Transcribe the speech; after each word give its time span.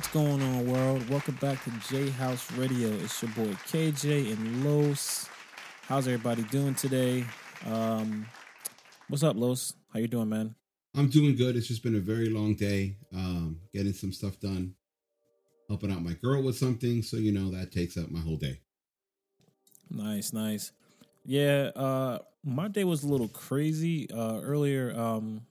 What's 0.00 0.14
going 0.14 0.40
on, 0.40 0.66
world? 0.66 1.06
Welcome 1.10 1.34
back 1.42 1.62
to 1.64 1.70
J 1.90 2.08
House 2.08 2.50
Radio. 2.52 2.88
It's 2.88 3.20
your 3.20 3.30
boy 3.32 3.52
KJ 3.68 4.32
and 4.32 4.64
Los. 4.64 5.28
How's 5.82 6.08
everybody 6.08 6.42
doing 6.44 6.74
today? 6.74 7.22
Um, 7.66 8.24
what's 9.08 9.22
up, 9.22 9.36
Los? 9.36 9.74
How 9.92 10.00
you 10.00 10.08
doing, 10.08 10.30
man? 10.30 10.54
I'm 10.96 11.10
doing 11.10 11.36
good. 11.36 11.54
It's 11.54 11.68
just 11.68 11.82
been 11.82 11.96
a 11.96 12.00
very 12.00 12.30
long 12.30 12.54
day. 12.54 12.96
Um, 13.14 13.60
getting 13.74 13.92
some 13.92 14.10
stuff 14.10 14.40
done, 14.40 14.74
helping 15.68 15.92
out 15.92 16.02
my 16.02 16.14
girl 16.14 16.42
with 16.42 16.56
something. 16.56 17.02
So 17.02 17.18
you 17.18 17.32
know 17.32 17.50
that 17.50 17.70
takes 17.70 17.98
up 17.98 18.10
my 18.10 18.20
whole 18.20 18.38
day. 18.38 18.58
Nice, 19.90 20.32
nice. 20.32 20.72
Yeah, 21.26 21.72
uh, 21.76 22.20
my 22.42 22.68
day 22.68 22.84
was 22.84 23.04
a 23.04 23.06
little 23.06 23.28
crazy. 23.28 24.10
Uh, 24.10 24.40
earlier, 24.40 24.98
um, 24.98 25.42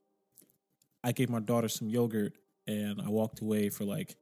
I 1.04 1.12
gave 1.12 1.30
my 1.30 1.40
daughter 1.40 1.70
some 1.70 1.88
yogurt 1.88 2.34
and 2.66 3.00
I 3.00 3.10
walked 3.10 3.42
away 3.42 3.70
for 3.70 3.84
like 3.84 4.16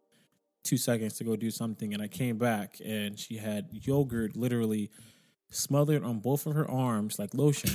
two 0.67 0.77
seconds 0.77 1.13
to 1.15 1.23
go 1.23 1.35
do 1.35 1.49
something, 1.49 1.93
and 1.93 2.01
I 2.01 2.07
came 2.07 2.37
back 2.37 2.77
and 2.83 3.17
she 3.17 3.37
had 3.37 3.69
yogurt 3.71 4.35
literally 4.35 4.91
smothered 5.49 6.03
on 6.03 6.19
both 6.19 6.45
of 6.45 6.53
her 6.53 6.69
arms 6.69 7.17
like 7.17 7.33
lotion, 7.33 7.71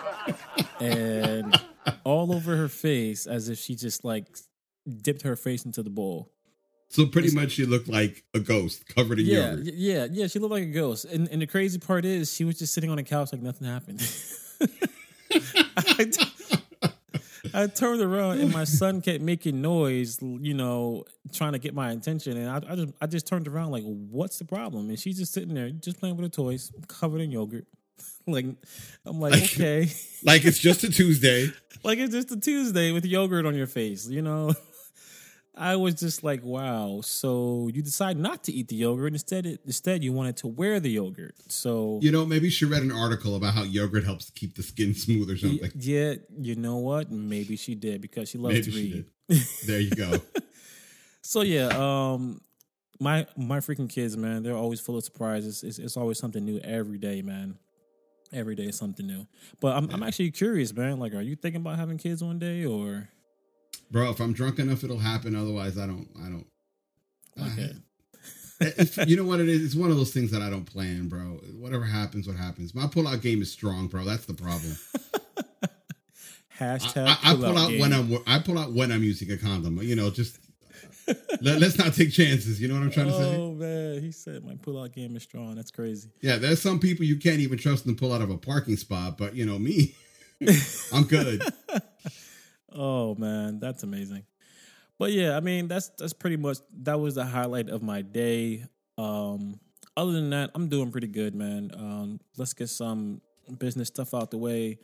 and 0.80 1.60
all 2.04 2.34
over 2.34 2.56
her 2.56 2.68
face 2.68 3.26
as 3.26 3.48
if 3.48 3.58
she 3.58 3.74
just 3.74 4.04
like 4.04 4.26
dipped 5.02 5.22
her 5.22 5.36
face 5.36 5.64
into 5.64 5.82
the 5.82 5.90
bowl. 5.90 6.30
So 6.88 7.06
pretty 7.06 7.28
it's, 7.28 7.34
much 7.34 7.52
she 7.52 7.64
looked 7.64 7.88
like 7.88 8.22
a 8.34 8.40
ghost 8.40 8.86
covered 8.86 9.18
in 9.18 9.24
yeah, 9.24 9.50
yogurt. 9.52 9.74
Yeah, 9.74 10.06
yeah, 10.10 10.26
she 10.26 10.38
looked 10.38 10.52
like 10.52 10.64
a 10.64 10.66
ghost. 10.66 11.06
And, 11.06 11.26
and 11.28 11.40
the 11.40 11.46
crazy 11.46 11.78
part 11.78 12.04
is 12.04 12.30
she 12.32 12.44
was 12.44 12.58
just 12.58 12.74
sitting 12.74 12.90
on 12.90 12.98
a 12.98 13.02
couch 13.02 13.32
like 13.32 13.40
nothing 13.40 13.66
happened. 13.66 14.06
I, 15.32 16.10
I 17.54 17.66
turned 17.66 18.00
around 18.00 18.40
and 18.40 18.52
my 18.52 18.64
son 18.64 19.00
kept 19.00 19.22
making 19.22 19.60
noise, 19.60 20.18
you 20.22 20.54
know, 20.54 21.04
trying 21.32 21.52
to 21.52 21.58
get 21.58 21.74
my 21.74 21.90
attention. 21.90 22.36
And 22.36 22.48
I, 22.48 22.72
I, 22.72 22.76
just 22.76 22.92
I 23.02 23.06
just 23.06 23.26
turned 23.26 23.48
around 23.48 23.70
like, 23.70 23.84
what's 23.84 24.38
the 24.38 24.44
problem? 24.44 24.88
And 24.88 24.98
she's 24.98 25.18
just 25.18 25.32
sitting 25.32 25.54
there, 25.54 25.70
just 25.70 25.98
playing 25.98 26.16
with 26.16 26.24
her 26.24 26.30
toys, 26.30 26.72
covered 26.88 27.20
in 27.20 27.30
yogurt. 27.30 27.66
like 28.26 28.46
I'm 29.04 29.20
like, 29.20 29.32
like, 29.32 29.42
okay. 29.42 29.90
Like 30.24 30.44
it's 30.44 30.58
just 30.58 30.84
a 30.84 30.90
Tuesday. 30.90 31.50
like 31.84 31.98
it's 31.98 32.12
just 32.12 32.30
a 32.30 32.40
Tuesday 32.40 32.92
with 32.92 33.04
yogurt 33.04 33.46
on 33.46 33.54
your 33.54 33.66
face, 33.66 34.08
you 34.08 34.22
know? 34.22 34.54
I 35.54 35.76
was 35.76 35.94
just 35.94 36.24
like, 36.24 36.42
wow. 36.42 37.00
So 37.02 37.68
you 37.72 37.82
decide 37.82 38.16
not 38.16 38.44
to 38.44 38.52
eat 38.52 38.68
the 38.68 38.76
yogurt. 38.76 39.12
Instead, 39.12 39.58
instead 39.66 40.02
you 40.02 40.12
wanted 40.12 40.38
to 40.38 40.46
wear 40.46 40.80
the 40.80 40.90
yogurt. 40.90 41.34
So 41.48 41.98
you 42.02 42.10
know, 42.10 42.24
maybe 42.24 42.48
she 42.48 42.64
read 42.64 42.82
an 42.82 42.92
article 42.92 43.36
about 43.36 43.54
how 43.54 43.62
yogurt 43.62 44.04
helps 44.04 44.30
keep 44.30 44.56
the 44.56 44.62
skin 44.62 44.94
smooth 44.94 45.30
or 45.30 45.36
something. 45.36 45.70
Yeah, 45.74 46.14
you 46.38 46.56
know 46.56 46.76
what? 46.76 47.10
Maybe 47.10 47.56
she 47.56 47.74
did 47.74 48.00
because 48.00 48.30
she 48.30 48.38
loves 48.38 48.54
maybe 48.54 48.70
to 48.70 49.04
read. 49.28 49.46
There 49.66 49.80
you 49.80 49.90
go. 49.90 50.18
so 51.22 51.42
yeah, 51.42 51.68
um, 51.68 52.40
my 52.98 53.26
my 53.36 53.58
freaking 53.58 53.90
kids, 53.90 54.16
man, 54.16 54.42
they're 54.42 54.56
always 54.56 54.80
full 54.80 54.96
of 54.96 55.04
surprises. 55.04 55.62
It's, 55.62 55.78
it's 55.78 55.96
always 55.98 56.18
something 56.18 56.44
new 56.44 56.60
every 56.60 56.98
day, 56.98 57.20
man. 57.20 57.58
Every 58.32 58.54
day 58.54 58.64
is 58.64 58.76
something 58.76 59.06
new. 59.06 59.26
But 59.60 59.76
I'm 59.76 59.84
yeah. 59.84 59.94
I'm 59.94 60.02
actually 60.02 60.30
curious, 60.30 60.72
man. 60.72 60.98
Like, 60.98 61.12
are 61.12 61.20
you 61.20 61.36
thinking 61.36 61.60
about 61.60 61.78
having 61.78 61.98
kids 61.98 62.24
one 62.24 62.38
day 62.38 62.64
or? 62.64 63.10
Bro. 63.92 64.10
If 64.10 64.20
I'm 64.20 64.32
drunk 64.32 64.58
enough, 64.58 64.82
it'll 64.82 64.98
happen. 64.98 65.36
Otherwise, 65.36 65.78
I 65.78 65.86
don't. 65.86 66.08
I 66.18 66.28
don't. 66.28 66.46
Okay. 67.40 67.72
you 69.06 69.16
know 69.16 69.24
what 69.24 69.40
it 69.40 69.48
is? 69.48 69.64
It's 69.64 69.74
one 69.74 69.90
of 69.90 69.96
those 69.96 70.12
things 70.12 70.30
that 70.30 70.42
I 70.42 70.50
don't 70.50 70.64
plan, 70.64 71.08
bro. 71.08 71.40
Whatever 71.58 71.84
happens, 71.84 72.26
what 72.26 72.36
happens. 72.36 72.74
My 72.74 72.86
pull 72.86 73.06
out 73.06 73.20
game 73.20 73.42
is 73.42 73.52
strong, 73.52 73.88
bro. 73.88 74.04
That's 74.04 74.26
the 74.26 74.34
problem. 74.34 74.76
Hashtag. 76.58 77.06
I, 77.06 77.18
I, 77.22 77.32
I 77.32 77.34
pull 77.34 77.58
out, 77.58 77.72
out 77.72 77.78
when 77.78 77.92
I'm. 77.92 78.18
I 78.26 78.38
pull 78.38 78.58
out 78.58 78.72
when 78.72 78.90
I'm 78.90 79.02
using 79.02 79.30
a 79.30 79.36
condom. 79.36 79.78
You 79.82 79.96
know, 79.96 80.10
just 80.10 80.38
let, 81.40 81.62
us 81.62 81.78
not 81.78 81.94
take 81.94 82.12
chances. 82.12 82.60
You 82.60 82.68
know 82.68 82.74
what 82.74 82.84
I'm 82.84 82.90
trying 82.90 83.06
to 83.06 83.12
say? 83.12 83.36
Oh 83.36 83.52
man, 83.52 84.00
he 84.00 84.12
said 84.12 84.44
my 84.44 84.54
pull 84.54 84.80
out 84.80 84.92
game 84.92 85.16
is 85.16 85.22
strong. 85.22 85.54
That's 85.54 85.70
crazy. 85.70 86.10
Yeah, 86.20 86.36
there's 86.36 86.62
some 86.62 86.78
people 86.78 87.04
you 87.04 87.16
can't 87.16 87.40
even 87.40 87.58
trust 87.58 87.84
them 87.84 87.96
to 87.96 88.00
pull 88.00 88.12
out 88.12 88.22
of 88.22 88.30
a 88.30 88.36
parking 88.36 88.76
spot, 88.76 89.18
but 89.18 89.34
you 89.34 89.44
know 89.44 89.58
me, 89.58 89.94
I'm 90.92 91.04
good. 91.04 91.42
Oh 92.74 93.14
man, 93.14 93.60
that's 93.60 93.82
amazing. 93.82 94.24
But 94.98 95.12
yeah, 95.12 95.36
I 95.36 95.40
mean 95.40 95.68
that's 95.68 95.90
that's 95.98 96.12
pretty 96.12 96.36
much 96.36 96.58
that 96.82 97.00
was 97.00 97.14
the 97.14 97.24
highlight 97.24 97.68
of 97.68 97.82
my 97.82 98.02
day. 98.02 98.64
Um 98.98 99.58
other 99.96 100.12
than 100.12 100.30
that, 100.30 100.50
I'm 100.54 100.68
doing 100.68 100.90
pretty 100.90 101.08
good, 101.08 101.34
man. 101.34 101.70
Um 101.74 102.20
let's 102.36 102.54
get 102.54 102.68
some 102.68 103.20
business 103.58 103.88
stuff 103.88 104.14
out 104.14 104.30
the 104.30 104.38
way. 104.38 104.78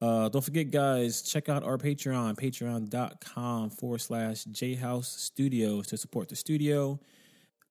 Uh, 0.00 0.28
don't 0.28 0.44
forget, 0.44 0.70
guys, 0.70 1.22
check 1.22 1.48
out 1.48 1.64
our 1.64 1.78
Patreon, 1.78 2.36
patreon.com 2.36 3.70
forward 3.70 4.00
slash 4.00 4.44
J 4.44 4.74
House 4.74 5.08
studios 5.08 5.86
to 5.88 5.96
support 5.96 6.28
the 6.28 6.36
studio. 6.36 7.00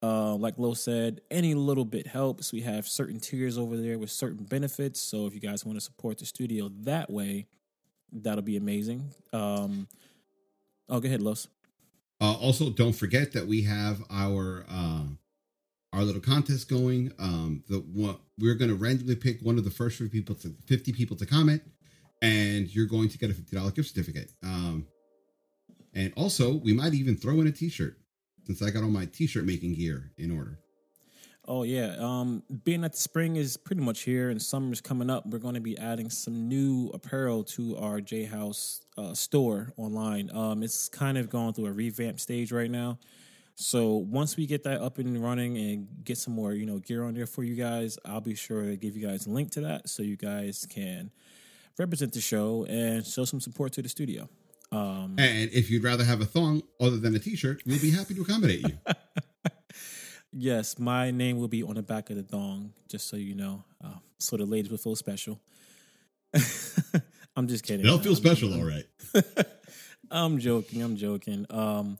Uh, 0.01 0.35
like 0.35 0.55
Lo 0.57 0.73
said, 0.73 1.21
any 1.31 1.53
little 1.53 1.85
bit 1.85 2.07
helps. 2.07 2.51
We 2.51 2.61
have 2.61 2.87
certain 2.87 3.19
tiers 3.19 3.57
over 3.57 3.77
there 3.77 3.97
with 3.97 4.11
certain 4.11 4.43
benefits. 4.43 4.99
So 4.99 5.25
if 5.27 5.33
you 5.33 5.39
guys 5.39 5.65
want 5.65 5.77
to 5.77 5.81
support 5.81 6.17
the 6.17 6.25
studio 6.25 6.69
that 6.81 7.09
way, 7.09 7.45
That'll 8.11 8.43
be 8.43 8.57
amazing. 8.57 9.09
Um, 9.33 9.87
oh, 10.89 10.99
go 10.99 11.07
ahead, 11.07 11.21
Los. 11.21 11.47
Uh, 12.21 12.33
also, 12.33 12.69
don't 12.69 12.93
forget 12.93 13.33
that 13.33 13.45
we 13.45 13.63
have 13.63 14.01
our 14.09 14.65
uh, 14.69 15.03
our 15.91 16.03
little 16.03 16.21
contest 16.21 16.69
going. 16.69 17.11
Um, 17.19 17.63
the 17.67 17.79
one 17.79 18.17
we're 18.39 18.55
going 18.55 18.69
to 18.69 18.75
randomly 18.75 19.15
pick 19.15 19.41
one 19.41 19.57
of 19.57 19.63
the 19.63 19.71
first 19.71 19.97
50 19.97 20.11
people 20.11 20.35
to 20.35 20.55
50 20.65 20.93
people 20.93 21.17
to 21.17 21.25
comment, 21.25 21.61
and 22.21 22.73
you're 22.73 22.85
going 22.85 23.09
to 23.09 23.17
get 23.17 23.29
a 23.29 23.33
fifty 23.33 23.55
dollar 23.55 23.71
gift 23.71 23.89
certificate. 23.89 24.31
Um, 24.43 24.87
and 25.93 26.13
also, 26.15 26.53
we 26.53 26.73
might 26.73 26.93
even 26.93 27.15
throw 27.15 27.39
in 27.41 27.47
a 27.47 27.51
T-shirt 27.51 27.97
since 28.45 28.61
I 28.61 28.69
got 28.69 28.83
all 28.83 28.89
my 28.89 29.05
T-shirt 29.05 29.45
making 29.45 29.73
gear 29.75 30.11
in 30.17 30.31
order. 30.31 30.59
Oh 31.47 31.63
yeah. 31.63 31.95
Um, 31.99 32.43
being 32.63 32.81
that 32.81 32.93
the 32.93 32.97
spring 32.97 33.35
is 33.35 33.55
pretty 33.55 33.81
much 33.81 34.01
here 34.01 34.29
and 34.29 34.41
summer's 34.41 34.81
coming 34.81 35.09
up, 35.09 35.25
we're 35.27 35.39
going 35.39 35.53
to 35.53 35.61
be 35.61 35.77
adding 35.77 36.09
some 36.09 36.47
new 36.47 36.89
apparel 36.93 37.43
to 37.43 37.77
our 37.77 38.01
J 38.01 38.23
House 38.23 38.81
uh, 38.97 39.13
store 39.13 39.71
online. 39.77 40.31
Um, 40.33 40.63
it's 40.63 40.89
kind 40.89 41.17
of 41.17 41.29
going 41.29 41.53
through 41.53 41.67
a 41.67 41.71
revamp 41.71 42.19
stage 42.19 42.51
right 42.51 42.71
now. 42.71 42.97
So 43.55 43.93
once 43.95 44.35
we 44.35 44.47
get 44.47 44.63
that 44.63 44.81
up 44.81 44.97
and 44.97 45.23
running 45.23 45.57
and 45.57 45.87
get 46.03 46.17
some 46.17 46.33
more, 46.33 46.53
you 46.53 46.65
know, 46.65 46.79
gear 46.79 47.03
on 47.03 47.13
there 47.13 47.25
for 47.25 47.43
you 47.43 47.55
guys, 47.55 47.97
I'll 48.03 48.21
be 48.21 48.35
sure 48.35 48.63
to 48.63 48.75
give 48.75 48.97
you 48.97 49.07
guys 49.07 49.27
a 49.27 49.29
link 49.29 49.51
to 49.51 49.61
that 49.61 49.87
so 49.87 50.03
you 50.03 50.17
guys 50.17 50.67
can 50.69 51.11
represent 51.77 52.11
the 52.11 52.21
show 52.21 52.65
and 52.65 53.05
show 53.05 53.23
some 53.23 53.39
support 53.39 53.71
to 53.73 53.81
the 53.81 53.89
studio. 53.89 54.27
Um, 54.71 55.15
and 55.17 55.49
if 55.51 55.69
you'd 55.69 55.83
rather 55.83 56.03
have 56.03 56.19
a 56.21 56.25
thong 56.25 56.63
other 56.81 56.97
than 56.97 57.15
a 57.15 57.19
t-shirt, 57.19 57.61
we'll 57.65 57.79
be 57.79 57.91
happy 57.91 58.13
to 58.15 58.21
accommodate 58.21 58.61
you. 58.61 58.77
Yes, 60.37 60.77
my 60.77 61.11
name 61.11 61.39
will 61.39 61.47
be 61.47 61.63
on 61.63 61.75
the 61.75 61.81
back 61.81 62.09
of 62.09 62.17
the 62.17 62.23
thong, 62.23 62.73
just 62.89 63.07
so 63.07 63.15
you 63.15 63.35
know. 63.35 63.63
Uh, 63.81 63.93
so 64.19 64.35
the 64.35 64.45
ladies 64.45 64.69
will 64.69 64.77
feel 64.77 64.97
special. 64.97 65.39
I'm 67.37 67.47
just 67.47 67.63
kidding. 67.63 67.85
They'll 67.85 67.99
feel 67.99 68.17
special, 68.17 68.53
all 68.53 68.65
right. 68.65 68.83
I'm 70.11 70.37
joking. 70.39 70.81
I'm 70.81 70.97
joking. 70.97 71.45
Um, 71.49 71.97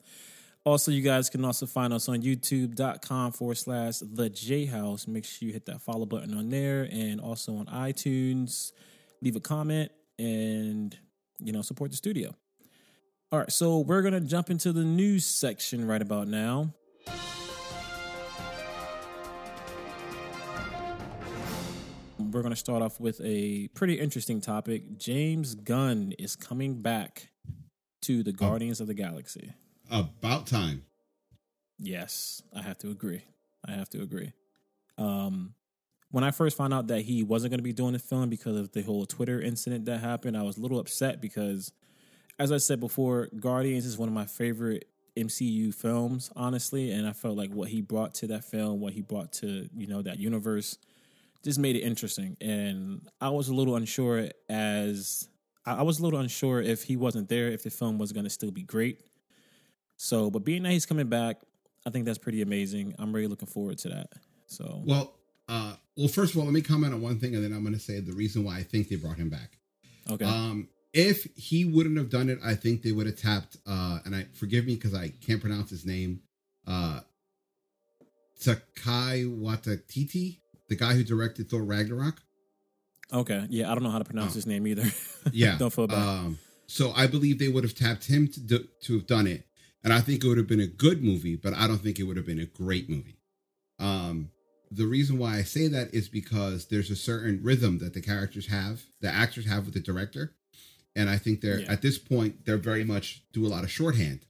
also, 0.66 0.92
you 0.92 1.02
guys 1.02 1.30
can 1.30 1.46
also 1.46 1.66
find 1.66 1.94
us 1.94 2.10
on 2.10 2.24
youtube.com 2.24 3.32
forward 3.32 3.56
slash 3.56 4.00
the 4.00 4.30
J 4.30 4.66
House. 4.66 5.08
Make 5.08 5.24
sure 5.24 5.48
you 5.48 5.54
hit 5.54 5.68
that 5.68 5.82
follow 5.82 6.06
button 6.06 6.38
on 6.38 6.50
there 6.50 6.90
and 6.92 7.22
also 7.22 7.56
on 7.56 7.68
iTunes. 7.68 8.74
Leave 9.22 9.38
a 9.38 9.40
comment 9.40 9.94
and, 10.20 10.98
you 11.40 11.54
know, 11.54 11.62
support 11.62 11.92
the 11.92 11.98
studio. 11.98 12.36
All 13.32 13.40
right, 13.40 13.52
so 13.52 13.80
we're 13.80 14.02
going 14.02 14.14
to 14.14 14.20
jump 14.20 14.50
into 14.50 14.74
the 14.74 14.84
news 14.84 15.26
section 15.26 15.88
right 15.88 16.02
about 16.02 16.28
now. 16.28 16.74
We're 22.36 22.42
going 22.42 22.52
to 22.54 22.60
start 22.60 22.82
off 22.82 23.00
with 23.00 23.22
a 23.24 23.70
pretty 23.70 23.94
interesting 23.94 24.42
topic. 24.42 24.98
James 24.98 25.56
Gunn 25.56 26.14
is 26.20 26.36
coming 26.36 26.82
back 26.82 27.30
to 28.02 28.24
the 28.24 28.34
Guardians 28.34 28.82
of 28.82 28.88
the 28.88 28.94
Galaxy. 28.94 29.54
About 29.90 30.46
time. 30.46 30.84
Yes, 31.80 32.44
I 32.54 32.62
have 32.62 32.78
to 32.80 32.92
agree. 32.92 33.24
I 33.66 33.72
have 33.72 33.90
to 33.92 34.02
agree. 34.02 34.34
Um, 34.98 35.54
when 36.12 36.26
I 36.26 36.32
first 36.32 36.58
found 36.58 36.74
out 36.74 36.88
that 36.88 37.04
he 37.04 37.24
wasn't 37.24 37.52
going 37.52 37.60
to 37.60 37.64
be 37.64 37.72
doing 37.72 37.94
the 37.94 38.00
film 38.00 38.30
because 38.30 38.58
of 38.58 38.74
the 38.74 38.82
whole 38.82 39.06
Twitter 39.06 39.42
incident 39.42 39.86
that 39.86 40.02
happened, 40.02 40.36
I 40.36 40.44
was 40.44 40.58
a 40.58 40.62
little 40.62 40.80
upset 40.80 41.22
because, 41.22 41.72
as 42.38 42.52
I 42.52 42.58
said 42.58 42.82
before, 42.82 43.30
Guardians 43.40 43.86
is 43.86 43.98
one 43.98 44.10
of 44.10 44.14
my 44.14 44.26
favorite 44.26 44.90
MCU 45.16 45.74
films, 45.74 46.30
honestly, 46.36 46.92
and 46.92 47.08
I 47.08 47.14
felt 47.14 47.38
like 47.38 47.52
what 47.52 47.70
he 47.70 47.80
brought 47.80 48.14
to 48.16 48.28
that 48.28 48.44
film, 48.44 48.82
what 48.82 48.92
he 48.92 49.02
brought 49.02 49.32
to 49.34 49.70
you 49.74 49.88
know 49.88 50.02
that 50.02 50.20
universe 50.20 50.78
just 51.46 51.60
made 51.60 51.76
it 51.76 51.82
interesting. 51.82 52.36
And 52.42 53.08
I 53.22 53.30
was 53.30 53.48
a 53.48 53.54
little 53.54 53.76
unsure 53.76 54.30
as 54.50 55.30
I 55.66 55.84
was 55.84 56.00
a 56.00 56.04
little 56.04 56.20
unsure 56.20 56.62
if 56.62 56.84
he 56.84 56.98
wasn't 56.98 57.30
there, 57.30 57.48
if 57.48 57.64
the 57.64 57.70
film 57.70 57.98
was 57.98 58.12
going 58.12 58.26
to 58.26 58.30
still 58.30 58.52
be 58.52 58.64
great. 58.64 59.02
So, 59.98 60.30
but 60.30 60.40
being 60.44 60.64
that 60.64 60.72
he's 60.72 60.86
coming 60.86 61.08
back, 61.08 61.38
I 61.86 61.92
think 61.92 62.06
that's 62.06 62.18
pretty 62.18 62.42
amazing. 62.42 62.96
I'm 63.00 63.14
really 63.14 63.28
looking 63.28 63.48
forward 63.48 63.78
to 63.80 63.90
that. 63.90 64.10
So, 64.48 64.84
well, 64.86 65.16
uh, 65.48 65.76
well, 65.96 66.08
first 66.08 66.34
of 66.34 66.40
all, 66.40 66.46
let 66.46 66.54
me 66.54 66.62
comment 66.62 66.94
on 66.94 67.02
one 67.02 67.20
thing, 67.20 67.36
and 67.36 67.44
then 67.44 67.54
I'm 67.54 67.62
going 67.62 67.74
to 67.74 67.80
say 67.80 68.00
the 68.00 68.14
reason 68.14 68.44
why 68.44 68.58
I 68.58 68.64
think 68.64 68.90
they 68.90 68.96
brought 68.96 69.18
him 69.18 69.30
back. 69.30 69.58
Okay. 70.10 70.26
Um, 70.26 70.68
if 70.94 71.28
he 71.36 71.66
wouldn't 71.66 71.98
have 71.98 72.10
done 72.10 72.30
it, 72.30 72.40
I 72.44 72.56
think 72.56 72.82
they 72.82 72.92
would 72.92 73.06
have 73.06 73.18
tapped. 73.18 73.58
Uh, 73.66 74.00
and 74.06 74.16
I 74.16 74.26
forgive 74.34 74.66
me 74.66 74.76
because 74.76 74.94
I 74.94 75.10
can't 75.26 75.42
pronounce 75.42 75.70
his 75.70 75.86
name. 75.86 76.22
uh 76.68 77.02
Takai 78.40 79.24
Watatiti, 79.24 80.40
the 80.70 80.76
guy 80.76 80.94
who 80.94 81.04
directed 81.04 81.50
Thor 81.50 81.64
Ragnarok. 81.64 82.22
Okay, 83.14 83.46
yeah, 83.50 83.72
I 83.72 83.76
don't 83.76 83.84
know 83.84 83.92
how 83.92 84.00
to 84.00 84.06
pronounce 84.06 84.32
Oh. 84.34 84.36
his 84.36 84.48
name 84.48 84.66
either. 84.68 84.86
Yeah, 85.32 85.58
don't 85.58 85.72
feel 85.74 85.88
bad. 85.88 85.98
Um, 85.98 86.40
so 86.68 86.92
I 86.96 87.08
believe 87.08 87.40
they 87.40 87.48
would 87.50 87.64
have 87.64 87.76
tapped 87.76 88.06
him 88.06 88.28
to 88.30 88.40
do, 88.40 88.68
to 88.84 88.94
have 88.94 89.08
done 89.08 89.28
it, 89.28 89.46
and 89.84 89.92
I 89.94 90.02
think 90.02 90.24
it 90.24 90.28
would 90.28 90.38
have 90.38 90.48
been 90.48 90.60
a 90.60 90.68
good 90.68 91.04
movie, 91.04 91.36
but 91.36 91.54
I 91.54 91.68
don't 91.68 91.80
think 91.80 92.00
it 92.00 92.04
would 92.04 92.18
have 92.18 92.26
been 92.26 92.40
a 92.40 92.46
great 92.46 92.90
movie. 92.90 93.18
Um, 93.80 94.30
the 94.72 94.86
reason 94.88 95.18
why 95.20 95.38
I 95.38 95.44
say 95.44 95.68
that 95.68 95.94
is 95.94 96.10
because 96.10 96.68
there's 96.68 96.90
a 96.92 96.96
certain 96.96 97.42
rhythm 97.44 97.78
that 97.80 97.94
the 97.94 98.02
characters 98.02 98.48
have, 98.48 98.82
the 99.02 99.10
actors 99.10 99.46
have 99.46 99.66
with 99.66 99.74
the 99.76 99.80
director, 99.80 100.34
and 100.96 101.10
I 101.10 101.18
think 101.18 101.42
they're 101.42 101.60
Yeah. 101.62 101.72
at 101.72 101.82
this 101.84 101.98
point 102.00 102.46
they're 102.46 102.58
very 102.58 102.84
much 102.84 103.24
do 103.34 103.46
a 103.46 103.50
lot 103.50 103.64
of 103.64 103.72
shorthand. 103.72 104.26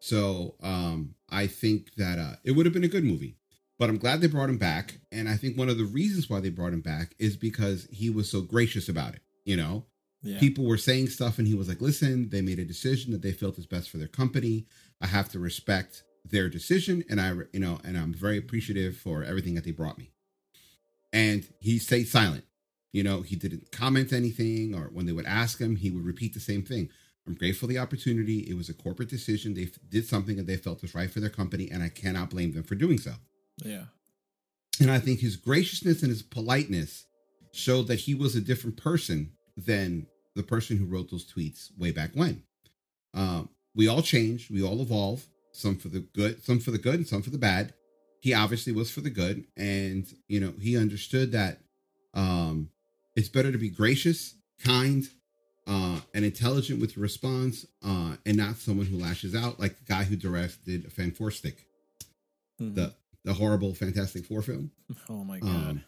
So 0.00 0.56
um, 0.62 1.14
I 1.28 1.46
think 1.46 1.94
that 1.96 2.18
uh, 2.18 2.36
it 2.44 2.52
would 2.52 2.66
have 2.66 2.72
been 2.72 2.82
a 2.84 2.88
good 2.88 3.04
movie, 3.04 3.36
but 3.78 3.88
I'm 3.88 3.98
glad 3.98 4.20
they 4.20 4.26
brought 4.26 4.50
him 4.50 4.58
back, 4.58 4.98
and 5.10 5.28
I 5.28 5.36
think 5.36 5.56
one 5.56 5.68
of 5.68 5.78
the 5.78 5.84
reasons 5.84 6.30
why 6.30 6.40
they 6.40 6.50
brought 6.50 6.72
him 6.72 6.80
back 6.80 7.14
is 7.18 7.36
because 7.36 7.88
he 7.90 8.10
was 8.10 8.30
so 8.30 8.40
gracious 8.40 8.88
about 8.88 9.14
it. 9.14 9.22
You 9.44 9.56
know, 9.56 9.86
yeah, 10.22 10.38
people 10.38 10.64
were 10.64 10.78
saying 10.78 11.08
stuff 11.08 11.38
and 11.38 11.48
he 11.48 11.54
was 11.54 11.68
like 11.68 11.80
listen 11.80 12.28
they 12.28 12.42
made 12.42 12.60
a 12.60 12.64
decision 12.64 13.10
that 13.12 13.22
they 13.22 13.32
felt 13.32 13.58
is 13.58 13.66
best 13.66 13.90
for 13.90 13.98
their 13.98 14.08
company. 14.08 14.66
I 15.00 15.06
have 15.06 15.28
to 15.30 15.38
respect 15.38 16.04
their 16.24 16.48
decision 16.48 17.02
and 17.10 17.20
i 17.20 17.32
you 17.52 17.58
know 17.58 17.80
and 17.82 17.98
i'm 17.98 18.14
very 18.14 18.38
appreciative 18.38 18.96
for 18.96 19.24
everything 19.24 19.56
that 19.56 19.64
they 19.64 19.72
brought 19.72 19.98
me. 19.98 20.12
And 21.12 21.44
he 21.58 21.78
stayed 21.78 22.06
silent 22.06 22.44
you 22.92 23.02
know? 23.02 23.22
He 23.22 23.36
didn't 23.36 23.72
comment 23.72 24.12
anything 24.12 24.74
or 24.74 24.90
when 24.92 25.06
they 25.06 25.12
would 25.12 25.26
ask 25.26 25.58
him 25.58 25.76
he 25.76 25.90
would 25.90 26.04
repeat 26.04 26.34
the 26.34 26.40
same 26.40 26.62
thing. 26.62 26.90
I'm 27.26 27.34
grateful 27.34 27.66
for 27.68 27.72
the 27.72 27.78
opportunity. 27.78 28.40
It 28.40 28.56
was 28.56 28.68
a 28.68 28.74
corporate 28.74 29.08
decision. 29.08 29.54
They 29.54 29.70
did 29.88 30.06
something 30.06 30.36
that 30.36 30.46
they 30.46 30.56
felt 30.56 30.82
was 30.82 30.94
right 30.94 31.10
for 31.10 31.20
their 31.20 31.30
company 31.30 31.70
and 31.70 31.82
i 31.82 31.88
cannot 31.88 32.30
blame 32.30 32.52
them 32.52 32.62
for 32.62 32.74
doing 32.74 32.98
so 32.98 33.12
yeah, 33.58 33.84
and 34.80 34.90
I 34.90 34.98
think 34.98 35.20
his 35.20 35.36
graciousness 35.36 36.02
and 36.02 36.10
his 36.10 36.22
politeness 36.22 37.06
showed 37.52 37.88
that 37.88 38.00
he 38.00 38.14
was 38.14 38.34
a 38.34 38.40
different 38.40 38.76
person 38.76 39.32
than 39.56 40.06
the 40.34 40.42
person 40.42 40.78
who 40.78 40.86
wrote 40.86 41.10
those 41.10 41.30
tweets 41.30 41.68
way 41.78 41.90
back 41.92 42.10
when. 42.14 42.42
Um, 43.14 43.50
we 43.74 43.88
all 43.88 44.02
change, 44.02 44.50
we 44.50 44.62
all 44.62 44.80
evolve, 44.80 45.26
some 45.52 45.76
for 45.76 45.88
the 45.88 46.00
good, 46.00 46.42
some 46.44 46.58
for 46.60 46.70
the 46.70 46.78
good, 46.78 46.94
and 46.94 47.06
some 47.06 47.22
for 47.22 47.30
the 47.30 47.38
bad. 47.38 47.74
He 48.20 48.32
obviously 48.34 48.72
was 48.72 48.90
for 48.90 49.00
the 49.02 49.10
good, 49.10 49.44
and 49.56 50.06
you 50.28 50.40
know 50.40 50.54
he 50.60 50.76
understood 50.78 51.32
that 51.32 51.58
um, 52.14 52.70
it's 53.16 53.28
better 53.28 53.52
to 53.52 53.58
be 53.58 53.68
gracious, 53.68 54.34
kind, 54.64 55.04
uh, 55.66 56.00
and 56.14 56.24
intelligent 56.24 56.80
with 56.80 56.96
your 56.96 57.02
response, 57.02 57.66
uh, 57.84 58.16
and 58.24 58.36
not 58.36 58.56
someone 58.56 58.86
who 58.86 58.96
lashes 58.98 59.34
out 59.34 59.60
like 59.60 59.76
the 59.78 59.84
guy 59.84 60.04
who 60.04 60.16
directed 60.16 60.90
Fan 60.92 61.10
Four 61.10 61.30
Stick, 61.30 61.66
Mhm. 62.60 62.74
the 62.76 62.94
the 63.24 63.32
horrible 63.34 63.74
Fantastic 63.74 64.24
Four 64.26 64.42
film. 64.42 64.70
oh 65.08 65.24
my 65.24 65.38
god, 65.38 65.48
Um, 65.50 65.84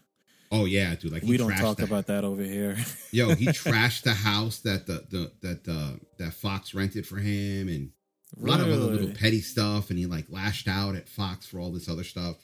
oh 0.53 0.65
yeah, 0.67 0.95
dude. 0.95 1.13
Like 1.13 1.23
we 1.23 1.37
don't 1.37 1.57
talk 1.57 1.81
about 1.81 2.07
that 2.07 2.25
over 2.25 2.43
here. 2.43 2.77
Yo, 3.11 3.35
he 3.35 3.47
trashed 3.47 4.03
the 4.03 4.15
house 4.15 4.61
that 4.61 4.87
the, 4.87 5.05
the 5.11 5.33
that 5.43 5.69
uh 5.69 5.97
that 6.19 6.35
Fox 6.35 6.75
rented 6.75 7.07
for 7.07 7.17
him, 7.19 7.69
and 7.69 7.91
a 8.41 8.47
lot 8.51 8.61
of 8.61 8.67
other 8.69 8.77
little 8.85 9.11
petty 9.15 9.41
stuff. 9.41 9.91
And 9.91 9.99
he 9.99 10.07
like 10.07 10.27
lashed 10.29 10.69
out 10.69 10.95
at 10.97 11.09
Fox 11.09 11.47
for 11.47 11.59
all 11.61 11.71
this 11.73 11.89
other 11.89 12.05
stuff. 12.05 12.37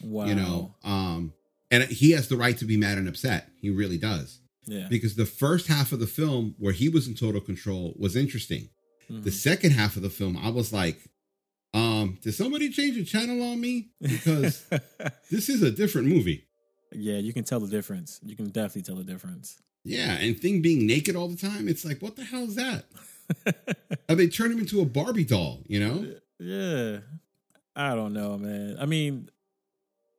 wow, 0.00 0.26
You 0.26 0.34
know, 0.34 0.74
um, 0.84 1.32
and 1.70 1.84
he 1.84 2.10
has 2.12 2.28
the 2.28 2.36
right 2.36 2.56
to 2.58 2.64
be 2.64 2.76
mad 2.76 2.98
and 2.98 3.08
upset. 3.08 3.48
He 3.60 3.70
really 3.70 3.98
does, 3.98 4.40
yeah, 4.66 4.88
because 4.90 5.14
the 5.16 5.26
first 5.26 5.66
half 5.68 5.92
of 5.92 6.00
the 6.00 6.06
film 6.06 6.54
where 6.58 6.72
he 6.72 6.88
was 6.88 7.06
in 7.08 7.14
total 7.14 7.40
control 7.40 7.94
was 7.98 8.16
interesting. 8.16 8.68
Mhm. 9.10 9.24
The 9.24 9.30
second 9.32 9.70
half 9.72 9.96
of 9.96 10.02
the 10.02 10.10
film, 10.10 10.36
I 10.36 10.50
was 10.50 10.72
like, 10.72 11.00
um, 12.02 12.18
did 12.22 12.34
somebody 12.34 12.70
change 12.70 12.96
the 12.96 13.04
channel 13.04 13.42
on 13.42 13.60
me? 13.60 13.90
Because 14.00 14.64
this 15.30 15.48
is 15.48 15.62
a 15.62 15.70
different 15.70 16.08
movie. 16.08 16.46
yeah, 16.92 17.16
you 17.18 17.32
can 17.32 17.44
tell 17.44 17.60
the 17.60 17.68
difference. 17.68 18.20
You 18.24 18.36
can 18.36 18.50
definitely 18.50 18.82
tell 18.82 18.96
the 18.96 19.04
difference. 19.04 19.60
Yeah, 19.84 20.12
and 20.12 20.38
thing 20.38 20.62
being 20.62 20.86
naked 20.86 21.16
all 21.16 21.28
the 21.28 21.36
time, 21.36 21.68
it's 21.68 21.84
like, 21.84 22.00
what 22.00 22.16
the 22.16 22.24
hell 22.24 22.44
is 22.44 22.54
that? 22.56 22.84
Or 24.08 24.14
they 24.14 24.28
turn 24.28 24.52
him 24.52 24.58
into 24.58 24.82
a 24.82 24.84
Barbie 24.84 25.24
doll, 25.24 25.62
you 25.66 25.80
know? 25.80 26.06
yeah, 26.38 26.98
I 27.74 27.94
don't 27.94 28.12
know, 28.12 28.36
man. 28.36 28.76
I 28.78 28.84
mean, 28.84 29.30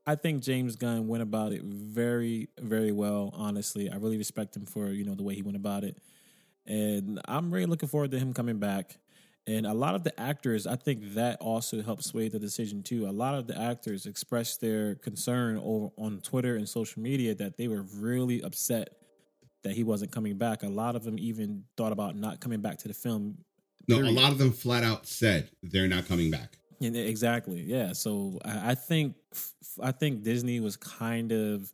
I 0.07 0.15
think 0.15 0.41
James 0.41 0.75
Gunn 0.75 1.07
went 1.07 1.21
about 1.21 1.51
it 1.53 1.61
very, 1.63 2.49
very 2.59 2.91
well. 2.91 3.31
Honestly, 3.35 3.89
I 3.89 3.97
really 3.97 4.17
respect 4.17 4.55
him 4.55 4.65
for 4.65 4.87
you 4.87 5.05
know 5.05 5.15
the 5.15 5.23
way 5.23 5.35
he 5.35 5.43
went 5.43 5.57
about 5.57 5.83
it, 5.83 5.97
and 6.65 7.21
I'm 7.25 7.51
really 7.51 7.67
looking 7.67 7.87
forward 7.89 8.11
to 8.11 8.19
him 8.19 8.33
coming 8.33 8.57
back. 8.57 8.97
And 9.45 9.65
a 9.65 9.73
lot 9.73 9.93
of 9.93 10.03
the 10.05 10.17
actors, 10.19 10.65
I 10.65 10.77
think 10.77 11.15
that 11.15 11.41
also 11.41 11.81
helped 11.81 12.03
sway 12.05 12.29
the 12.29 12.39
decision 12.39 12.81
too. 12.81 13.07
A 13.07 13.11
lot 13.11 13.35
of 13.35 13.45
the 13.45 13.59
actors 13.59 14.05
expressed 14.05 14.61
their 14.61 14.95
concern 14.95 15.59
over 15.61 15.89
on 15.97 16.21
Twitter 16.21 16.55
and 16.55 16.67
social 16.67 17.01
media 17.01 17.35
that 17.35 17.57
they 17.57 17.67
were 17.67 17.81
really 17.97 18.41
upset 18.41 18.95
that 19.63 19.73
he 19.73 19.83
wasn't 19.83 20.11
coming 20.11 20.37
back. 20.37 20.63
A 20.63 20.67
lot 20.67 20.95
of 20.95 21.03
them 21.03 21.17
even 21.19 21.65
thought 21.75 21.91
about 21.91 22.15
not 22.15 22.39
coming 22.39 22.61
back 22.61 22.77
to 22.79 22.87
the 22.87 22.93
film 22.93 23.37
No, 23.89 23.97
Period. 23.97 24.11
a 24.11 24.13
lot 24.21 24.31
of 24.31 24.37
them 24.37 24.51
flat 24.53 24.83
out 24.83 25.05
said 25.07 25.49
they're 25.61 25.87
not 25.89 26.07
coming 26.07 26.31
back. 26.31 26.57
Yeah, 26.79 26.91
exactly. 27.01 27.61
Yeah. 27.61 27.91
So 27.93 28.39
I, 28.45 28.71
I 28.71 28.75
think 28.75 29.15
I 29.81 29.91
think 29.91 30.23
Disney 30.23 30.59
was 30.61 30.75
kind 30.77 31.31
of 31.33 31.71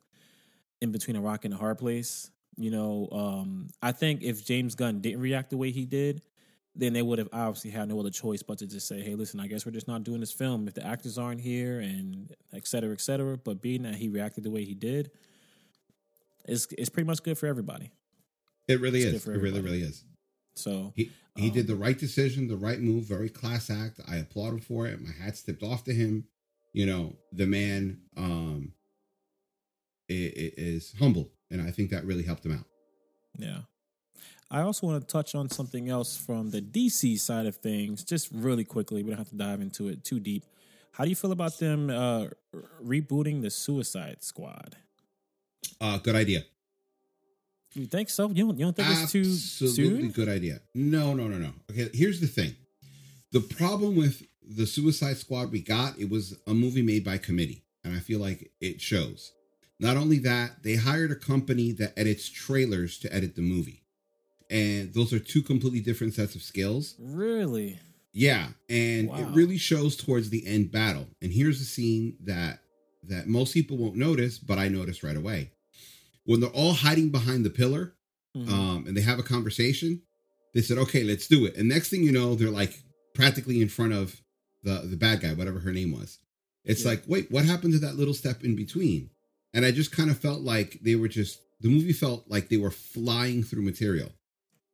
in 0.81 0.91
between 0.91 1.15
a 1.17 1.21
rock 1.21 1.45
and 1.45 1.53
a 1.53 1.57
hard 1.57 1.77
place. 1.77 2.31
You 2.57 2.71
know, 2.71 3.07
um, 3.11 3.69
I 3.81 3.91
think 3.91 4.21
if 4.23 4.43
James 4.45 4.75
Gunn 4.75 5.01
didn't 5.01 5.19
react 5.21 5.49
the 5.51 5.57
way 5.57 5.71
he 5.71 5.85
did, 5.85 6.21
then 6.79 6.93
they 6.93 7.01
would 7.01 7.19
have 7.19 7.29
obviously 7.33 7.71
had 7.71 7.89
no 7.89 7.99
other 7.99 8.09
choice 8.09 8.41
but 8.41 8.57
to 8.59 8.67
just 8.67 8.87
say, 8.87 9.01
"Hey, 9.01 9.15
listen, 9.15 9.39
I 9.39 9.47
guess 9.47 9.65
we're 9.65 9.71
just 9.71 9.87
not 9.87 10.03
doing 10.03 10.19
this 10.19 10.31
film 10.31 10.67
if 10.67 10.73
the 10.73 10.85
actors 10.85 11.17
aren't 11.17 11.41
here 11.41 11.79
and 11.79 12.33
et 12.53 12.67
cetera, 12.67 12.91
et 12.93 13.01
cetera." 13.01 13.37
But 13.37 13.61
being 13.61 13.83
that 13.83 13.95
he 13.95 14.07
reacted 14.09 14.43
the 14.43 14.51
way 14.51 14.63
he 14.65 14.73
did, 14.75 15.11
it's 16.45 16.67
it's 16.77 16.89
pretty 16.89 17.07
much 17.07 17.21
good 17.23 17.37
for 17.37 17.47
everybody. 17.47 17.91
It 18.67 18.79
really 18.79 19.01
It's 19.01 19.15
is. 19.23 19.27
It 19.27 19.39
really, 19.39 19.61
really 19.61 19.81
is. 19.81 20.05
So 20.55 20.93
He 20.95 21.11
he 21.35 21.47
Um, 21.47 21.53
did 21.53 21.67
the 21.67 21.75
right 21.75 21.97
decision, 21.97 22.47
the 22.47 22.57
right 22.57 22.79
move, 22.81 23.05
very 23.05 23.29
class 23.29 23.69
act. 23.69 23.99
I 24.07 24.17
applaud 24.17 24.49
him 24.53 24.59
for 24.59 24.87
it. 24.87 24.99
My 25.01 25.11
hat's 25.11 25.41
tipped 25.41 25.63
off 25.63 25.83
to 25.85 25.93
him. 25.93 26.27
You 26.73 26.85
know, 26.85 27.17
the 27.31 27.47
man 27.47 28.01
um 28.17 28.73
i- 30.09 30.13
i- 30.13 30.53
is 30.57 30.93
humble, 30.93 31.31
and 31.49 31.61
I 31.61 31.71
think 31.71 31.89
that 31.91 32.05
really 32.05 32.23
helped 32.23 32.45
him 32.45 32.51
out. 32.53 32.65
Yeah. 33.37 33.61
I 34.51 34.61
also 34.61 34.87
want 34.87 35.01
to 35.07 35.11
touch 35.11 35.35
on 35.35 35.49
something 35.49 35.89
else 35.89 36.17
from 36.17 36.49
the 36.49 36.61
DC 36.61 37.19
side 37.19 37.45
of 37.45 37.57
things, 37.57 38.03
just 38.03 38.29
really 38.33 38.63
quickly. 38.63 39.03
We 39.03 39.09
don't 39.11 39.19
have 39.19 39.29
to 39.29 39.35
dive 39.35 39.61
into 39.61 39.87
it 39.89 40.03
too 40.03 40.19
deep. 40.19 40.43
How 40.91 41.03
do 41.03 41.09
you 41.09 41.15
feel 41.15 41.31
about 41.31 41.59
them 41.59 41.89
uh, 41.89 42.27
rebooting 42.83 43.41
the 43.41 43.51
Suicide 43.51 44.17
Squad? 44.23 44.75
Uh, 45.79 45.97
good 45.99 46.15
idea. 46.15 46.43
You 47.73 47.85
think 47.85 48.09
so? 48.09 48.29
You 48.29 48.47
don't, 48.47 48.57
you 48.57 48.65
don't 48.65 48.75
think 48.75 48.89
it's 48.89 49.11
too 49.11 49.19
Absolutely 49.19 50.01
soon? 50.01 50.11
good 50.11 50.27
idea. 50.27 50.59
No, 50.73 51.13
no, 51.13 51.27
no, 51.27 51.37
no. 51.37 51.51
Okay, 51.69 51.89
here's 51.93 52.19
the 52.19 52.27
thing. 52.27 52.55
The 53.31 53.41
problem 53.41 53.95
with 53.95 54.23
the 54.41 54.65
Suicide 54.65 55.17
Squad 55.17 55.51
we 55.51 55.61
got, 55.61 55.99
it 55.99 56.09
was 56.09 56.35
a 56.47 56.53
movie 56.55 56.81
made 56.81 57.05
by 57.05 57.19
committee, 57.19 57.63
and 57.83 57.95
I 57.95 57.99
feel 57.99 58.19
like 58.19 58.51
it 58.59 58.81
shows. 58.81 59.31
Not 59.79 59.95
only 59.95 60.17
that, 60.19 60.63
they 60.63 60.75
hired 60.75 61.11
a 61.11 61.15
company 61.15 61.71
that 61.73 61.93
edits 61.95 62.27
trailers 62.27 62.97
to 62.99 63.13
edit 63.13 63.35
the 63.35 63.43
movie. 63.43 63.78
And 64.49 64.93
those 64.93 65.13
are 65.13 65.19
two 65.19 65.41
completely 65.43 65.79
different 65.79 66.13
sets 66.15 66.35
of 66.35 66.41
skills. 66.41 66.95
Really? 66.99 67.79
Yeah, 68.13 68.49
and 68.67 69.09
it 69.11 69.27
really 69.35 69.57
shows 69.57 69.95
towards 69.95 70.29
the 70.31 70.45
end 70.47 70.71
battle. 70.71 71.07
And 71.21 71.31
here's 71.31 71.61
a 71.61 71.65
scene 71.65 72.17
that 72.23 72.61
that 73.03 73.27
most 73.27 73.53
people 73.53 73.77
won't 73.77 73.95
notice, 73.95 74.39
but 74.39 74.57
I 74.57 74.67
noticed 74.67 75.03
right 75.03 75.15
away. 75.15 75.51
When 76.25 76.39
they're 76.41 76.49
all 76.49 76.73
hiding 76.73 77.09
behind 77.11 77.45
the 77.45 77.49
pillar, 77.49 77.95
Mhm. 78.35 78.49
um, 78.49 78.87
and 78.87 78.97
they 78.97 79.01
have 79.01 79.19
a 79.19 79.23
conversation, 79.23 80.01
they 80.53 80.61
said, 80.61 80.77
"Okay, 80.79 81.03
let's 81.03 81.27
do 81.27 81.45
it." 81.45 81.55
And 81.55 81.69
next 81.69 81.89
thing 81.89 82.03
you 82.03 82.11
know, 82.11 82.35
they're 82.35 82.49
like 82.49 82.83
practically 83.13 83.61
in 83.61 83.69
front 83.69 83.93
of 83.93 84.21
the 84.63 84.81
the 84.81 84.97
bad 84.97 85.21
guy, 85.21 85.33
whatever 85.33 85.59
her 85.59 85.71
name 85.71 85.91
was. 85.91 86.17
It's 86.65 86.81
Yeah. 86.81 86.89
like, 86.89 87.03
wait, 87.07 87.31
what 87.31 87.45
happened 87.45 87.73
to 87.73 87.79
that 87.79 87.95
little 87.95 88.13
step 88.13 88.43
in 88.43 88.55
between? 88.55 89.11
And 89.53 89.63
I 89.65 89.71
just 89.71 89.91
kind 89.91 90.09
of 90.11 90.19
felt 90.19 90.41
like 90.41 90.79
they 90.81 90.95
were 90.95 91.07
just 91.07 91.39
the 91.61 91.69
movie 91.69 91.93
felt 91.93 92.25
like 92.29 92.49
they 92.49 92.57
were 92.57 92.71
flying 92.71 93.43
through 93.43 93.61
material, 93.63 94.11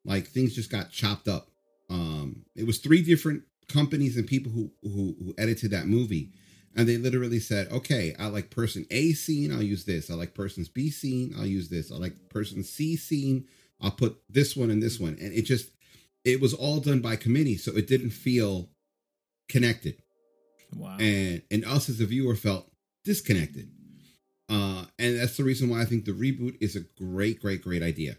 like 0.06 0.28
things 0.28 0.56
just 0.56 0.70
got 0.70 0.92
chopped 0.92 1.28
up. 1.28 1.50
Um, 1.90 2.46
it 2.56 2.66
was 2.66 2.78
three 2.78 3.04
different 3.04 3.44
companies 3.68 4.16
and 4.18 4.28
people 4.28 4.52
who 4.52 4.72
who, 4.84 5.16
who 5.20 5.34
edited 5.38 5.72
that 5.72 5.88
movie. 5.88 6.32
And 6.78 6.90
they 6.90 6.98
literally 6.98 7.40
said, 7.40 7.72
okay, 7.72 8.14
I 8.20 8.28
like 8.28 8.50
person 8.50 8.86
A 8.92 9.14
scene, 9.14 9.54
I'll 9.54 9.64
use 9.64 9.86
this. 9.86 10.12
I 10.12 10.14
like 10.16 10.34
person's 10.34 10.68
B 10.68 10.90
scene, 10.90 11.34
I'll 11.38 11.46
use 11.46 11.70
this. 11.70 11.92
I 11.92 11.96
like 11.96 12.30
person 12.30 12.64
C 12.64 12.98
scene, 12.98 13.46
I'll 13.80 13.92
put 13.92 14.18
this 14.30 14.58
one 14.58 14.70
and 14.70 14.84
this 14.84 15.00
one. 15.00 15.18
And 15.22 15.32
it 15.34 15.44
just, 15.44 15.72
it 16.26 16.42
was 16.42 16.54
all 16.54 16.82
done 16.82 17.00
by 17.00 17.16
committee. 17.16 17.56
So 17.56 17.72
it 17.72 17.88
didn't 17.88 18.10
feel 18.10 18.70
connected. 19.48 20.02
wow. 20.76 20.98
And, 21.00 21.44
and 21.50 21.64
us 21.64 21.88
as 21.88 22.02
a 22.02 22.06
viewer 22.06 22.36
felt 22.36 22.70
disconnected. 23.06 23.70
Uh, 24.50 24.86
and 25.00 25.18
that's 25.18 25.38
the 25.38 25.46
reason 25.46 25.70
why 25.70 25.82
I 25.82 25.86
think 25.86 26.04
the 26.04 26.12
reboot 26.12 26.58
is 26.60 26.76
a 26.76 26.82
great, 27.02 27.42
great, 27.42 27.64
great 27.64 27.84
idea. 27.84 28.18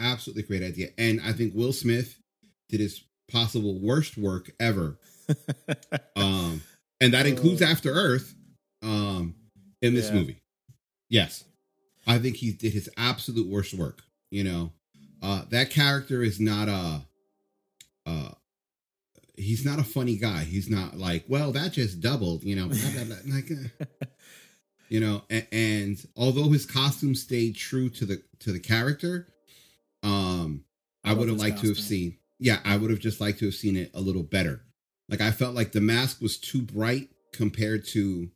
Absolutely 0.00 0.42
great 0.44 0.62
idea. 0.62 0.88
And 0.98 1.20
I 1.22 1.32
think 1.32 1.54
Will 1.54 1.72
Smith 1.72 2.16
did 2.68 2.80
his 2.80 3.02
possible 3.30 3.78
worst 3.80 4.18
work 4.18 4.50
ever 4.60 4.98
um 6.16 6.60
and 7.00 7.14
that 7.14 7.26
includes 7.26 7.62
Oh. 7.62 7.66
After 7.66 7.90
Earth, 7.90 8.34
um, 8.82 9.34
in 9.82 9.94
this 9.94 10.06
Yeah. 10.08 10.14
movie. 10.14 10.40
Yes, 11.10 11.44
I 12.06 12.18
think 12.18 12.36
he 12.36 12.52
did 12.52 12.72
his 12.72 12.88
absolute 12.96 13.48
worst 13.48 13.74
work. 13.74 14.02
You 14.30 14.44
know, 14.44 14.72
uh, 15.22 15.44
that 15.50 15.70
character 15.70 16.22
is 16.22 16.40
not 16.40 16.68
a, 16.68 17.06
uh, 18.06 18.30
he's 19.36 19.64
not 19.64 19.78
a 19.78 19.84
funny 19.84 20.16
guy. 20.16 20.44
He's 20.44 20.68
not 20.68 20.96
like, 20.96 21.24
well, 21.28 21.52
that 21.52 21.72
just 21.72 22.00
doubled. 22.00 22.42
You 22.44 22.56
know, 22.56 22.68
blah, 22.68 22.90
blah, 22.92 23.04
blah. 23.04 23.34
like, 23.34 23.50
uh, 23.50 24.06
you 24.88 25.00
know, 25.00 25.22
and, 25.30 25.46
and 25.52 26.06
although 26.16 26.50
his 26.50 26.66
costume 26.66 27.14
stayed 27.14 27.56
true 27.56 27.88
to 27.90 28.06
the 28.06 28.22
to 28.40 28.52
the 28.52 28.60
character, 28.60 29.28
um, 30.04 30.64
I, 31.02 31.10
I 31.10 31.14
would 31.14 31.28
have 31.28 31.38
liked 31.38 31.60
to 31.62 31.68
have 31.68 31.78
seen. 31.78 32.18
Yeah, 32.38 32.60
I 32.64 32.76
would 32.76 32.90
have 32.90 33.00
just 33.00 33.20
liked 33.20 33.38
to 33.40 33.46
have 33.46 33.54
seen 33.54 33.76
it 33.76 33.90
a 33.94 34.00
little 34.00 34.22
better. 34.22 34.60
Like 35.08 35.20
I 35.20 35.30
felt 35.32 35.54
like 35.54 35.72
the 35.72 35.80
mask 35.80 36.20
was 36.20 36.38
too 36.38 36.62
bright 36.62 37.08
compared 37.32 37.84
to 37.88 38.30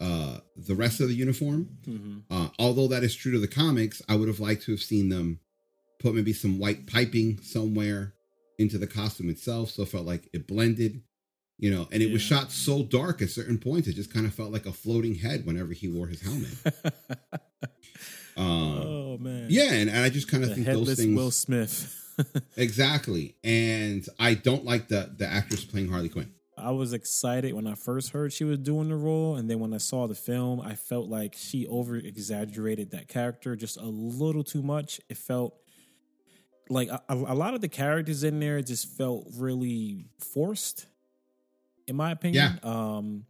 uh 0.00 0.38
the 0.56 0.74
rest 0.74 1.00
of 1.00 1.08
the 1.08 1.14
uniform. 1.14 1.68
hmm 1.84 2.18
Uh, 2.30 2.48
although 2.58 2.88
that 2.88 3.04
is 3.04 3.14
true 3.14 3.32
to 3.32 3.38
the 3.38 3.48
comics, 3.48 4.02
I 4.08 4.16
would 4.16 4.28
have 4.28 4.40
liked 4.40 4.64
to 4.64 4.72
have 4.72 4.82
seen 4.82 5.08
them 5.08 5.40
put 5.98 6.14
maybe 6.14 6.32
some 6.32 6.58
white 6.58 6.86
piping 6.86 7.38
somewhere 7.42 8.14
into 8.58 8.78
the 8.78 8.86
costume 8.86 9.28
itself, 9.30 9.70
so 9.70 9.82
it 9.82 9.88
felt 9.88 10.06
like 10.06 10.28
it 10.32 10.46
blended. 10.46 11.02
You 11.58 11.70
know, 11.70 11.88
and 11.90 12.02
it 12.02 12.12
was 12.12 12.20
shot 12.20 12.52
so 12.52 12.82
dark 12.82 13.22
at 13.22 13.30
certain 13.30 13.56
points, 13.56 13.88
it 13.88 13.94
just 13.94 14.12
kind 14.12 14.26
of 14.26 14.34
felt 14.34 14.52
like 14.52 14.66
a 14.66 14.72
floating 14.74 15.14
head 15.14 15.46
whenever 15.46 15.72
he 15.72 15.88
wore 15.88 16.06
his 16.06 16.20
helmet. 16.20 16.54
Um, 18.36 18.46
oh. 18.46 18.95
Yeah, 19.48 19.72
and, 19.72 19.90
and 19.90 19.98
I 19.98 20.08
just 20.08 20.28
kind 20.28 20.44
of 20.44 20.54
think 20.54 20.66
those 20.66 20.94
things 20.94 21.16
Will 21.16 21.30
Smith. 21.30 22.02
exactly. 22.56 23.36
And 23.44 24.06
I 24.18 24.34
don't 24.34 24.64
like 24.64 24.88
the 24.88 25.12
the 25.16 25.26
actress 25.26 25.64
playing 25.64 25.88
Harley 25.88 26.08
Quinn. 26.08 26.32
I 26.58 26.70
was 26.70 26.94
excited 26.94 27.52
when 27.52 27.66
I 27.66 27.74
first 27.74 28.10
heard 28.10 28.32
she 28.32 28.44
was 28.44 28.58
doing 28.58 28.88
the 28.88 28.96
role, 28.96 29.36
and 29.36 29.50
then 29.50 29.60
when 29.60 29.74
I 29.74 29.78
saw 29.78 30.06
the 30.06 30.14
film, 30.14 30.60
I 30.60 30.74
felt 30.74 31.08
like 31.08 31.34
she 31.36 31.66
over 31.66 31.96
exaggerated 31.96 32.92
that 32.92 33.08
character 33.08 33.54
just 33.56 33.76
a 33.76 33.84
little 33.84 34.42
too 34.42 34.62
much. 34.62 35.00
It 35.10 35.18
felt 35.18 35.54
like 36.70 36.88
a, 36.88 37.02
a 37.08 37.14
a 37.14 37.34
lot 37.34 37.54
of 37.54 37.60
the 37.60 37.68
characters 37.68 38.24
in 38.24 38.40
there 38.40 38.62
just 38.62 38.88
felt 38.96 39.28
really 39.36 40.06
forced, 40.18 40.86
in 41.86 41.96
my 41.96 42.10
opinion. 42.10 42.58
Um, 42.62 43.26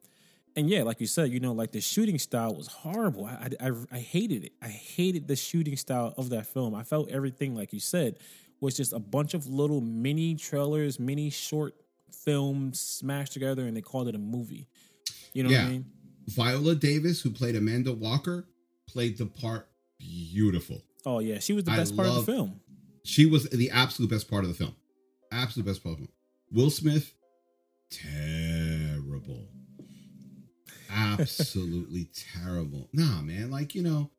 and 0.57 0.69
yeah, 0.71 0.83
like 0.83 1.01
you 1.01 1.07
said, 1.07 1.31
you 1.31 1.39
know, 1.41 1.53
like 1.53 1.73
the 1.73 1.81
shooting 1.81 2.19
style 2.19 2.55
was 2.55 2.67
horrible. 2.69 3.27
I, 3.27 3.49
I, 3.61 3.69
I- 3.69 3.73
I 3.93 3.99
hated 3.99 4.45
it. 4.45 4.53
I 4.63 4.69
hated 4.69 5.29
the 5.29 5.37
shooting 5.37 5.77
style 5.77 6.15
of 6.17 6.31
that 6.31 6.47
film. 6.47 6.75
I 6.75 6.83
felt 6.83 7.11
everything, 7.11 7.55
like 7.55 7.73
you 7.73 7.81
said, 7.81 8.19
was 8.61 8.77
just 8.77 8.93
a 8.93 8.99
bunch 8.99 9.35
of 9.35 9.47
little 9.47 9.81
mini 9.81 10.35
trailers, 10.35 10.99
mini 10.99 11.31
short 11.31 11.75
films 12.11 12.81
smashed 12.81 13.33
together, 13.33 13.67
and 13.67 13.77
they 13.77 13.83
called 13.83 14.09
it 14.09 14.15
a 14.15 14.19
movie. 14.19 14.67
You 15.35 15.43
know 15.45 15.51
what 15.51 15.59
I 15.67 15.69
mean? 15.71 15.85
Viola 16.29 16.75
Davis, 16.75 17.21
who 17.21 17.31
played 17.31 17.55
Amanda 17.55 17.93
Walker, 17.93 18.49
played 18.89 19.19
the 19.19 19.27
part 19.27 19.69
beautiful. 19.99 20.83
Oh 21.05 21.19
yeah, 21.21 21.39
she 21.39 21.53
was 21.53 21.65
the 21.65 21.73
I 21.73 21.77
best 21.77 21.95
part 21.95 22.09
of 22.09 22.15
the 22.17 22.23
film. 22.33 22.61
She 23.05 23.27
was 23.27 23.45
the 23.51 23.71
absolute 23.71 24.11
best 24.11 24.29
part 24.29 24.43
of 24.45 24.49
the 24.49 24.57
film. 24.57 24.75
Absolute 25.31 25.67
best 25.67 25.83
part 25.85 25.93
of 25.95 26.01
the 26.01 26.07
film. 26.07 26.13
Will 26.53 26.71
Smith, 26.71 27.13
terrible. 27.91 29.49
Absolutely 30.91 32.09
terrible. 32.35 32.89
Nah, 32.93 33.21
man. 33.23 33.51
Like, 33.51 33.75
you 33.75 33.83
know, 33.83 34.11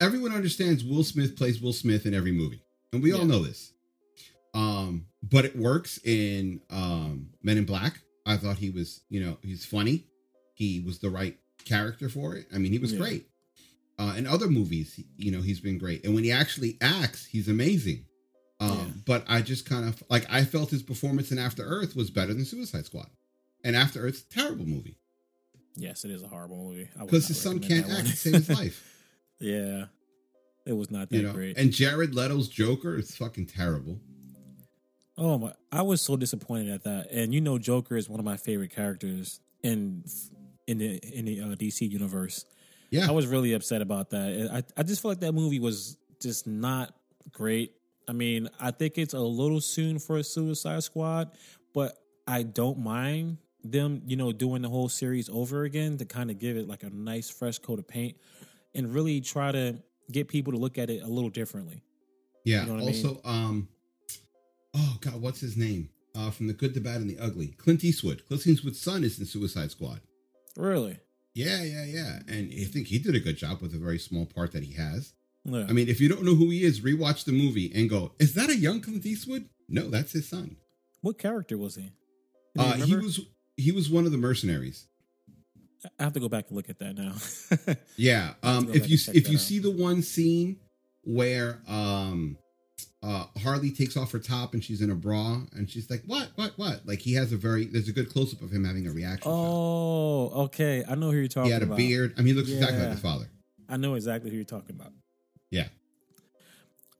everyone 0.00 0.32
understands 0.32 0.84
Will 0.84 1.04
Smith 1.04 1.36
plays 1.36 1.60
Will 1.60 1.72
Smith 1.72 2.06
in 2.06 2.14
every 2.14 2.32
movie. 2.32 2.62
And 2.92 3.02
we 3.02 3.12
all 3.12 3.24
know 3.24 3.42
this. 3.42 3.72
Um, 4.54 5.06
but 5.22 5.44
it 5.44 5.56
works 5.56 5.98
in 6.04 6.60
um 6.70 7.30
Men 7.42 7.58
in 7.58 7.64
Black. 7.64 8.00
I 8.26 8.36
thought 8.36 8.56
he 8.58 8.70
was, 8.70 9.00
you 9.08 9.20
know, 9.24 9.38
he's 9.42 9.64
funny. 9.64 10.04
He 10.54 10.80
was 10.80 10.98
the 10.98 11.10
right 11.10 11.36
character 11.64 12.08
for 12.08 12.34
it. 12.34 12.46
I 12.54 12.58
mean, 12.58 12.72
he 12.72 12.78
was 12.78 12.92
Yeah. 12.92 12.98
great. 12.98 13.26
Uh, 13.98 14.14
in 14.16 14.26
other 14.26 14.48
movies, 14.48 14.98
you 15.16 15.30
know, 15.32 15.40
he's 15.42 15.60
been 15.60 15.76
great. 15.78 16.04
And 16.04 16.14
when 16.14 16.24
he 16.24 16.30
actually 16.30 16.78
acts, 16.80 17.26
he's 17.26 17.48
amazing. 17.48 18.04
Um, 18.60 18.70
Yeah. 18.76 18.86
but 19.06 19.24
I 19.28 19.42
just 19.42 19.66
kind 19.66 19.88
of 19.88 20.02
like 20.08 20.26
I 20.30 20.44
felt 20.44 20.70
his 20.70 20.82
performance 20.82 21.30
in 21.32 21.38
After 21.38 21.62
Earth 21.62 21.94
was 21.96 22.10
better 22.10 22.32
than 22.34 22.44
Suicide 22.44 22.86
Squad. 22.86 23.08
And 23.64 23.76
After 23.76 24.00
Earth's 24.00 24.22
a 24.22 24.28
terrible 24.34 24.66
movie 24.66 24.96
Yes, 25.76 26.04
it 26.04 26.10
is 26.10 26.22
a 26.22 26.28
horrible 26.28 26.56
movie. 26.56 26.88
Because 26.98 27.28
his 27.28 27.40
son 27.40 27.60
can't 27.60 27.88
act 27.88 28.08
save 28.08 28.34
his 28.34 28.48
life. 28.50 28.84
yeah, 29.38 29.86
it 30.66 30.72
was 30.72 30.90
not 30.90 31.10
that 31.10 31.16
you 31.16 31.22
know, 31.22 31.32
great. 31.32 31.56
and 31.56 31.72
Jared 31.72 32.14
Leto's 32.14 32.48
Joker 32.48 32.96
is 32.96 33.16
fucking 33.16 33.46
terrible. 33.46 34.00
Oh 35.16 35.38
my! 35.38 35.52
I 35.72 35.82
was 35.82 36.00
so 36.00 36.16
disappointed 36.16 36.68
at 36.68 36.84
that. 36.84 37.10
And 37.10 37.34
you 37.34 37.40
know, 37.40 37.58
Joker 37.58 37.96
is 37.96 38.08
one 38.08 38.20
of 38.20 38.24
my 38.24 38.36
favorite 38.36 38.70
characters 38.74 39.40
in 39.62 40.04
in 40.66 40.78
the 40.78 41.00
in 41.12 41.24
the 41.24 41.40
uh, 41.40 41.44
DC 41.56 41.88
universe. 41.88 42.44
Yeah, 42.90 43.08
I 43.08 43.10
was 43.10 43.26
really 43.26 43.52
upset 43.52 43.82
about 43.82 44.10
that. 44.10 44.50
I 44.52 44.80
I 44.80 44.82
just 44.84 45.02
feel 45.02 45.10
like 45.10 45.20
that 45.20 45.32
movie 45.32 45.60
was 45.60 45.96
just 46.20 46.46
not 46.46 46.94
great. 47.32 47.72
I 48.08 48.12
mean, 48.12 48.48
I 48.58 48.70
think 48.70 48.96
it's 48.96 49.14
a 49.14 49.20
little 49.20 49.60
soon 49.60 49.98
for 49.98 50.16
a 50.16 50.24
Suicide 50.24 50.82
Squad, 50.82 51.30
but 51.74 51.98
I 52.26 52.42
don't 52.42 52.78
mind 52.78 53.38
them, 53.64 54.02
you 54.06 54.16
know, 54.16 54.32
doing 54.32 54.62
the 54.62 54.68
whole 54.68 54.88
series 54.88 55.28
over 55.28 55.64
again 55.64 55.98
to 55.98 56.04
kind 56.04 56.30
of 56.30 56.38
give 56.38 56.56
it 56.56 56.68
like 56.68 56.82
a 56.82 56.90
nice 56.90 57.28
fresh 57.30 57.58
coat 57.58 57.78
of 57.78 57.88
paint 57.88 58.16
and 58.74 58.92
really 58.94 59.20
try 59.20 59.52
to 59.52 59.82
get 60.10 60.28
people 60.28 60.52
to 60.52 60.58
look 60.58 60.78
at 60.78 60.90
it 60.90 61.02
a 61.02 61.06
little 61.06 61.30
differently. 61.30 61.82
yeah. 62.44 62.62
you 62.62 62.66
know 62.66 62.74
what 62.74 62.82
I 62.82 62.86
also, 62.86 63.20
um, 63.24 63.68
oh 64.74 64.96
god, 65.00 65.20
what's 65.20 65.40
his 65.40 65.56
name? 65.56 65.90
Uh, 66.16 66.30
from 66.30 66.48
the 66.48 66.52
Good, 66.52 66.74
the 66.74 66.80
Bad, 66.80 67.00
and 67.00 67.08
the 67.08 67.18
Ugly, 67.18 67.48
Clint 67.58 67.84
Eastwood. 67.84 68.26
Clint 68.26 68.46
Eastwood's 68.46 68.80
son 68.80 69.04
is 69.04 69.20
in 69.20 69.26
Suicide 69.26 69.70
Squad. 69.70 70.00
Really? 70.56 70.98
Yeah, 71.34 71.62
yeah, 71.62 71.84
yeah. 71.84 72.18
And 72.26 72.52
I 72.52 72.64
think 72.64 72.88
he 72.88 72.98
did 72.98 73.14
a 73.14 73.20
good 73.20 73.36
job 73.36 73.60
with 73.60 73.72
a 73.74 73.78
very 73.78 73.98
small 73.98 74.26
part 74.26 74.50
that 74.52 74.64
he 74.64 74.72
has. 74.74 75.12
Yeah. 75.44 75.66
I 75.68 75.72
mean, 75.72 75.88
if 75.88 76.00
you 76.00 76.08
don't 76.08 76.24
know 76.24 76.34
who 76.34 76.50
he 76.50 76.64
is, 76.64 76.80
rewatch 76.80 77.24
the 77.24 77.32
movie 77.32 77.70
and 77.72 77.88
go, 77.88 78.12
"Is 78.18 78.34
that 78.34 78.50
a 78.50 78.56
young 78.56 78.80
Clint 78.80 79.06
Eastwood?" 79.06 79.48
No, 79.68 79.88
that's 79.88 80.12
his 80.12 80.28
son. 80.28 80.56
what 81.02 81.18
character 81.18 81.56
was 81.56 81.76
he? 81.76 81.92
Uh, 82.58 82.72
he 82.72 82.96
was 82.96 83.20
he 83.58 83.72
was 83.72 83.90
one 83.90 84.06
of 84.06 84.12
the 84.12 84.18
mercenaries. 84.18 84.86
I 85.98 86.04
have 86.04 86.12
to 86.14 86.20
go 86.20 86.28
back 86.28 86.46
and 86.48 86.56
look 86.56 86.68
at 86.70 86.78
that 86.78 86.96
now. 86.96 87.74
Yeah. 87.96 88.32
Um 88.42 88.68
if 88.74 88.88
you 88.88 88.96
if 89.14 89.28
you 89.28 89.36
out. 89.36 89.40
see 89.42 89.58
the 89.58 89.70
one 89.70 90.00
scene 90.02 90.56
where 91.04 91.60
um 91.68 92.36
uh 93.02 93.26
Harley 93.42 93.70
takes 93.70 93.96
off 93.96 94.10
her 94.12 94.18
top 94.18 94.54
and 94.54 94.64
she's 94.64 94.80
in 94.80 94.90
a 94.90 94.94
bra 94.94 95.40
and 95.52 95.68
she's 95.70 95.88
like, 95.90 96.02
What? 96.06 96.30
What? 96.34 96.52
What? 96.56 96.80
Like 96.86 96.98
he 97.00 97.12
has 97.14 97.32
a 97.32 97.36
very 97.36 97.66
there's 97.66 97.88
a 97.88 97.92
good 97.92 98.10
close 98.10 98.32
up 98.34 98.42
of 98.42 98.50
him 98.50 98.64
having 98.64 98.86
a 98.88 98.92
reaction. 98.92 99.22
shot. 99.30 99.36
oh, 99.36 100.30
okay. 100.44 100.84
I 100.88 100.94
know 100.96 101.10
who 101.12 101.18
you're 101.18 101.28
talking 101.28 101.42
about. 101.42 101.46
he 101.48 101.52
had 101.52 101.62
a 101.62 101.66
about. 101.66 101.76
beard. 101.76 102.14
I 102.16 102.22
mean 102.22 102.28
he 102.28 102.32
looks 102.34 102.50
exactly 102.50 102.78
like 102.78 102.86
Yeah. 102.86 102.92
his 102.92 103.00
father. 103.00 103.28
I 103.68 103.76
know 103.76 103.94
exactly 103.94 104.30
who 104.30 104.36
you're 104.36 104.44
talking 104.44 104.74
about. 104.74 104.92
Yeah. 105.50 105.68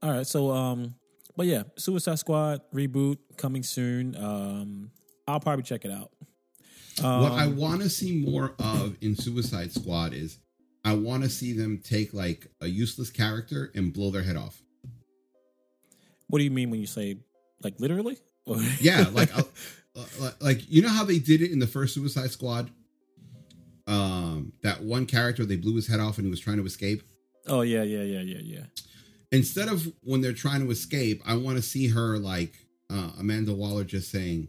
All 0.03 0.11
right, 0.12 0.27
so 0.27 0.50
um, 0.53 0.95
but 1.37 1.47
yeah, 1.47 1.65
Suicide 1.77 2.19
Squad 2.21 2.61
reboot 2.73 3.19
coming 3.37 3.65
soon. 3.65 4.15
Um, 4.17 4.91
I'll 5.27 5.41
probably 5.41 5.65
check 5.65 5.85
it 5.85 5.91
out. 5.91 6.11
Um, 7.02 7.23
what 7.23 7.33
I 7.33 7.47
want 7.47 7.83
to 7.83 7.88
see 7.88 8.25
more 8.25 8.55
of 8.59 8.97
in 9.00 9.14
Suicide 9.17 9.73
Squad 9.73 10.12
is 10.14 10.38
I 10.85 10.95
want 10.95 11.23
to 11.23 11.28
see 11.28 11.52
them 11.52 11.81
take 11.83 12.14
like 12.14 12.47
a 12.61 12.67
useless 12.67 13.11
character 13.11 13.71
and 13.75 13.93
blow 13.93 14.11
their 14.11 14.23
head 14.23 14.37
off. 14.37 14.62
what 16.28 16.38
do 16.38 16.45
you 16.45 16.50
mean 16.50 16.71
when 16.71 16.81
you 16.81 16.87
say 16.87 17.19
like 17.62 17.78
literally? 17.81 18.19
Yeah, 18.81 19.05
like 19.12 19.37
uh, 19.37 19.43
uh, 19.95 20.31
like 20.40 20.71
you 20.71 20.81
know 20.81 20.88
how 20.88 21.05
they 21.05 21.19
did 21.19 21.43
it 21.43 21.50
in 21.50 21.59
the 21.59 21.67
first 21.67 21.93
Suicide 21.95 22.31
Squad. 22.31 22.71
Um, 23.87 24.52
that 24.62 24.83
one 24.83 25.05
character 25.07 25.45
they 25.45 25.57
blew 25.57 25.76
his 25.76 25.87
head 25.87 26.00
off 26.00 26.17
and 26.19 26.26
he 26.26 26.31
was 26.31 26.40
trying 26.40 26.57
to 26.59 26.64
escape. 26.64 27.02
oh 27.47 27.61
yeah, 27.62 27.83
yeah, 27.83 28.02
yeah, 28.02 28.21
yeah, 28.21 28.40
yeah. 28.43 28.64
Instead 29.33 29.69
of 29.69 29.87
when 30.02 30.23
they're 30.23 30.33
trying 30.33 30.64
to 30.64 30.71
escape, 30.71 31.23
I 31.26 31.37
want 31.37 31.57
to 31.57 31.62
see 31.62 31.88
her 31.88 32.17
like 32.19 32.55
uh, 32.90 33.11
Amanda 33.19 33.52
Waller 33.52 33.85
just 33.85 34.11
saying, 34.11 34.49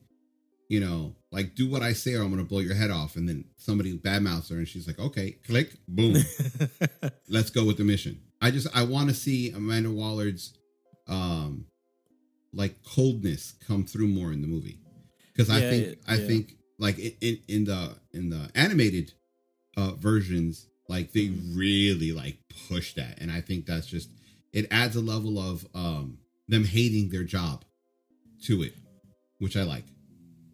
you 0.69 0.79
know, 0.79 1.15
like 1.31 1.53
do 1.55 1.69
what 1.69 1.81
I 1.83 1.93
say 1.93 2.15
or 2.15 2.21
I'm 2.23 2.29
going 2.31 2.41
to 2.43 2.47
blow 2.47 2.59
your 2.59 2.73
head 2.75 2.89
off. 2.91 3.15
And 3.15 3.29
then 3.29 3.45
somebody 3.57 3.97
badmouths 3.97 4.49
her 4.49 4.57
and 4.57 4.67
she's 4.67 4.87
like, 4.87 4.99
okay, 4.99 5.31
click, 5.45 5.73
boom, 5.87 6.15
let's 7.29 7.49
go 7.49 7.65
with 7.65 7.77
the 7.77 7.83
mission. 7.83 8.19
I 8.41 8.51
just 8.51 8.67
I 8.75 8.83
want 8.83 9.09
to 9.09 9.15
see 9.15 9.51
Amanda 9.51 9.91
Waller's 9.91 10.53
um 11.07 11.65
like 12.53 12.75
coldness 12.83 13.53
come 13.67 13.83
through 13.85 14.07
more 14.07 14.31
in 14.31 14.41
the 14.41 14.47
movie 14.47 14.79
because 15.33 15.49
I 15.49 15.59
Yeah, 15.59 15.69
think 15.69 15.85
it- 15.87 16.01
I 16.07 16.17
think 16.17 16.53
like 16.79 16.97
in- 16.97 17.15
in 17.21 17.39
in 17.47 17.63
the 17.65 17.95
in 18.13 18.29
the 18.29 18.49
animated 18.55 19.13
uh 19.77 19.91
versions 19.91 20.67
like 20.87 21.11
they 21.11 21.29
really 21.53 22.11
like 22.11 22.37
push 22.69 22.93
that 22.95 23.19
and 23.21 23.31
I 23.31 23.41
think 23.41 23.65
that's 23.67 23.85
just 23.85 24.09
it 24.53 24.65
adds 24.71 24.95
a 24.95 25.01
level 25.01 25.37
of 25.37 25.67
um 25.75 26.17
them 26.47 26.63
hating 26.63 27.09
their 27.09 27.23
job 27.23 27.65
to 28.45 28.63
it 28.63 28.73
which 29.37 29.55
I 29.55 29.63
like. 29.63 29.85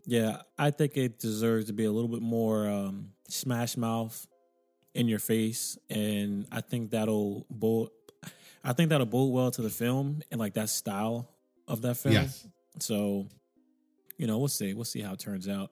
Yeah, 0.05 0.41
I 0.57 0.71
think 0.71 0.97
it 0.97 1.19
deserves 1.19 1.65
to 1.65 1.73
be 1.73 1.85
a 1.85 1.91
little 1.91 2.09
bit 2.09 2.21
more 2.21 2.67
um, 2.67 3.11
smash 3.27 3.75
mouth 3.77 4.27
in 4.93 5.07
your 5.07 5.19
face, 5.19 5.77
and 5.89 6.45
I 6.51 6.61
think 6.61 6.91
that'll 6.91 7.45
bode. 7.49 7.89
I 8.63 8.73
think 8.73 8.89
that'll 8.89 9.05
bode 9.05 9.31
well 9.31 9.51
to 9.51 9.61
the 9.61 9.69
film 9.69 10.21
and 10.31 10.39
like 10.39 10.53
that 10.55 10.69
style 10.69 11.29
of 11.67 11.81
that 11.83 11.97
film. 11.97 12.15
Yes. 12.15 12.47
So, 12.79 13.27
you 14.17 14.25
know, 14.25 14.39
we'll 14.39 14.47
see. 14.47 14.73
We'll 14.73 14.85
see 14.85 15.01
how 15.01 15.13
it 15.13 15.19
turns 15.19 15.47
out. 15.47 15.71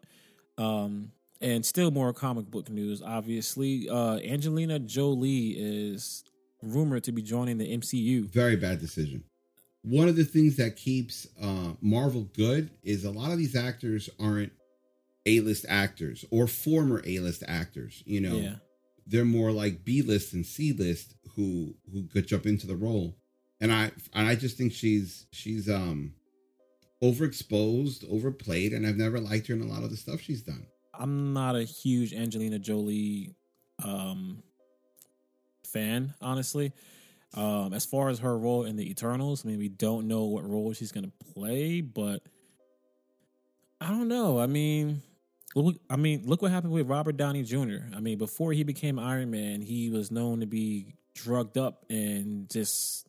Um, 0.57 1.11
And 1.41 1.65
still 1.65 1.91
more 1.91 2.13
comic 2.13 2.45
book 2.51 2.69
news, 2.69 3.01
obviously. 3.01 3.89
Uh, 3.89 4.17
Angelina 4.19 4.79
Jolie 4.79 5.55
is 5.57 6.23
rumored 6.61 7.03
to 7.05 7.11
be 7.11 7.21
joining 7.21 7.57
the 7.57 7.77
MCU. 7.77 8.25
Very 8.29 8.55
bad 8.55 8.79
decision. 8.79 9.23
One 9.83 10.07
of 10.07 10.15
the 10.15 10.23
things 10.23 10.55
that 10.57 10.75
keeps 10.77 11.27
uh, 11.41 11.73
Marvel 11.81 12.29
good 12.35 12.71
is 12.83 13.03
a 13.03 13.11
lot 13.11 13.31
of 13.31 13.37
these 13.37 13.55
actors 13.55 14.09
aren't 14.19 14.53
A-list 15.25 15.65
actors 15.67 16.23
or 16.31 16.47
former 16.47 17.01
A-list 17.05 17.43
actors. 17.47 18.01
You 18.05 18.21
know, 18.21 18.37
Yeah. 18.37 18.55
they're 19.05 19.25
more 19.25 19.51
like 19.51 19.83
B-list 19.83 20.33
and 20.33 20.45
C-list 20.45 21.15
who 21.35 21.75
who 21.91 22.03
could 22.07 22.27
jump 22.27 22.45
into 22.45 22.65
the 22.65 22.75
role. 22.75 23.15
And 23.59 23.71
I 23.71 23.91
and 24.13 24.27
I 24.27 24.35
just 24.35 24.57
think 24.57 24.71
she's 24.73 25.25
she's 25.31 25.69
um 25.69 26.13
overexposed, 27.01 28.09
overplayed, 28.09 28.71
and 28.73 28.87
I've 28.87 28.95
never 28.97 29.19
liked 29.19 29.47
her 29.47 29.53
in 29.53 29.61
a 29.61 29.65
lot 29.65 29.83
of 29.83 29.89
the 29.89 29.97
stuff 29.97 30.21
she's 30.21 30.41
done. 30.41 30.65
I'm 30.93 31.33
not 31.33 31.55
a 31.55 31.63
huge 31.63 32.13
Angelina 32.13 32.59
Jolie 32.59 33.35
um, 33.83 34.41
fan, 35.65 36.13
honestly. 36.21 36.71
Um, 37.35 37.73
as 37.73 37.85
far 37.85 38.09
as 38.09 38.19
her 38.19 38.37
role 38.37 38.63
in 38.63 38.75
the 38.75 38.89
Eternals, 38.89 39.43
I 39.45 39.49
mean, 39.49 39.59
we 39.59 39.69
don't 39.69 40.07
know 40.07 40.25
what 40.25 40.47
role 40.47 40.71
she's 40.73 40.91
going 40.91 41.05
to 41.05 41.33
play, 41.33 41.81
but 41.81 42.21
I 43.81 43.89
don't 43.89 44.07
know. 44.07 44.39
I 44.39 44.47
mean, 44.47 45.01
look, 45.55 45.75
I 45.89 45.95
mean, 45.95 46.23
look 46.25 46.41
what 46.41 46.51
happened 46.51 46.73
with 46.73 46.87
Robert 46.87 47.17
Downey 47.17 47.43
Jr. 47.43 47.87
I 47.95 47.99
mean, 47.99 48.17
before 48.17 48.53
he 48.53 48.63
became 48.63 48.99
Iron 48.99 49.31
Man, 49.31 49.61
he 49.61 49.89
was 49.89 50.11
known 50.11 50.41
to 50.41 50.45
be 50.45 50.95
drugged 51.15 51.57
up 51.57 51.85
and 51.89 52.49
just 52.49 53.07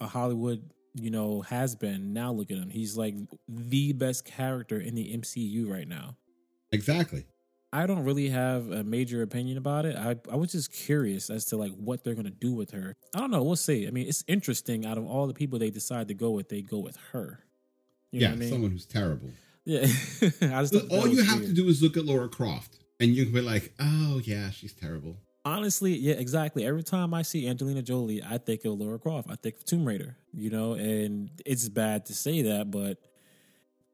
a 0.00 0.06
Hollywood, 0.06 0.70
you 0.94 1.10
know, 1.10 1.42
has 1.42 1.74
been. 1.74 2.12
Now 2.12 2.32
look 2.32 2.50
at 2.50 2.56
him; 2.56 2.70
he's 2.70 2.96
like 2.96 3.14
the 3.48 3.92
best 3.92 4.24
character 4.24 4.80
in 4.80 4.94
the 4.94 5.16
MCU 5.16 5.70
right 5.70 5.88
now. 5.88 6.16
Exactly. 6.72 7.24
I 7.72 7.86
don't 7.86 8.04
really 8.04 8.28
have 8.28 8.70
a 8.70 8.84
major 8.84 9.22
opinion 9.22 9.58
about 9.58 9.86
it. 9.86 9.96
I 9.96 10.16
I 10.30 10.36
was 10.36 10.52
just 10.52 10.72
curious 10.72 11.30
as 11.30 11.44
to 11.46 11.56
like 11.56 11.72
what 11.72 12.04
they're 12.04 12.14
gonna 12.14 12.30
do 12.30 12.52
with 12.54 12.70
her. 12.70 12.96
I 13.14 13.18
don't 13.18 13.30
know. 13.30 13.42
We'll 13.42 13.56
see. 13.56 13.86
I 13.86 13.90
mean, 13.90 14.08
it's 14.08 14.24
interesting. 14.26 14.86
Out 14.86 14.98
of 14.98 15.06
all 15.06 15.26
the 15.26 15.34
people 15.34 15.58
they 15.58 15.70
decide 15.70 16.08
to 16.08 16.14
go 16.14 16.30
with, 16.30 16.48
they 16.48 16.62
go 16.62 16.78
with 16.78 16.96
her. 17.12 17.44
You 18.12 18.20
know 18.20 18.26
yeah, 18.28 18.32
I 18.32 18.36
mean? 18.36 18.48
someone 18.48 18.70
who's 18.70 18.86
terrible. 18.86 19.30
Yeah. 19.64 19.80
I 20.22 20.62
just 20.62 20.74
Look, 20.74 20.90
all 20.90 21.08
you 21.08 21.22
have 21.24 21.40
weird. 21.40 21.50
to 21.50 21.54
do 21.54 21.68
is 21.68 21.82
look 21.82 21.96
at 21.96 22.04
Laura 22.04 22.28
Croft, 22.28 22.78
and 23.00 23.10
you 23.10 23.24
can 23.24 23.34
be 23.34 23.40
like, 23.40 23.74
"Oh 23.80 24.20
yeah, 24.24 24.50
she's 24.50 24.72
terrible." 24.72 25.16
Honestly, 25.44 25.92
yeah, 25.96 26.14
exactly. 26.14 26.64
Every 26.64 26.82
time 26.82 27.12
I 27.12 27.22
see 27.22 27.48
Angelina 27.48 27.82
Jolie, 27.82 28.22
I 28.22 28.38
think 28.38 28.64
of 28.64 28.78
Laura 28.78 28.98
Croft. 28.98 29.28
I 29.30 29.36
think 29.36 29.56
of 29.56 29.64
Tomb 29.64 29.84
Raider. 29.84 30.16
You 30.32 30.50
know, 30.50 30.74
and 30.74 31.30
it's 31.44 31.68
bad 31.68 32.06
to 32.06 32.14
say 32.14 32.42
that, 32.42 32.70
but 32.70 32.98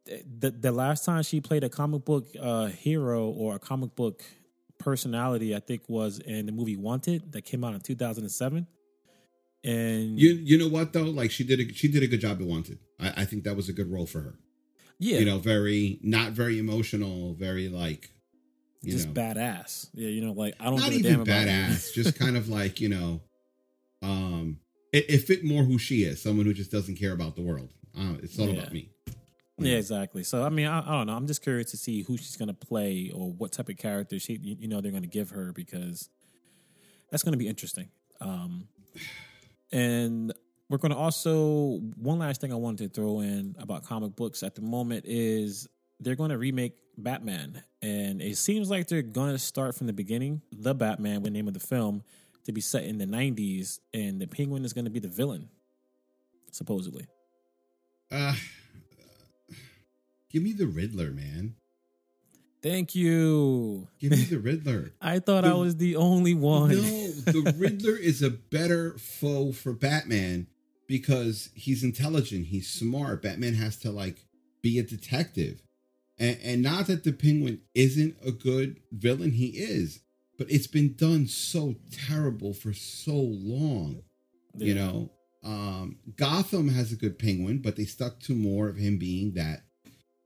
the 0.07 0.51
the 0.51 0.73
last 0.73 1.05
time 1.05 1.23
she 1.23 1.41
played 1.41 1.65
a 1.65 1.69
comic 1.69 2.05
book 2.05 2.29
uh, 2.41 2.67
hero 2.67 3.29
or 3.29 3.55
a 3.55 3.59
comic 3.59 3.95
book 3.95 4.23
personality, 4.79 5.55
I 5.55 5.61
think 5.61 5.83
was 5.89 6.19
in 6.19 6.47
the 6.47 6.53
movie 6.53 6.77
Wanted 6.77 7.33
that 7.33 7.43
came 7.43 7.63
out 7.65 7.75
in 7.75 7.81
two 7.81 7.95
thousand 7.95 8.25
and 8.25 8.33
seven. 8.33 8.67
And 9.65 10.19
You 10.19 10.31
you 10.33 10.59
know 10.59 10.69
what 10.69 10.93
though? 10.93 11.05
Like 11.05 11.31
she 11.31 11.45
did 11.45 11.61
a 11.61 11.73
she 11.73 11.89
did 11.89 12.03
a 12.03 12.07
good 12.09 12.21
job 12.21 12.41
at 12.41 12.47
Wanted. 12.47 12.79
I, 12.99 13.23
I 13.23 13.25
think 13.25 13.45
that 13.45 13.55
was 13.57 13.69
a 13.69 13.73
good 13.73 13.91
role 13.91 14.07
for 14.07 14.21
her. 14.21 14.35
yeah, 14.99 15.21
You 15.21 15.27
know, 15.27 15.39
very 15.39 16.01
not 16.03 16.33
very 16.33 16.59
emotional, 16.59 17.35
very 17.35 17.69
like 17.69 18.11
you 18.83 18.93
just 18.93 19.09
know 19.09 19.15
badass. 19.15 19.89
Yeah, 19.95 20.09
you 20.09 20.21
know, 20.25 20.33
like 20.33 20.55
I 20.59 20.65
don't 20.65 20.81
not 20.81 20.91
give 20.91 21.05
a 21.05 21.09
even 21.11 21.25
badass, 21.25 21.93
just 21.95 22.19
kind 22.19 22.37
of 22.37 22.49
like 22.49 22.81
you 22.81 22.89
know, 22.89 23.21
um, 24.03 24.59
it, 24.93 25.07
it 25.09 25.19
fit 25.19 25.45
more 25.45 25.63
who 25.63 25.79
she 25.79 26.03
is, 26.03 26.21
someone 26.21 26.45
who 26.47 26.55
just 26.55 26.73
doesn't 26.73 26.97
care 26.97 27.13
about 27.13 27.37
the 27.37 27.43
world. 27.43 27.73
Uh, 27.97 28.15
it's 28.23 28.39
all 28.39 28.47
Yeah. 28.49 28.53
about 28.63 28.73
me. 28.73 28.91
Yeah, 29.59 29.77
exactly. 29.77 30.25
So 30.25 30.45
I 30.45 30.49
mean, 30.49 30.67
I, 30.67 30.81
I 30.81 30.99
don't 30.99 31.07
know. 31.07 31.15
I'm 31.15 31.27
just 31.27 31.43
curious 31.43 31.71
to 31.73 31.77
see 31.77 32.03
who 32.03 32.17
she's 32.17 32.37
gonna 32.37 32.55
play 32.55 33.11
or 33.15 33.31
what 33.33 33.53
type 33.53 33.69
of 33.69 33.77
character 33.77 34.19
she 34.19 34.39
you, 34.43 34.57
you 34.61 34.69
know 34.69 34.81
they're 34.81 34.93
gonna 34.93 35.07
give 35.07 35.31
her 35.31 35.53
because 35.53 36.09
that's 37.11 37.23
gonna 37.23 37.37
be 37.37 37.49
interesting. 37.49 37.89
Um, 38.21 38.69
and 39.71 40.33
we're 40.69 40.79
gonna 40.79 40.97
also 40.97 41.81
one 41.97 42.19
last 42.19 42.41
thing 42.41 42.53
I 42.53 42.57
wanted 42.57 42.93
to 42.93 43.01
throw 43.01 43.21
in 43.21 43.57
about 43.59 43.85
comic 43.85 44.17
books 44.17 44.43
at 44.43 44.55
the 44.55 44.63
moment 44.63 45.05
is 45.07 45.69
they're 46.03 46.17
going 46.17 46.31
to 46.31 46.39
remake 46.39 46.77
Batman, 46.99 47.63
and 47.81 48.21
it 48.21 48.37
seems 48.37 48.71
like 48.71 48.89
they're 48.89 49.03
going 49.03 49.33
to 49.33 49.39
start 49.39 49.75
from 49.75 49.87
the 49.87 49.93
beginning. 49.93 50.43
The 50.53 50.75
Batman, 50.75 51.17
with 51.23 51.25
the 51.25 51.31
name 51.31 51.49
of 51.49 51.55
the 51.55 51.61
film, 51.61 52.03
to 52.45 52.53
be 52.53 52.61
set 52.61 52.85
in 52.85 52.99
the 52.99 53.07
90s, 53.07 53.79
and 53.95 54.21
the 54.21 54.27
Penguin 54.27 54.65
is 54.65 54.73
going 54.73 54.85
to 54.85 54.91
be 54.91 54.99
the 54.99 55.09
villain, 55.09 55.49
supposedly. 56.51 57.07
Uh, 58.11 58.35
give 60.33 60.43
me 60.43 60.53
the 60.53 60.67
Riddler, 60.67 61.11
man. 61.11 61.55
Thank 62.63 62.95
you. 62.95 63.89
Give 63.99 64.13
me 64.13 64.23
the 64.23 64.39
Riddler. 64.39 64.93
I 65.01 65.19
thought 65.19 65.45
I 65.45 65.55
was 65.55 65.77
the 65.77 65.97
only 65.97 66.35
one. 66.35 66.71
No, 66.71 66.77
the 66.77 67.55
Riddler 67.59 67.97
is 67.97 68.23
a 68.23 68.31
better 68.31 68.97
foe 68.99 69.53
for 69.53 69.73
Batman 69.73 70.47
because 70.87 71.51
he's 71.55 71.83
intelligent, 71.83 72.47
he's 72.47 72.69
smart. 72.69 73.23
Batman 73.23 73.55
has 73.55 73.77
to 73.79 73.91
like 73.91 74.27
be 74.63 74.79
a 74.79 74.83
detective. 74.83 75.63
And, 76.19 76.39
and 76.43 76.63
not 76.63 76.87
that 76.87 77.03
the 77.03 77.13
Penguin 77.13 77.61
isn't 77.75 78.17
a 78.25 78.31
good 78.31 78.81
villain, 78.93 79.33
he 79.33 79.47
is, 79.47 80.01
but 80.39 80.51
it's 80.51 80.67
been 80.69 80.95
done 80.95 81.27
so 81.27 81.75
terrible 81.91 82.55
for 82.55 82.73
so 82.73 83.15
long. 83.15 84.03
You 84.55 84.75
know, 84.75 85.11
um, 85.43 85.97
Gotham 86.17 86.69
has 86.69 86.93
a 86.93 86.97
good 86.97 87.19
Penguin, 87.19 87.59
but 87.59 87.77
they 87.77 87.85
stuck 87.85 88.21
to 88.21 88.35
more 88.35 88.69
of 88.69 88.77
him 88.77 88.99
being 88.99 89.33
that, 89.33 89.65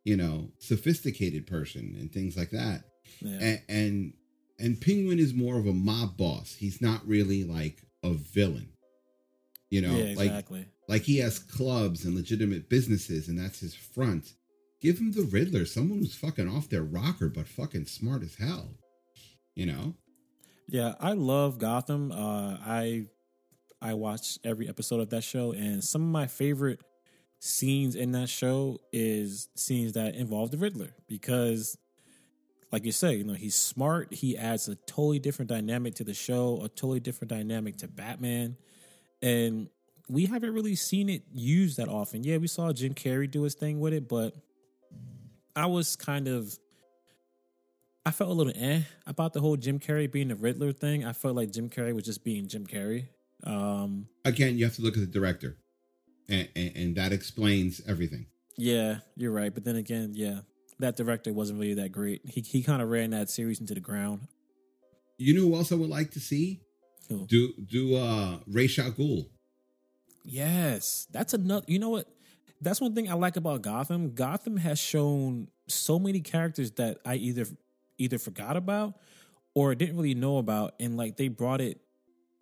you 0.07 0.17
know, 0.17 0.49
sophisticated 0.61 1.47
person 1.49 1.97
and 1.99 2.13
things 2.13 2.37
like 2.37 2.51
that 2.51 2.85
Yeah. 3.21 3.39
and, 3.41 3.61
and 3.69 4.13
and 4.59 4.81
Penguin 4.81 5.19
is 5.19 5.35
more 5.35 5.59
of 5.59 5.67
a 5.67 5.73
mob 5.75 6.17
boss. 6.17 6.55
He's 6.55 6.81
not 6.81 7.07
really 7.07 7.43
like 7.45 7.83
a 8.03 8.15
villain. 8.15 8.69
You 9.69 9.81
know, 9.83 9.97
yeah, 9.97 10.15
like 10.17 10.27
exactly. 10.29 10.67
like 10.89 11.03
he 11.03 11.19
has 11.19 11.39
clubs 11.41 12.05
and 12.05 12.15
legitimate 12.15 12.71
businesses, 12.71 13.29
and 13.29 13.37
that's 13.39 13.59
his 13.61 13.75
front. 13.75 14.33
Give 14.81 14.97
him 14.99 15.11
the 15.13 15.23
Riddler, 15.25 15.65
someone 15.67 15.99
who's 15.99 16.15
fucking 16.15 16.49
off 16.49 16.69
their 16.69 16.85
rocker, 16.85 17.29
but 17.29 17.49
fucking 17.49 17.87
smart 17.87 18.23
as 18.23 18.37
hell. 18.37 18.69
You 19.57 19.67
know, 19.67 19.95
Yeah, 20.69 20.95
I 21.01 21.13
love 21.15 21.59
Gotham. 21.59 22.13
Uh, 22.13 22.59
I 22.65 23.07
I 23.83 23.95
watched 23.95 24.39
every 24.45 24.69
episode 24.69 25.01
of 25.01 25.11
that 25.11 25.25
show, 25.25 25.53
and 25.53 25.83
some 25.83 26.03
of 26.03 26.09
my 26.09 26.29
favorite 26.29 26.81
scenes 27.39 27.95
in 27.95 28.13
that 28.13 28.29
show 28.29 28.79
is 28.93 29.49
scenes 29.55 29.93
that 29.93 30.15
involve 30.15 30.51
the 30.51 30.59
Riddler 30.59 30.91
because, 31.07 31.77
like 32.73 32.85
you 32.85 32.93
say, 32.93 33.17
you 33.17 33.25
know 33.25 33.35
he's 33.35 33.55
smart. 33.55 34.13
He 34.13 34.37
adds 34.37 34.69
a 34.69 34.75
totally 34.75 35.19
different 35.19 35.49
dynamic 35.49 35.95
to 35.97 36.05
the 36.05 36.15
show, 36.15 36.61
a 36.63 36.69
totally 36.69 37.01
different 37.01 37.31
dynamic 37.31 37.79
to 37.79 37.89
Batman, 37.89 38.57
and 39.23 39.69
we 40.09 40.27
haven't 40.27 40.55
really 40.55 40.77
seen 40.77 41.09
it 41.09 41.23
used 41.33 41.79
that 41.79 41.89
often. 41.89 42.23
Yeah, 42.23 42.37
we 42.37 42.47
saw 42.47 42.73
Jim 42.73 42.95
Carrey 42.95 43.31
do 43.31 43.43
his 43.43 43.55
thing 43.55 43.81
with 43.81 43.93
it, 43.93 44.09
but 44.09 44.35
I 45.55 45.67
was 45.67 45.97
kind 45.97 46.29
of 46.29 46.57
I 48.05 48.13
felt 48.13 48.31
a 48.31 48.35
little 48.35 48.53
eh 48.55 48.83
about 49.07 49.33
the 49.33 49.41
whole 49.41 49.57
Jim 49.57 49.81
Carrey 49.81 50.11
being 50.11 50.29
the 50.29 50.37
Riddler 50.37 50.73
thing. 50.73 51.05
I 51.05 51.13
felt 51.13 51.35
like 51.35 51.51
Jim 51.51 51.69
Carrey 51.69 51.93
was 51.93 52.05
just 52.05 52.23
being 52.23 52.47
Jim 52.47 52.65
Carrey. 52.65 53.09
Um, 53.43 54.07
again, 54.25 54.57
you 54.57 54.65
have 54.65 54.77
to 54.77 54.83
look 54.83 54.95
at 54.95 55.01
the 55.01 55.07
director, 55.07 55.57
and 56.29 56.49
and, 56.57 56.77
and 56.77 56.97
that 56.97 57.13
explains 57.13 57.81
everything. 57.87 58.27
yeah, 58.57 58.99
you're 59.17 59.33
right. 59.33 59.53
But 59.55 59.65
then 59.65 59.77
again, 59.77 60.13
yeah, 60.15 60.41
that 60.79 60.97
director 60.97 61.33
wasn't 61.33 61.61
really 61.61 61.75
that 61.75 61.93
great. 61.93 62.23
He 62.25 62.41
he 62.41 62.63
kind 62.63 62.83
of 62.83 62.89
ran 62.91 63.11
that 63.11 63.31
series 63.31 63.61
into 63.61 63.75
the 63.75 63.81
ground. 63.81 64.29
You 65.19 65.35
know 65.35 65.43
who 65.49 65.55
else 65.57 65.73
I 65.73 65.77
would 65.77 65.89
like 65.91 66.11
to 66.13 66.21
see 66.21 66.61
Who? 67.09 67.27
do 67.27 67.53
do 67.65 67.97
uh 67.97 68.39
Ra's 68.47 68.79
al 68.79 68.93
Ghul. 68.93 69.27
Yes, 70.25 71.07
that's 71.13 71.35
another. 71.35 71.65
You 71.69 71.79
know 71.79 71.91
what? 71.91 72.09
That's 72.61 72.81
one 72.81 72.95
thing 72.95 73.11
I 73.11 73.15
like 73.15 73.37
about 73.37 73.63
Gotham. 73.63 74.15
Gotham 74.15 74.57
has 74.57 74.79
shown 74.79 75.49
so 75.69 75.99
many 75.99 76.21
characters 76.21 76.73
that 76.73 76.99
I 77.05 77.15
either 77.17 77.47
either 77.99 78.19
forgot 78.19 78.57
about 78.57 78.95
or 79.55 79.75
didn't 79.75 79.97
really 79.97 80.15
know 80.15 80.39
about, 80.39 80.75
and 80.81 80.97
like 80.97 81.17
they 81.17 81.29
brought 81.29 81.61
it 81.61 81.81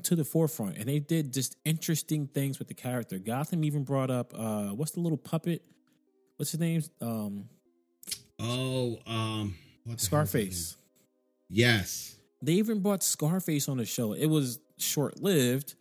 to 0.03 0.17
the 0.17 0.25
forefront, 0.25 0.77
and 0.77 0.87
they 0.89 0.99
did 0.99 1.33
just 1.33 1.57
interesting 1.65 2.27
things 2.27 2.59
with 2.59 2.69
the 2.69 2.75
character. 2.75 3.19
Gotham 3.19 3.65
even 3.65 3.85
brought 3.85 4.11
up 4.11 4.33
uh 4.37 4.69
what's 4.69 4.93
the 4.93 5.01
little 5.01 5.19
puppet? 5.19 5.63
What's 6.37 6.51
his 6.53 6.61
name? 6.61 6.83
Um, 7.01 7.49
Oh, 8.41 8.99
um, 9.07 9.55
what 9.85 9.85
the 9.85 9.87
hell 9.87 9.95
is 9.95 10.01
his 10.01 10.03
Scarface. 10.07 10.77
Yes, 11.49 12.17
They 12.43 12.55
even 12.55 12.81
brought 12.81 13.03
Scarface 13.03 13.69
on 13.69 13.77
the 13.77 13.85
show. 13.85 14.13
It 14.13 14.27
was 14.27 14.59
short 14.77 15.23
lived, 15.23 15.75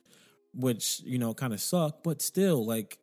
which 0.54 1.02
you 1.04 1.18
know 1.18 1.34
kind 1.34 1.52
of 1.54 1.60
sucked, 1.60 2.04
but 2.04 2.22
still, 2.22 2.66
like 2.66 3.00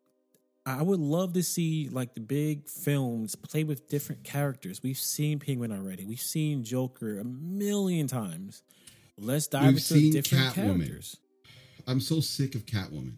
I 0.64 0.83
would 0.83 1.01
love 1.01 1.33
to 1.33 1.42
see 1.42 1.88
like 1.90 2.14
the 2.14 2.20
big 2.20 2.68
films 2.68 3.35
play 3.35 3.64
with 3.64 3.88
different 3.88 4.23
characters. 4.23 4.83
We've 4.83 4.96
seen 4.99 5.40
Penguin 5.40 5.73
already. 5.73 6.05
We've 6.05 6.20
seen 6.20 6.62
Joker 6.62 7.18
a 7.18 7.25
million 7.25 8.07
times. 8.07 8.62
Let's 9.21 9.47
dive 9.47 9.63
We've 9.63 9.69
into 9.75 9.83
seen 9.83 10.13
different 10.13 10.55
Catwoman. 10.55 10.55
characters. 10.79 11.17
I'm 11.87 12.01
so 12.01 12.21
sick 12.21 12.55
of 12.55 12.65
Catwoman. 12.67 13.17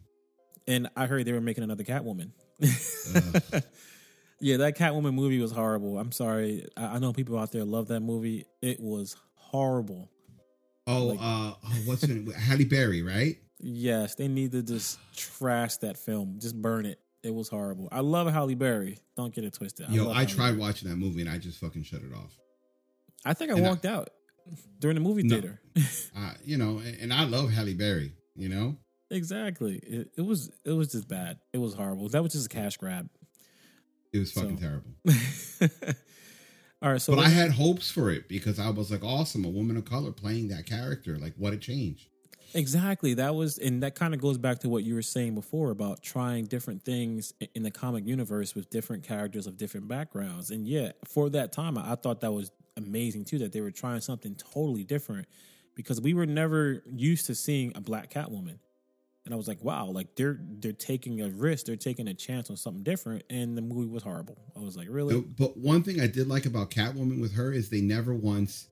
And 0.67 0.89
I 0.97 1.07
heard 1.07 1.25
they 1.25 1.33
were 1.33 1.41
making 1.41 1.65
another 1.65 1.85
Catwoman. 1.85 2.31
Yeah, 4.45 4.57
that 4.57 4.77
Catwoman 4.77 5.15
movie 5.15 5.39
was 5.41 5.53
horrible. 5.53 6.01
I'm 6.01 6.11
sorry. 6.11 6.67
I, 6.77 6.97
I 6.97 6.99
know 6.99 7.13
people 7.13 7.39
out 7.39 7.53
there 7.53 7.65
love 7.65 7.87
that 7.89 8.01
movie. 8.01 8.45
It 8.61 8.81
was 8.81 9.15
horrible. 9.37 10.11
Oh, 10.89 11.07
Like- 11.07 11.21
uh, 11.21 11.55
oh, 11.65 11.83
what's 11.85 12.03
her 12.05 12.13
name? 12.13 12.29
Halle 12.33 12.65
Berry, 12.65 13.03
right? 13.03 13.37
Yes, 13.61 14.17
they 14.17 14.27
need 14.27 14.51
to 14.51 14.63
just 14.65 14.99
trash 15.17 15.77
that 15.77 15.97
film. 15.97 16.39
Just 16.41 16.61
burn 16.61 16.87
it. 16.87 16.99
It 17.23 17.33
was 17.33 17.49
horrible. 17.49 17.89
I 17.93 18.01
love 18.01 18.27
Halle 18.33 18.57
Berry. 18.57 18.99
Don't 19.17 19.33
get 19.33 19.45
it 19.45 19.53
twisted. 19.53 19.89
Yo, 19.91 20.11
I 20.11 20.15
Halle 20.15 20.27
tried 20.27 20.47
Berry. 20.49 20.59
watching 20.59 20.89
that 20.89 20.97
movie 20.97 21.21
and 21.21 21.31
I 21.31 21.39
just 21.39 21.61
fucking 21.61 21.85
shut 21.85 22.01
it 22.01 22.13
off. 22.13 22.37
I 23.25 23.35
think 23.35 23.53
I 23.53 23.57
and 23.59 23.65
I- 23.65 23.69
walked 23.69 23.85
out 23.87 24.11
during 24.79 24.95
the 24.97 25.01
movie 25.01 25.23
No. 25.23 25.37
theater. 25.41 25.61
Uh, 26.17 26.33
you 26.45 26.57
know, 26.59 26.79
and, 26.79 26.97
and 27.01 27.13
I 27.13 27.25
love 27.25 27.51
Halle 27.51 27.73
Berry. 27.75 28.13
You 28.37 28.49
know, 28.51 28.77
exactly. 29.11 29.77
It, 29.77 30.11
it 30.19 30.23
was. 30.23 30.51
It 30.65 30.73
was 30.73 30.93
just 30.93 31.09
bad. 31.09 31.39
It 31.53 31.59
was 31.59 31.73
horrible. 31.75 32.09
That 32.11 32.23
was 32.23 32.33
just 32.33 32.47
a 32.47 32.49
cash 32.49 32.77
grab. 32.77 33.09
it 34.13 34.19
was 34.19 34.33
fucking 34.33 34.59
So- 34.59 34.63
terrible. 34.63 34.91
All 36.83 36.91
right. 36.93 37.01
So 37.01 37.15
but 37.15 37.25
I 37.25 37.29
had 37.29 37.53
hopes 37.53 37.91
for 37.91 38.11
it 38.11 38.29
because 38.29 38.59
I 38.59 38.69
was 38.71 38.91
like, 38.91 39.05
awesome, 39.05 39.45
a 39.45 39.49
woman 39.49 39.77
of 39.77 39.85
color 39.85 40.11
playing 40.13 40.49
that 40.49 40.67
character. 40.67 41.17
Like, 41.19 41.35
what 41.37 41.53
a 41.53 41.57
change. 41.57 42.09
Exactly. 42.55 43.15
That 43.15 43.35
was, 43.35 43.57
and 43.59 43.83
that 43.83 43.95
kind 43.95 44.13
of 44.13 44.21
goes 44.21 44.37
back 44.37 44.59
to 44.61 44.69
what 44.69 44.83
you 44.85 44.95
were 44.95 45.01
saying 45.03 45.35
before 45.35 45.71
about 45.71 46.03
trying 46.03 46.45
different 46.47 46.85
things 46.85 47.33
in 47.55 47.63
the 47.63 47.71
comic 47.71 48.07
universe 48.07 48.55
with 48.55 48.69
different 48.69 49.05
characters 49.05 49.47
of 49.47 49.57
different 49.57 49.89
backgrounds. 49.89 50.51
And 50.51 50.67
yeah, 50.69 50.93
for 51.07 51.31
that 51.31 51.53
time, 51.53 51.79
I 51.79 51.95
thought 51.95 52.21
that 52.21 52.33
was 52.33 52.51
amazing 52.77 53.25
too, 53.25 53.39
that 53.39 53.53
they 53.53 53.61
were 53.61 53.71
trying 53.71 54.01
something 54.01 54.35
totally 54.35 54.85
different 54.85 55.27
because 55.75 56.01
we 56.01 56.15
were 56.15 56.27
never 56.27 56.83
used 56.87 57.27
to 57.27 57.35
seeing 57.35 57.73
a 57.75 57.81
black 57.81 58.11
Catwoman. 58.11 58.59
And 59.25 59.33
I 59.33 59.37
was 59.37 59.47
like, 59.47 59.63
wow, 59.63 59.87
like 59.87 60.17
they're 60.17 60.39
they're 60.41 60.73
taking 60.73 61.21
a 61.21 61.29
risk, 61.29 61.67
they're 61.67 61.77
taking 61.77 62.09
a 62.09 62.15
chance 62.15 62.51
on 62.51 62.57
something 62.57 62.83
different, 62.83 63.23
and 63.31 63.57
the 63.57 63.63
movie 63.63 63.89
was 63.89 64.03
horrible. 64.03 64.37
I 64.57 64.61
was 64.61 64.77
like, 64.77 64.89
really? 64.91 65.21
But 65.21 65.57
one 65.57 65.85
thing 65.85 66.01
I 66.01 66.09
did 66.09 66.27
like 66.27 66.45
about 66.45 66.71
Catwoman 66.71 67.21
with 67.21 67.35
her 67.35 67.53
is 67.53 67.69
they 67.71 67.81
never 67.81 68.13
once 68.15 68.69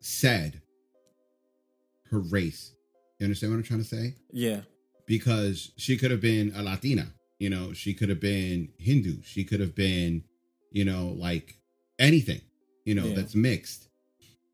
said 0.00 0.62
her 2.10 2.18
race. 2.18 2.72
You 3.18 3.24
understand 3.24 3.52
what 3.52 3.58
I'm 3.58 3.62
trying 3.64 3.80
to 3.80 3.86
say? 3.86 4.14
Yeah, 4.32 4.62
Because 5.06 5.70
she 5.76 5.96
could 5.96 6.10
have 6.10 6.20
been 6.20 6.52
a 6.56 6.62
Latina, 6.62 7.12
you 7.38 7.50
know, 7.50 7.72
she 7.72 7.94
could 7.94 8.08
have 8.08 8.20
been 8.20 8.70
Hindu, 8.78 9.22
she 9.22 9.44
could 9.44 9.60
have 9.60 9.74
been, 9.74 10.24
you 10.70 10.84
know, 10.84 11.14
like 11.16 11.56
anything, 11.98 12.40
you 12.88 12.94
know, 12.94 13.04
Yeah. 13.04 13.16
that's 13.16 13.34
mixed. 13.34 13.88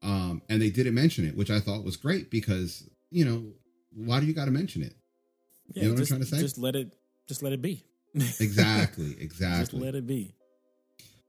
Um, 0.03 0.43
and 0.49 0.61
they 0.61 0.69
didn't 0.71 0.95
mention 0.95 1.25
it, 1.25 1.37
which 1.37 1.51
I 1.51 1.61
thought 1.61 1.85
was 1.85 1.97
great 1.97 2.31
because, 2.31 2.83
you 3.11 3.25
know, 3.25 3.53
why 3.95 4.19
do 4.19 4.27
you 4.27 4.33
got 4.35 4.47
to 4.47 4.51
mention 4.51 4.83
it? 4.83 4.95
yeah. 5.73 5.85
know 5.85 5.91
what 5.91 6.01
I'm 6.01 6.07
trying 6.07 6.21
to 6.21 6.27
say? 6.27 6.41
Just 6.41 6.59
let 6.59 6.75
it, 6.75 6.93
just 7.29 7.43
let 7.45 7.53
it 7.53 7.63
be. 7.63 7.85
Exactly, 8.15 9.07
just 9.11 9.21
exactly. 9.21 9.81
let 9.81 9.95
it 9.95 10.07
be. 10.07 10.35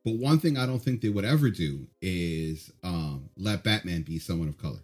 But 0.04 0.16
one 0.16 0.40
thing 0.40 0.58
I 0.58 0.66
don't 0.66 0.80
think 0.80 1.02
they 1.02 1.10
would 1.10 1.26
ever 1.26 1.50
do 1.50 1.88
is 2.02 2.72
um, 2.84 3.30
let 3.38 3.64
Batman 3.64 4.02
be 4.02 4.18
someone 4.20 4.48
of 4.48 4.58
color. 4.58 4.82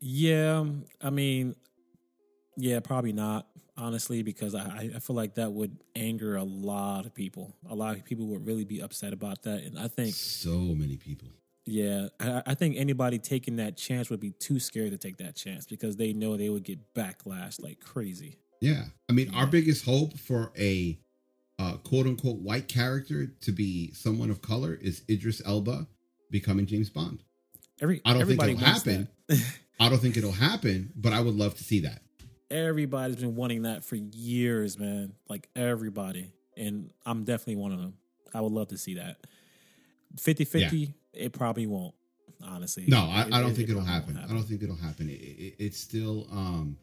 Yeah, 0.00 0.64
I 1.00 1.10
mean, 1.10 1.54
yeah, 2.56 2.80
probably 2.80 3.12
not. 3.12 3.46
Honestly, 3.78 4.22
because 4.22 4.54
I 4.54 4.90
I 4.94 4.98
feel 5.00 5.14
like 5.16 5.34
that 5.34 5.52
would 5.52 5.76
anger 5.94 6.36
a 6.36 6.42
lot 6.44 7.04
of 7.04 7.14
people. 7.14 7.54
A 7.68 7.74
lot 7.74 7.94
of 7.94 8.04
people 8.04 8.26
would 8.28 8.46
really 8.46 8.64
be 8.64 8.80
upset 8.80 9.12
about 9.12 9.42
that, 9.42 9.64
and 9.64 9.78
I 9.78 9.88
think 9.88 10.14
So 10.14 10.50
many 10.74 10.96
people. 10.96 11.28
yeah, 11.66 12.08
I, 12.18 12.42
I 12.46 12.54
think 12.54 12.76
anybody 12.78 13.18
taking 13.18 13.56
that 13.56 13.76
chance 13.76 14.08
would 14.08 14.20
be 14.20 14.30
too 14.30 14.58
scared 14.60 14.92
to 14.92 14.98
take 14.98 15.18
that 15.18 15.36
chance 15.36 15.66
because 15.66 15.96
they 15.96 16.14
know 16.14 16.36
they 16.38 16.48
would 16.48 16.62
get 16.64 16.94
backlash 16.94 17.60
like 17.62 17.80
crazy. 17.80 18.38
Yeah. 18.62 18.84
I 19.10 19.12
mean, 19.12 19.34
our 19.34 19.46
biggest 19.46 19.84
hope 19.84 20.18
for 20.18 20.52
a 20.58 20.98
uh, 21.58 21.76
quote 21.78 22.06
unquote 22.06 22.38
white 22.38 22.68
character 22.68 23.26
to 23.42 23.52
be 23.52 23.92
someone 23.92 24.30
of 24.30 24.40
color 24.40 24.78
is 24.80 25.02
Idris 25.10 25.42
Elba 25.44 25.86
becoming 26.30 26.64
James 26.64 26.88
Bond. 26.88 27.22
Every 27.82 28.00
I 28.06 28.14
don't 28.14 28.26
think 28.26 28.42
it'll 28.42 28.56
happen. 28.56 29.08
I 29.80 29.90
don't 29.90 29.98
think 29.98 30.16
it'll 30.16 30.32
happen, 30.32 30.92
but 30.96 31.12
I 31.12 31.20
would 31.20 31.34
love 31.34 31.54
to 31.56 31.64
see 31.64 31.80
that. 31.80 32.00
Everybody's 32.50 33.16
been 33.16 33.34
wanting 33.34 33.62
that 33.62 33.84
for 33.84 33.96
years, 33.96 34.78
man. 34.78 35.12
Like 35.28 35.48
everybody. 35.56 36.32
And 36.56 36.90
I'm 37.04 37.24
definitely 37.24 37.56
one 37.56 37.72
of 37.72 37.78
them. 37.80 37.94
I 38.34 38.40
would 38.40 38.52
love 38.52 38.68
to 38.68 38.78
see 38.78 38.94
that. 38.94 39.16
50 40.18 40.44
50, 40.44 40.94
it 41.12 41.32
probably 41.32 41.66
won't, 41.66 41.94
honestly. 42.42 42.84
No, 42.86 42.98
I, 43.10 43.22
It- 43.26 43.32
I 43.34 43.40
don't 43.40 43.50
it- 43.50 43.56
think 43.56 43.68
it 43.68 43.72
it'll 43.72 43.82
probably 43.84 44.14
happen. 44.14 44.18
I 44.18 44.28
don't 44.32 44.44
think 44.44 44.62
it'll 44.62 44.76
happen. 44.76 45.08
It, 45.10 45.12
it, 45.20 45.54
it's 45.58 45.78
still, 45.78 46.26
um, 46.30 46.78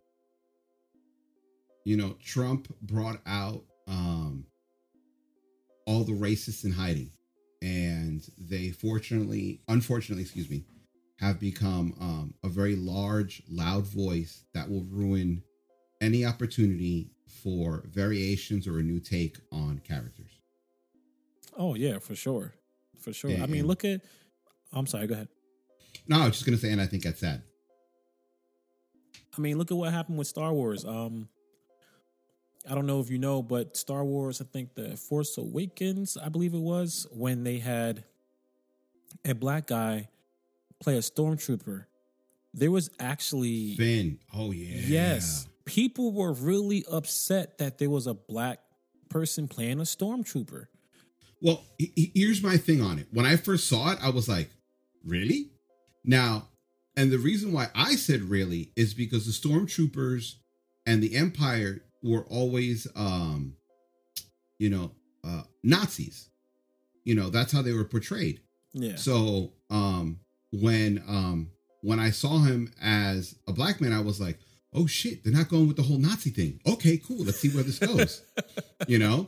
you 1.86 1.98
know, 1.98 2.16
Trump 2.24 2.68
brought 2.82 3.20
out 3.26 3.64
um, 3.88 4.46
all 5.86 6.04
the 6.04 6.14
racists 6.14 6.64
in 6.66 6.72
hiding, 6.72 7.12
and 7.62 8.26
they 8.38 8.70
fortunately, 8.70 9.62
unfortunately, 9.68 10.24
excuse 10.24 10.50
me, 10.50 10.64
have 11.20 11.40
become 11.40 11.94
um, 12.00 12.34
a 12.44 12.48
very 12.50 12.76
large, 12.76 13.42
loud 13.50 13.86
voice 13.86 14.44
that 14.54 14.70
will 14.70 14.84
ruin 14.86 15.42
any 16.04 16.26
opportunity 16.26 17.10
for 17.42 17.84
variations 17.88 18.68
or 18.68 18.80
a 18.80 18.84
new 18.84 19.00
take 19.00 19.38
on 19.52 19.82
characters. 19.84 20.40
Oh, 21.58 21.76
yeah, 21.76 22.00
for 22.00 22.16
sure. 22.16 22.54
For 23.00 23.14
sure. 23.14 23.32
Yeah, 23.32 23.44
I 23.44 23.48
mean, 23.48 23.68
look 23.68 23.84
at, 23.86 24.02
I'm 24.72 24.88
sorry, 24.88 25.08
go 25.08 25.16
ahead. 25.16 25.28
No, 26.08 26.22
I 26.22 26.26
was 26.26 26.34
just 26.34 26.46
gonna 26.46 26.58
say, 26.58 26.72
and 26.72 26.82
I 26.82 26.86
think 26.86 27.04
that's 27.04 27.20
sad. 27.20 27.44
I 29.38 29.42
mean, 29.42 29.58
look 29.58 29.72
at 29.72 29.78
what 29.78 29.92
happened 29.92 30.18
with 30.18 30.28
Star 30.28 30.54
Wars. 30.54 30.86
Um, 30.86 31.30
I 32.70 32.76
don't 32.76 32.86
know 32.86 33.00
if 33.00 33.10
you 33.10 33.18
know, 33.18 33.42
but 33.42 33.76
Star 33.78 34.04
Wars, 34.06 34.42
I 34.42 34.46
think 34.46 34.76
the 34.76 34.96
Force 34.96 35.38
Awakens, 35.38 36.18
I 36.18 36.30
believe 36.30 36.54
it 36.54 36.60
was, 36.60 37.08
when 37.12 37.44
they 37.44 37.60
had 37.60 38.04
a 39.26 39.34
black 39.34 39.68
guy 39.68 40.10
play 40.80 40.98
a 40.98 41.02
stormtrooper. 41.02 41.86
There 42.54 42.72
was 42.72 42.90
actually 43.00 43.76
Finn. 43.76 44.20
Oh 44.34 44.52
yeah. 44.52 44.82
yes, 44.86 45.48
people 45.66 46.12
were 46.12 46.34
really 46.34 46.84
upset 46.92 47.58
that 47.58 47.78
there 47.78 47.90
was 47.90 48.08
a 48.08 48.14
black 48.14 48.60
person 49.10 49.48
playing 49.48 49.80
a 49.80 49.84
stormtrooper. 49.84 50.66
Well, 51.42 51.64
he- 51.78 51.92
he- 51.96 52.12
here's 52.16 52.42
my 52.42 52.58
thing 52.58 52.82
on 52.82 53.00
it. 53.00 53.08
When 53.12 53.26
I 53.26 53.36
first 53.36 53.68
saw 53.68 53.92
it, 53.92 54.00
I 54.02 54.10
was 54.10 54.28
like, 54.28 54.50
really? 55.04 55.52
Now, 56.04 56.50
and 56.96 57.12
the 57.12 57.18
reason 57.20 57.52
why 57.52 57.70
I 57.76 57.96
said 57.96 58.22
really 58.24 58.72
is 58.76 58.94
because 58.94 59.26
the 59.26 59.32
stormtroopers 59.50 60.36
and 60.86 61.02
the 61.02 61.16
Empire 61.16 61.84
were 62.02 62.26
always, 62.26 62.88
um, 62.96 63.56
you 64.58 64.70
know, 64.70 64.92
uh, 65.24 65.44
Nazis. 65.64 66.30
You 67.06 67.16
know, 67.16 67.30
that's 67.30 67.52
how 67.52 67.62
they 67.62 67.74
were 67.74 67.84
portrayed. 67.86 68.42
Yeah, 68.74 68.96
So, 68.96 69.54
um, 69.70 70.20
when 70.52 71.04
um, 71.08 71.52
when 71.82 72.00
I 72.00 72.12
saw 72.12 72.40
him 72.40 72.72
as 72.82 73.36
a 73.48 73.54
black 73.54 73.82
man, 73.82 73.92
I 73.94 74.00
was 74.00 74.20
like, 74.22 74.40
oh 74.76 74.88
shit, 74.88 75.24
they're 75.24 75.34
not 75.34 75.50
going 75.50 75.68
with 75.68 75.78
the 75.78 75.84
whole 75.84 75.98
Nazi 75.98 76.30
thing. 76.30 76.60
Okay, 76.66 76.98
cool. 76.98 77.24
Let's 77.24 77.40
see 77.40 77.50
where 77.50 77.64
this 77.64 77.80
goes. 77.80 78.24
you 78.88 79.00
know. 79.00 79.26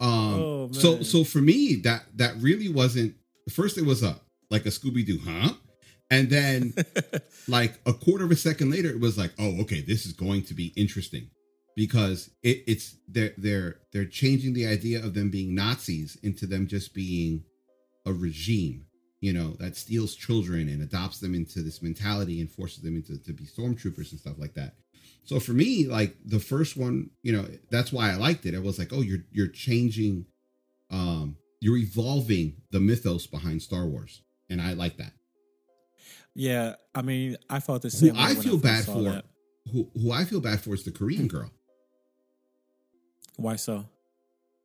Um, 0.00 0.42
Oh, 0.42 0.68
so 0.72 1.02
so 1.02 1.22
for 1.22 1.38
me 1.40 1.76
that 1.84 2.04
that 2.16 2.34
really 2.40 2.68
wasn't 2.68 3.14
first 3.50 3.78
it 3.78 3.86
was 3.86 4.02
a 4.02 4.20
like 4.50 4.66
a 4.66 4.70
Scooby 4.70 5.06
Doo, 5.06 5.18
huh? 5.24 5.54
And 6.10 6.28
then 6.28 6.74
like 7.48 7.80
a 7.86 7.92
quarter 7.92 8.24
of 8.24 8.30
a 8.30 8.36
second 8.36 8.70
later, 8.70 8.90
it 8.90 9.00
was 9.00 9.16
like, 9.16 9.32
oh, 9.38 9.60
okay, 9.62 9.80
this 9.80 10.04
is 10.04 10.12
going 10.12 10.42
to 10.44 10.54
be 10.54 10.72
interesting 10.76 11.30
because 11.74 12.30
it, 12.42 12.62
it's 12.66 12.96
they're 13.08 13.32
they're 13.38 13.76
they're 13.92 14.04
changing 14.04 14.52
the 14.52 14.66
idea 14.66 15.02
of 15.04 15.14
them 15.14 15.30
being 15.30 15.54
Nazis 15.54 16.18
into 16.22 16.46
them 16.46 16.66
just 16.66 16.94
being 16.94 17.44
a 18.04 18.12
regime, 18.12 18.86
you 19.22 19.32
know, 19.32 19.56
that 19.60 19.76
steals 19.76 20.14
children 20.16 20.68
and 20.68 20.82
adopts 20.82 21.20
them 21.20 21.34
into 21.34 21.62
this 21.62 21.80
mentality 21.80 22.40
and 22.42 22.50
forces 22.50 22.82
them 22.82 22.96
into 22.96 23.16
to 23.24 23.32
be 23.32 23.44
stormtroopers 23.44 24.10
and 24.10 24.20
stuff 24.20 24.36
like 24.38 24.52
that. 24.54 24.74
So 25.24 25.40
for 25.40 25.52
me, 25.52 25.86
like 25.86 26.16
the 26.26 26.40
first 26.40 26.76
one, 26.76 27.10
you 27.22 27.32
know, 27.32 27.46
that's 27.70 27.92
why 27.92 28.10
I 28.10 28.16
liked 28.16 28.44
it. 28.46 28.54
I 28.54 28.58
was 28.58 28.78
like, 28.78 28.92
oh, 28.92 29.00
you're 29.00 29.24
you're 29.30 29.48
changing, 29.48 30.26
um, 30.90 31.36
you're 31.60 31.78
evolving 31.78 32.56
the 32.72 32.80
mythos 32.80 33.26
behind 33.28 33.62
Star 33.62 33.86
Wars, 33.86 34.22
and 34.50 34.60
I 34.60 34.74
like 34.74 34.96
that. 34.98 35.12
yeah. 36.34 36.74
I 36.94 37.02
mean, 37.02 37.36
I 37.48 37.60
felt 37.60 37.82
the 37.82 37.88
Who 37.88 37.96
same. 37.96 38.14
way 38.14 38.20
I 38.20 38.34
feel 38.34 38.58
first 38.58 38.64
bad 38.64 38.84
for, 38.84 39.02
that. 39.02 39.24
who 39.72 39.88
who 39.98 40.10
I 40.12 40.24
feel 40.24 40.40
bad 40.40 40.60
for 40.60 40.74
is 40.74 40.82
the 40.84 40.90
Korean 40.90 41.28
girl 41.28 41.50
Why 43.36 43.56
so? 43.56 43.86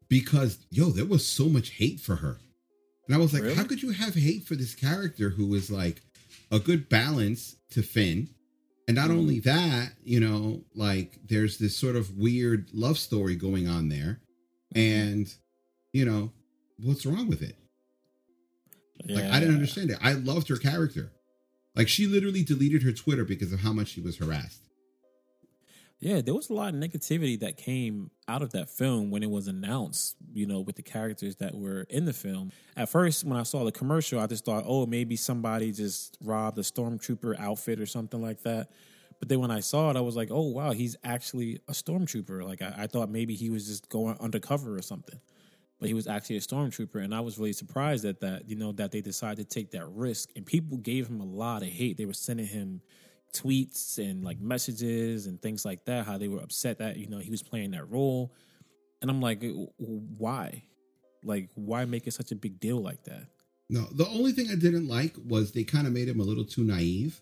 because 0.09 0.57
yo, 0.71 0.89
there 0.89 1.05
was 1.05 1.25
so 1.25 1.47
much 1.49 1.69
hate 1.71 1.99
for 1.99 2.17
her, 2.17 2.39
and 3.07 3.15
I 3.15 3.17
was 3.19 3.33
like, 3.33 3.43
Really? 3.43 3.55
how 3.55 3.63
could 3.63 3.81
you 3.81 3.91
have 3.91 4.13
hate 4.15 4.45
for 4.45 4.55
this 4.55 4.75
character 4.75 5.29
who 5.29 5.53
is 5.55 5.71
like 5.71 6.01
a 6.51 6.59
good 6.59 6.89
balance 6.89 7.55
to 7.71 7.81
Finn? 7.81 8.29
And 8.87 8.95
not 8.95 9.09
Mhm. 9.09 9.17
only 9.17 9.39
that, 9.41 9.93
you 10.05 10.19
know, 10.21 10.63
like 10.73 11.19
there's 11.27 11.57
this 11.57 11.75
sort 11.75 11.95
of 11.97 12.17
weird 12.17 12.69
love 12.73 12.97
story 12.97 13.35
going 13.35 13.67
on 13.67 13.89
there. 13.89 14.21
And, 14.73 15.33
you 15.91 16.05
know, 16.05 16.31
what's 16.77 17.05
wrong 17.05 17.27
with 17.27 17.41
it? 17.41 17.57
Like 19.07 19.25
I 19.25 19.39
didn't 19.39 19.55
understand 19.55 19.91
it. 19.91 19.97
I 20.01 20.13
loved 20.13 20.47
her 20.49 20.57
character. 20.57 21.11
Like 21.75 21.87
she 21.89 22.07
literally 22.07 22.43
deleted 22.43 22.83
her 22.83 22.91
Twitter 22.91 23.23
because 23.25 23.51
of 23.53 23.59
how 23.59 23.73
much 23.73 23.89
she 23.89 24.01
was 24.01 24.17
harassed. 24.17 24.66
Yeah, 25.99 26.21
there 26.21 26.35
was 26.35 26.51
a 26.51 26.53
lot 26.53 26.75
of 26.75 26.79
negativity 26.79 27.39
that 27.39 27.57
came 27.57 28.11
out 28.27 28.43
of 28.43 28.51
that 28.51 28.69
film 28.69 29.09
when 29.09 29.23
it 29.23 29.31
was 29.31 29.47
announced, 29.47 30.15
you 30.31 30.45
know, 30.45 30.59
with 30.59 30.75
the 30.75 30.83
characters 30.83 31.37
that 31.37 31.55
were 31.55 31.87
in 31.89 32.05
the 32.05 32.13
film. 32.13 32.51
At 32.75 32.89
first, 32.89 33.23
when 33.23 33.35
I 33.35 33.41
saw 33.41 33.63
the 33.63 33.71
commercial, 33.71 34.19
I 34.19 34.27
just 34.27 34.45
thought, 34.45 34.63
oh, 34.67 34.85
maybe 34.85 35.15
somebody 35.15 35.71
just 35.71 36.15
robbed 36.21 36.59
a 36.59 36.61
stormtrooper 36.61 37.39
outfit 37.39 37.79
or 37.79 37.87
something 37.87 38.21
like 38.21 38.43
that. 38.43 38.69
But 39.19 39.29
then 39.29 39.39
when 39.39 39.49
I 39.49 39.61
saw 39.61 39.89
it, 39.89 39.97
I 39.97 40.01
was 40.01 40.15
like, 40.15 40.29
oh, 40.29 40.49
wow, 40.49 40.71
he's 40.71 40.95
actually 41.03 41.59
a 41.67 41.71
stormtrooper. 41.71 42.43
Like, 42.43 42.61
I, 42.61 42.73
I 42.77 42.87
thought 42.87 43.09
maybe 43.09 43.33
he 43.33 43.49
was 43.49 43.65
just 43.65 43.89
going 43.89 44.17
undercover 44.19 44.77
or 44.77 44.83
something. 44.83 45.19
But 45.79 45.87
he 45.87 45.95
was 45.95 46.07
actually 46.07 46.37
a 46.37 46.41
stormtrooper. 46.41 47.03
And 47.03 47.13
I 47.13 47.21
was 47.21 47.39
really 47.39 47.53
surprised 47.53 48.05
at 48.05 48.19
that, 48.21 48.47
you 48.47 48.55
know, 48.55 48.71
that 48.73 48.91
they 48.91 49.01
decided 49.01 49.49
to 49.49 49.55
take 49.55 49.71
that 49.71 49.87
risk. 49.87 50.29
And 50.35 50.45
people 50.45 50.77
gave 50.77 51.07
him 51.07 51.21
a 51.21 51.25
lot 51.25 51.63
of 51.63 51.69
hate. 51.69 51.97
They 51.97 52.05
were 52.05 52.13
sending 52.13 52.45
him 52.45 52.81
tweets 53.33 53.97
and 53.97 54.23
like 54.23 54.39
messages 54.39 55.27
and 55.27 55.41
things 55.41 55.65
like 55.65 55.85
that 55.85 56.05
how 56.05 56.17
they 56.17 56.27
were 56.27 56.39
upset 56.39 56.79
that 56.79 56.97
you 56.97 57.07
know 57.07 57.19
he 57.19 57.29
was 57.29 57.43
playing 57.43 57.71
that 57.71 57.89
role. 57.89 58.33
And 59.01 59.11
i'm 59.11 59.21
like 59.21 59.43
why? 59.77 60.63
Like 61.23 61.49
why 61.55 61.85
make 61.85 62.07
it 62.07 62.13
such 62.13 62.31
a 62.31 62.35
big 62.35 62.59
deal 62.59 62.81
like 62.81 63.03
that? 63.03 63.27
No 63.69 63.85
the 63.91 64.07
only 64.07 64.31
thing 64.31 64.49
i 64.51 64.55
didn't 64.55 64.87
like 64.87 65.15
was 65.25 65.51
they 65.51 65.63
kind 65.63 65.87
of 65.87 65.93
made 65.93 66.07
him 66.07 66.19
a 66.19 66.23
little 66.23 66.45
too 66.45 66.63
naive. 66.63 67.21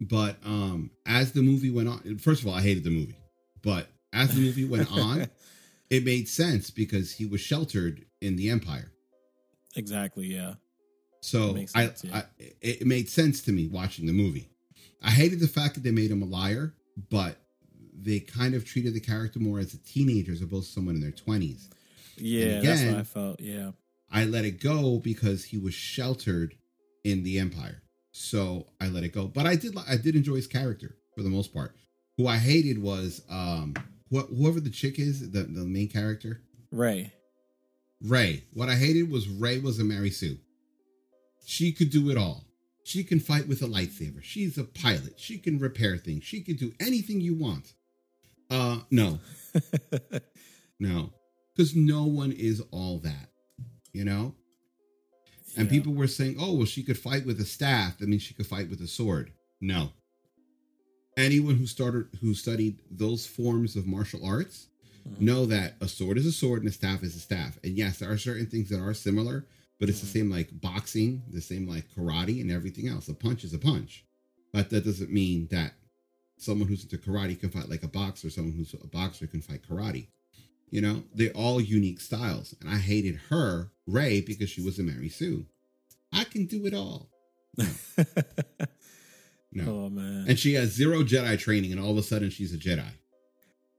But 0.00 0.36
um 0.44 0.90
as 1.06 1.32
the 1.32 1.42
movie 1.42 1.70
went 1.70 1.88
on 1.88 2.18
first 2.18 2.42
of 2.42 2.48
all 2.48 2.54
i 2.54 2.62
hated 2.62 2.84
the 2.84 2.90
movie. 2.90 3.18
But 3.62 3.88
as 4.12 4.34
the 4.34 4.40
movie 4.40 4.64
went 4.64 4.90
on 4.96 5.28
it 5.90 6.04
made 6.04 6.28
sense 6.28 6.70
because 6.70 7.12
he 7.12 7.26
was 7.26 7.40
sheltered 7.40 8.04
in 8.20 8.36
the 8.36 8.50
empire. 8.50 8.90
Exactly 9.76 10.26
yeah. 10.26 10.54
So 11.20 11.54
sense, 11.54 11.74
I, 11.74 11.82
yeah. 12.02 12.16
I 12.16 12.24
it 12.60 12.86
made 12.86 13.08
sense 13.08 13.42
to 13.42 13.52
me 13.52 13.68
watching 13.68 14.06
the 14.06 14.12
movie 14.12 14.50
I 15.02 15.10
hated 15.10 15.40
the 15.40 15.48
fact 15.48 15.74
that 15.74 15.82
they 15.82 15.90
made 15.90 16.10
him 16.10 16.22
a 16.22 16.26
liar, 16.26 16.74
but 17.10 17.36
they 17.98 18.20
kind 18.20 18.54
of 18.54 18.64
treated 18.64 18.94
the 18.94 19.00
character 19.00 19.38
more 19.38 19.58
as 19.58 19.74
a 19.74 19.78
teenager 19.78 20.32
as 20.32 20.42
opposed 20.42 20.68
to 20.68 20.72
someone 20.72 20.94
in 20.94 21.00
their 21.00 21.10
twenties. 21.10 21.68
Yeah, 22.16 22.44
again, 22.44 22.64
that's 22.64 22.84
what 22.84 23.00
I 23.00 23.02
felt. 23.04 23.40
Yeah, 23.40 23.70
I 24.10 24.24
let 24.24 24.44
it 24.44 24.60
go 24.62 24.98
because 24.98 25.44
he 25.44 25.58
was 25.58 25.74
sheltered 25.74 26.54
in 27.04 27.22
the 27.22 27.38
Empire, 27.38 27.82
so 28.12 28.66
I 28.80 28.88
let 28.88 29.04
it 29.04 29.12
go. 29.12 29.26
But 29.26 29.46
I 29.46 29.56
did, 29.56 29.76
I 29.88 29.96
did 29.96 30.16
enjoy 30.16 30.36
his 30.36 30.46
character 30.46 30.96
for 31.14 31.22
the 31.22 31.30
most 31.30 31.52
part. 31.52 31.74
Who 32.16 32.26
I 32.26 32.36
hated 32.38 32.80
was 32.82 33.22
um, 33.30 33.74
wh- 34.12 34.28
whoever 34.34 34.60
the 34.60 34.70
chick 34.70 34.98
is, 34.98 35.30
the 35.30 35.42
the 35.42 35.64
main 35.64 35.88
character, 35.88 36.40
Rey. 36.70 37.12
Rey. 38.02 38.44
What 38.52 38.68
I 38.68 38.74
hated 38.76 39.10
was 39.10 39.28
Rey 39.28 39.58
was 39.58 39.78
a 39.78 39.84
Mary 39.84 40.10
Sue. 40.10 40.38
She 41.44 41.72
could 41.72 41.90
do 41.90 42.10
it 42.10 42.16
all. 42.16 42.44
She 42.86 43.02
can 43.02 43.18
fight 43.18 43.48
with 43.48 43.62
a 43.62 43.66
lightsaber. 43.66 44.22
She's 44.22 44.56
a 44.56 44.62
pilot. 44.62 45.14
She 45.16 45.38
can 45.38 45.58
repair 45.58 45.96
things. 45.96 46.22
She 46.22 46.40
can 46.40 46.54
do 46.54 46.72
anything 46.78 47.20
you 47.20 47.34
want. 47.34 47.72
Uh, 48.48 48.78
no. 48.92 49.18
no. 50.78 51.10
Because 51.52 51.74
no 51.74 52.04
one 52.04 52.30
is 52.30 52.62
all 52.70 53.00
that, 53.00 53.30
you 53.92 54.04
know? 54.04 54.36
Yeah. 55.48 55.62
And 55.62 55.68
people 55.68 55.94
were 55.94 56.06
saying, 56.06 56.36
oh, 56.38 56.54
well, 56.54 56.64
she 56.64 56.84
could 56.84 56.96
fight 56.96 57.26
with 57.26 57.40
a 57.40 57.44
staff. 57.44 57.98
That 57.98 58.08
means 58.08 58.22
she 58.22 58.34
could 58.34 58.46
fight 58.46 58.70
with 58.70 58.80
a 58.80 58.86
sword. 58.86 59.32
No. 59.60 59.90
Anyone 61.16 61.56
who 61.56 61.66
started 61.66 62.06
who 62.20 62.34
studied 62.34 62.82
those 62.88 63.26
forms 63.26 63.74
of 63.74 63.88
martial 63.88 64.24
arts 64.24 64.68
mm-hmm. 65.08 65.24
know 65.24 65.44
that 65.46 65.74
a 65.80 65.88
sword 65.88 66.18
is 66.18 66.26
a 66.26 66.30
sword 66.30 66.60
and 66.60 66.68
a 66.68 66.72
staff 66.72 67.02
is 67.02 67.16
a 67.16 67.20
staff. 67.20 67.58
And 67.64 67.76
yes, 67.76 67.98
there 67.98 68.12
are 68.12 68.16
certain 68.16 68.46
things 68.46 68.68
that 68.68 68.80
are 68.80 68.94
similar, 68.94 69.44
but 69.78 69.88
it's 69.88 70.00
the 70.00 70.06
same 70.06 70.30
like 70.30 70.48
boxing, 70.52 71.22
the 71.28 71.40
same 71.40 71.68
like 71.68 71.86
karate 71.94 72.40
and 72.40 72.50
everything 72.50 72.88
else. 72.88 73.08
A 73.08 73.14
punch 73.14 73.44
is 73.44 73.54
a 73.54 73.58
punch. 73.58 74.04
But 74.52 74.70
that 74.70 74.84
doesn't 74.84 75.12
mean 75.12 75.48
that 75.50 75.74
someone 76.38 76.68
who's 76.68 76.82
into 76.82 76.98
karate 76.98 77.38
can 77.38 77.50
fight 77.50 77.68
like 77.68 77.82
a 77.82 77.88
boxer, 77.88 78.30
someone 78.30 78.54
who's 78.54 78.74
a 78.74 78.86
boxer 78.86 79.26
can 79.26 79.42
fight 79.42 79.62
karate. 79.68 80.08
You 80.70 80.80
know, 80.80 81.04
they're 81.14 81.30
all 81.30 81.60
unique 81.60 82.00
styles. 82.00 82.54
And 82.60 82.70
I 82.70 82.76
hated 82.76 83.16
her, 83.28 83.70
Rey, 83.86 84.20
because 84.20 84.50
she 84.50 84.62
was 84.62 84.78
a 84.78 84.82
Mary 84.82 85.08
Sue. 85.08 85.46
I 86.12 86.24
can 86.24 86.46
do 86.46 86.66
it 86.66 86.74
all. 86.74 87.08
No. 87.56 87.66
no. 89.52 89.64
Oh 89.66 89.90
man. 89.90 90.26
And 90.28 90.38
she 90.38 90.54
has 90.54 90.70
zero 90.72 91.02
Jedi 91.02 91.38
training, 91.38 91.72
and 91.72 91.80
all 91.80 91.90
of 91.90 91.98
a 91.98 92.02
sudden 92.02 92.30
she's 92.30 92.54
a 92.54 92.58
Jedi. 92.58 92.88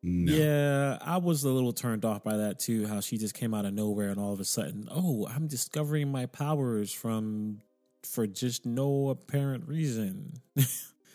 No. 0.09 0.31
Yeah, 0.31 0.97
I 1.01 1.17
was 1.17 1.43
a 1.43 1.49
little 1.49 1.73
turned 1.73 2.05
off 2.05 2.23
by 2.23 2.37
that 2.37 2.59
too. 2.59 2.87
How 2.87 3.01
she 3.01 3.17
just 3.17 3.33
came 3.33 3.53
out 3.53 3.65
of 3.65 3.73
nowhere 3.73 4.09
and 4.09 4.19
all 4.19 4.31
of 4.31 4.39
a 4.39 4.45
sudden, 4.45 4.87
oh, 4.89 5.27
I'm 5.27 5.47
discovering 5.47 6.09
my 6.09 6.27
powers 6.27 6.93
from 6.93 7.59
for 8.03 8.25
just 8.25 8.65
no 8.65 9.09
apparent 9.09 9.67
reason. 9.67 10.33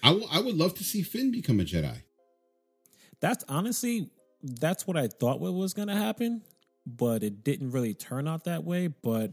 I, 0.03 0.09
w- 0.09 0.27
I 0.31 0.41
would 0.41 0.57
love 0.57 0.75
to 0.75 0.85
see 0.85 1.01
Finn 1.03 1.31
become 1.31 1.59
a 1.59 1.65
Jedi. 1.65 2.03
That's 3.21 3.45
honestly 3.49 4.11
that's 4.43 4.87
what 4.87 4.99
I 4.99 5.07
thought 5.07 5.41
what 5.41 5.55
was 5.55 5.73
going 5.73 5.89
to 5.89 5.95
happen, 5.95 6.43
but 6.85 7.23
it 7.23 7.45
didn't 7.45 7.71
really 7.71 7.95
turn 7.95 8.29
out 8.29 8.45
that 8.45 8.65
way. 8.65 8.89
But 8.89 9.33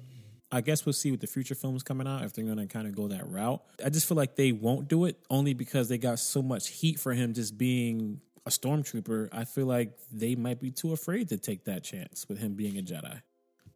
I 0.52 0.62
guess 0.62 0.86
we'll 0.86 0.94
see 0.94 1.12
with 1.12 1.20
the 1.20 1.28
future 1.28 1.56
films 1.56 1.84
coming 1.84 2.08
out 2.08 2.24
if 2.24 2.34
they're 2.34 2.46
going 2.46 2.58
to 2.58 2.68
kind 2.68 2.88
of 2.88 2.96
go 2.96 3.08
that 3.10 3.28
route. 3.30 3.62
I 3.84 3.90
just 3.90 4.08
feel 4.08 4.18
like 4.18 4.36
they 4.36 4.52
won't 4.52 4.88
do 4.88 5.06
it 5.06 5.18
only 5.30 5.54
because 5.54 5.90
they 5.90 5.98
got 5.98 6.20
so 6.20 6.42
much 6.42 6.70
heat 6.70 7.00
for 7.00 7.14
him 7.14 7.34
just 7.34 7.58
being 7.58 8.22
a 8.46 8.50
stormtrooper, 8.50 9.30
I 9.32 9.46
feel 9.46 9.66
like 9.66 9.98
they 10.12 10.36
might 10.36 10.60
be 10.60 10.72
too 10.72 10.94
afraid 10.94 11.30
to 11.30 11.38
take 11.38 11.66
that 11.66 11.84
chance 11.84 12.28
with 12.28 12.40
him 12.40 12.54
being 12.54 12.78
a 12.78 12.82
Jedi. 12.82 13.22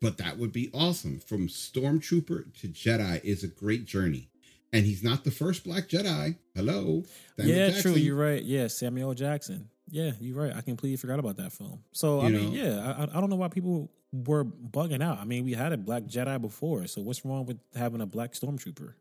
But 0.02 0.18
that 0.18 0.38
would 0.38 0.52
be 0.52 0.70
awesome. 0.74 1.20
From 1.20 1.48
stormtrooper 1.48 2.54
to 2.62 2.68
Jedi 2.68 3.24
is 3.24 3.44
a 3.44 3.48
great 3.48 3.86
journey. 3.86 4.30
And 4.74 4.86
he's 4.86 5.04
not 5.04 5.24
the 5.24 5.32
first 5.32 5.64
black 5.64 5.88
Jedi. 5.88 6.36
Hello. 6.56 7.04
Samuel 7.38 7.58
yeah, 7.58 7.68
Jackson. 7.68 7.94
true. 7.94 8.02
You're 8.02 8.16
right. 8.16 8.44
Yeah, 8.44 8.68
Samuel 8.68 9.14
Jackson. 9.14 9.70
Yeah, 9.90 10.12
you're 10.20 10.36
right. 10.36 10.56
I 10.56 10.62
completely 10.62 10.98
forgot 10.98 11.20
about 11.20 11.38
that 11.38 11.54
film. 11.54 11.84
So, 11.92 12.22
you 12.22 12.28
I 12.28 12.30
mean, 12.32 12.54
know, 12.54 12.64
yeah, 12.64 12.96
I, 12.98 13.18
I 13.18 13.22
don't 13.22 13.30
know 13.30 13.36
why 13.36 13.50
people 13.50 13.92
were 14.12 14.44
bugging 14.44 15.04
out. 15.04 15.20
I 15.20 15.26
mean, 15.26 15.46
we 15.46 15.54
had 15.54 15.74
a 15.74 15.78
black 15.78 16.04
Jedi 16.04 16.42
before. 16.42 16.88
So, 16.88 17.02
what's 17.02 17.24
wrong 17.24 17.46
with 17.46 17.60
having 17.76 18.02
a 18.02 18.06
black 18.06 18.34
stormtrooper? 18.34 18.94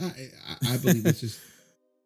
I, 0.00 0.04
I, 0.04 0.74
I 0.74 0.76
believe 0.78 1.06
it's 1.06 1.20
just 1.20 1.40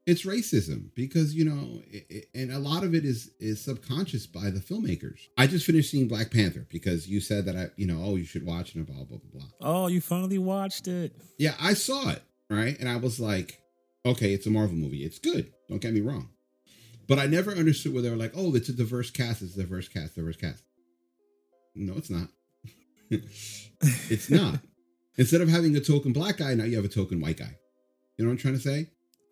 it's 0.07 0.25
racism 0.25 0.95
because 0.95 1.35
you 1.35 1.45
know 1.45 1.83
it, 1.91 2.07
it, 2.09 2.25
and 2.35 2.53
a 2.53 2.59
lot 2.59 2.85
of 2.85 2.95
it 2.95 3.05
is 3.05 3.33
is 3.41 3.63
subconscious 3.63 4.27
by 4.27 4.51
the 4.51 4.61
filmmakers. 4.61 5.19
I 5.37 5.49
just 5.49 5.67
finished 5.67 5.91
seeing 5.91 6.07
black 6.07 6.31
panther 6.31 6.67
because 6.71 7.09
you 7.09 7.21
said 7.21 7.45
that 7.47 7.57
i 7.57 7.67
you 7.77 7.87
know 7.87 8.01
oh 8.03 8.17
you 8.17 8.25
should 8.25 8.47
watch 8.47 8.71
it 8.71 8.77
and 8.77 8.87
blah 8.87 9.05
blah 9.05 9.19
blah 9.19 9.31
blah. 9.41 9.49
Oh 9.61 9.89
you 9.89 10.01
finally 10.01 10.39
watched 10.39 10.87
it. 10.87 11.17
Yeah 11.39 11.55
i 11.61 11.75
saw 11.75 12.11
it 12.11 12.23
right? 12.49 12.79
And 12.79 12.89
i 12.89 12.97
was 12.97 13.19
like 13.19 13.61
okay 14.05 14.33
it's 14.33 14.47
a 14.47 14.51
marvel 14.51 14.77
movie. 14.77 15.05
It's 15.05 15.19
good. 15.19 15.53
Don't 15.69 15.83
get 15.83 15.93
me 15.93 16.01
wrong. 16.01 16.31
But 17.09 17.19
i 17.19 17.27
never 17.27 17.51
understood 17.51 17.93
where 17.93 18.03
they 18.03 18.11
were 18.11 18.17
like 18.17 18.33
oh 18.37 18.55
it's 18.55 18.69
a 18.69 18.73
diverse 18.73 19.11
cast. 19.11 19.43
It's 19.43 19.57
a 19.57 19.63
diverse 19.63 19.89
cast 19.89 20.15
diverse 20.15 20.37
cast. 20.37 20.63
No 21.75 21.95
it's 21.97 22.11
not. 22.11 22.29
It's 24.09 24.31
not. 24.31 24.61
Instead 25.19 25.43
of 25.43 25.49
having 25.49 25.77
a 25.77 25.81
token 25.81 26.13
black 26.13 26.39
guy 26.39 26.55
now 26.55 26.65
you 26.65 26.77
have 26.77 26.85
a 26.85 26.89
token 26.89 27.21
white 27.21 27.39
guy. 27.39 27.59
You 28.17 28.25
know 28.25 28.31
what 28.31 28.35
i'm 28.35 28.39
trying 28.39 28.55
to 28.55 28.61
say? 28.61 28.87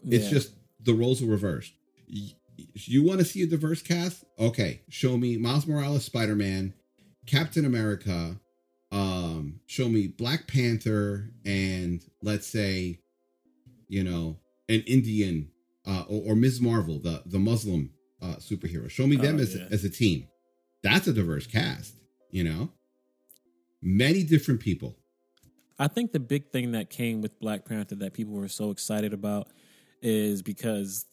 It's 0.06 0.24
yeah. 0.24 0.30
just 0.30 0.50
the 0.84 0.94
roles 0.94 1.22
are 1.22 1.26
reversed. 1.26 1.72
You 2.06 3.04
want 3.04 3.18
to 3.18 3.24
see 3.24 3.42
a 3.42 3.46
diverse 3.46 3.82
cast? 3.82 4.24
Okay, 4.38 4.82
show 4.88 5.16
me 5.16 5.36
Miles 5.36 5.66
Morales, 5.66 6.04
Spider 6.04 6.36
Man, 6.36 6.74
Captain 7.26 7.64
America. 7.64 8.38
Um, 8.92 9.60
show 9.66 9.88
me 9.88 10.06
Black 10.06 10.46
Panther, 10.46 11.30
and 11.44 12.04
let's 12.22 12.46
say, 12.46 13.00
you 13.88 14.04
know, 14.04 14.38
an 14.68 14.82
Indian 14.86 15.50
uh, 15.86 16.04
or, 16.08 16.32
or 16.32 16.36
Ms. 16.36 16.60
Marvel, 16.60 16.98
the 16.98 17.22
the 17.26 17.38
Muslim 17.38 17.90
uh, 18.22 18.36
superhero. 18.36 18.88
Show 18.88 19.06
me 19.06 19.16
them 19.16 19.36
oh, 19.38 19.42
as 19.42 19.56
yeah. 19.56 19.66
as 19.70 19.84
a 19.84 19.90
team. 19.90 20.28
That's 20.82 21.06
a 21.06 21.12
diverse 21.12 21.46
cast. 21.46 21.94
You 22.30 22.44
know, 22.44 22.70
many 23.82 24.22
different 24.22 24.60
people. 24.60 24.96
I 25.78 25.88
think 25.88 26.12
the 26.12 26.20
big 26.20 26.50
thing 26.50 26.72
that 26.72 26.88
came 26.88 27.20
with 27.20 27.38
Black 27.40 27.64
Panther 27.64 27.96
that 27.96 28.12
people 28.12 28.34
were 28.34 28.48
so 28.48 28.70
excited 28.70 29.12
about 29.12 29.48
is 30.04 30.42
because 30.42 31.06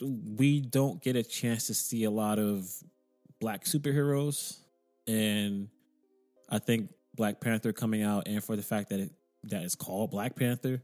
we 0.00 0.60
don't 0.60 1.02
get 1.02 1.16
a 1.16 1.22
chance 1.22 1.66
to 1.66 1.74
see 1.74 2.04
a 2.04 2.10
lot 2.10 2.38
of 2.38 2.70
black 3.40 3.64
superheroes 3.64 4.58
and 5.06 5.68
I 6.48 6.58
think 6.58 6.90
Black 7.14 7.40
Panther 7.40 7.72
coming 7.72 8.02
out 8.02 8.24
and 8.26 8.42
for 8.42 8.56
the 8.56 8.62
fact 8.62 8.90
that 8.90 9.00
it 9.00 9.12
that 9.44 9.62
it's 9.62 9.74
called 9.74 10.10
Black 10.10 10.36
Panther, 10.36 10.82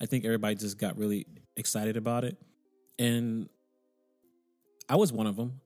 I 0.00 0.06
think 0.06 0.24
everybody 0.24 0.56
just 0.56 0.78
got 0.78 0.98
really 0.98 1.26
excited 1.56 1.96
about 1.96 2.24
it. 2.24 2.36
And 2.98 3.48
I 4.88 4.96
was 4.96 5.12
one 5.12 5.26
of 5.26 5.36
them. 5.36 5.60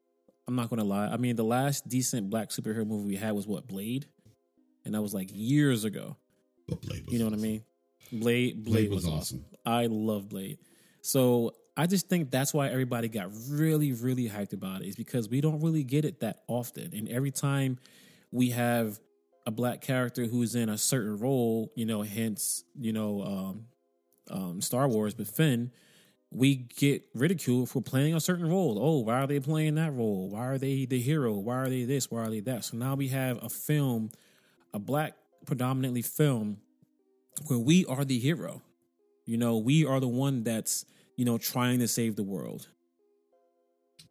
I'm 0.47 0.55
not 0.55 0.69
going 0.69 0.79
to 0.79 0.85
lie. 0.85 1.07
I 1.07 1.17
mean, 1.17 1.35
the 1.37 1.45
last 1.45 1.89
decent 1.89 2.31
black 2.31 2.51
superhero 2.51 2.87
movie 2.87 3.09
we 3.09 3.17
had 3.17 3.33
was 3.33 3.47
what 3.47 3.67
Blade, 3.67 4.07
and 4.85 4.95
that 4.95 5.03
was 5.03 5.13
like 5.13 5.31
years 5.33 5.85
ago. 5.85 6.17
But 6.69 6.83
Blade, 6.83 7.05
you 7.09 7.19
know 7.19 7.27
awesome. 7.27 7.39
what 7.39 7.47
I 7.47 7.51
mean? 7.51 7.65
Blade, 8.13 8.65
Blade, 8.65 8.65
Blade 8.65 8.91
was, 8.91 9.07
was 9.07 9.15
awesome. 9.15 9.45
awesome. 9.49 9.73
I 9.73 9.87
love 9.87 10.29
Blade. 10.29 10.59
So 11.07 11.53
I 11.77 11.87
just 11.87 12.09
think 12.09 12.33
that's 12.33 12.53
why 12.53 12.69
everybody 12.69 13.09
got 13.09 13.31
really, 13.49 13.93
really 13.93 14.29
hyped 14.29 14.53
about 14.53 14.83
it, 14.83 14.89
is 14.89 14.97
because 14.97 15.29
we 15.29 15.41
don't 15.41 15.61
really 15.61 15.85
get 15.85 16.05
it 16.05 16.19
that 16.21 16.41
often. 16.49 16.93
And 16.93 17.09
every 17.09 17.31
time 17.31 17.79
we 18.33 18.51
have 18.51 18.99
a 19.47 19.53
black 19.53 19.83
character 19.83 20.25
who's 20.25 20.57
in 20.57 20.69
a 20.69 20.77
certain 20.77 21.17
role, 21.19 21.71
you 21.77 21.87
know, 21.87 22.03
hence, 22.03 22.65
you 22.77 22.93
know, 22.93 23.23
um, 23.23 23.67
um, 24.31 24.61
Star 24.61 24.89
Wars, 24.89 25.15
but 25.15 25.29
Finn, 25.29 25.71
we 26.33 26.57
get 26.57 27.05
ridiculed 27.15 27.71
for 27.71 27.81
playing 27.81 28.17
a 28.17 28.21
certain 28.21 28.49
role. 28.49 28.77
Oh, 28.81 28.99
why 29.05 29.21
are 29.21 29.29
they 29.29 29.39
playing 29.39 29.77
that 29.77 29.93
role? 29.93 30.31
Why 30.31 30.47
are 30.49 30.59
they 30.59 30.87
the 30.87 31.01
hero? 31.01 31.35
Why 31.35 31.55
are 31.55 31.69
they 31.69 31.85
this? 31.85 32.11
Why 32.11 32.23
are 32.23 32.31
they 32.31 32.41
that? 32.41 32.65
So 32.65 32.77
now 32.77 32.97
we 32.97 33.09
have 33.09 33.43
a 33.45 33.49
film, 33.49 34.11
a 34.75 34.81
black 34.81 35.15
predominantly 35.47 36.03
film, 36.03 36.57
where 37.47 37.61
we 37.61 37.85
are 37.85 38.05
the 38.05 38.19
hero. 38.19 38.63
You 39.25 39.37
know, 39.37 39.59
we 39.59 39.87
are 39.87 40.01
the 40.01 40.09
one 40.09 40.43
that's, 40.43 40.85
you 41.17 41.25
know, 41.25 41.39
trying 41.39 41.79
to 41.81 41.89
save 41.89 42.17
the 42.17 42.23
world. 42.23 42.69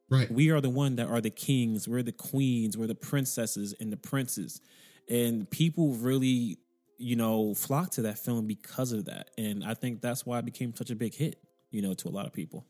Right. 0.09 0.29
We 0.31 0.51
are 0.51 0.61
the 0.61 0.69
one 0.69 0.97
that 0.97 1.07
are 1.07 1.21
the 1.21 1.31
kings, 1.31 1.87
we're 1.87 2.03
the 2.03 2.11
queens, 2.11 2.77
we're 2.77 2.87
the 2.87 2.95
princesses 2.95 3.73
and 3.79 3.91
the 3.91 3.97
princes. 3.97 4.61
And 5.09 5.49
people 5.49 5.93
really, 5.93 6.57
you 6.97 7.15
know, 7.15 7.53
flock 7.55 7.91
to 7.91 8.03
that 8.03 8.19
film 8.19 8.45
because 8.45 8.91
of 8.91 9.05
that. 9.05 9.29
And 9.37 9.63
I 9.63 9.73
think 9.73 10.01
that's 10.01 10.25
why 10.25 10.39
it 10.39 10.45
became 10.45 10.75
such 10.75 10.91
a 10.91 10.95
big 10.95 11.15
hit, 11.15 11.41
you 11.71 11.81
know, 11.81 11.93
to 11.95 12.07
a 12.07 12.11
lot 12.11 12.27
of 12.27 12.33
people. 12.33 12.65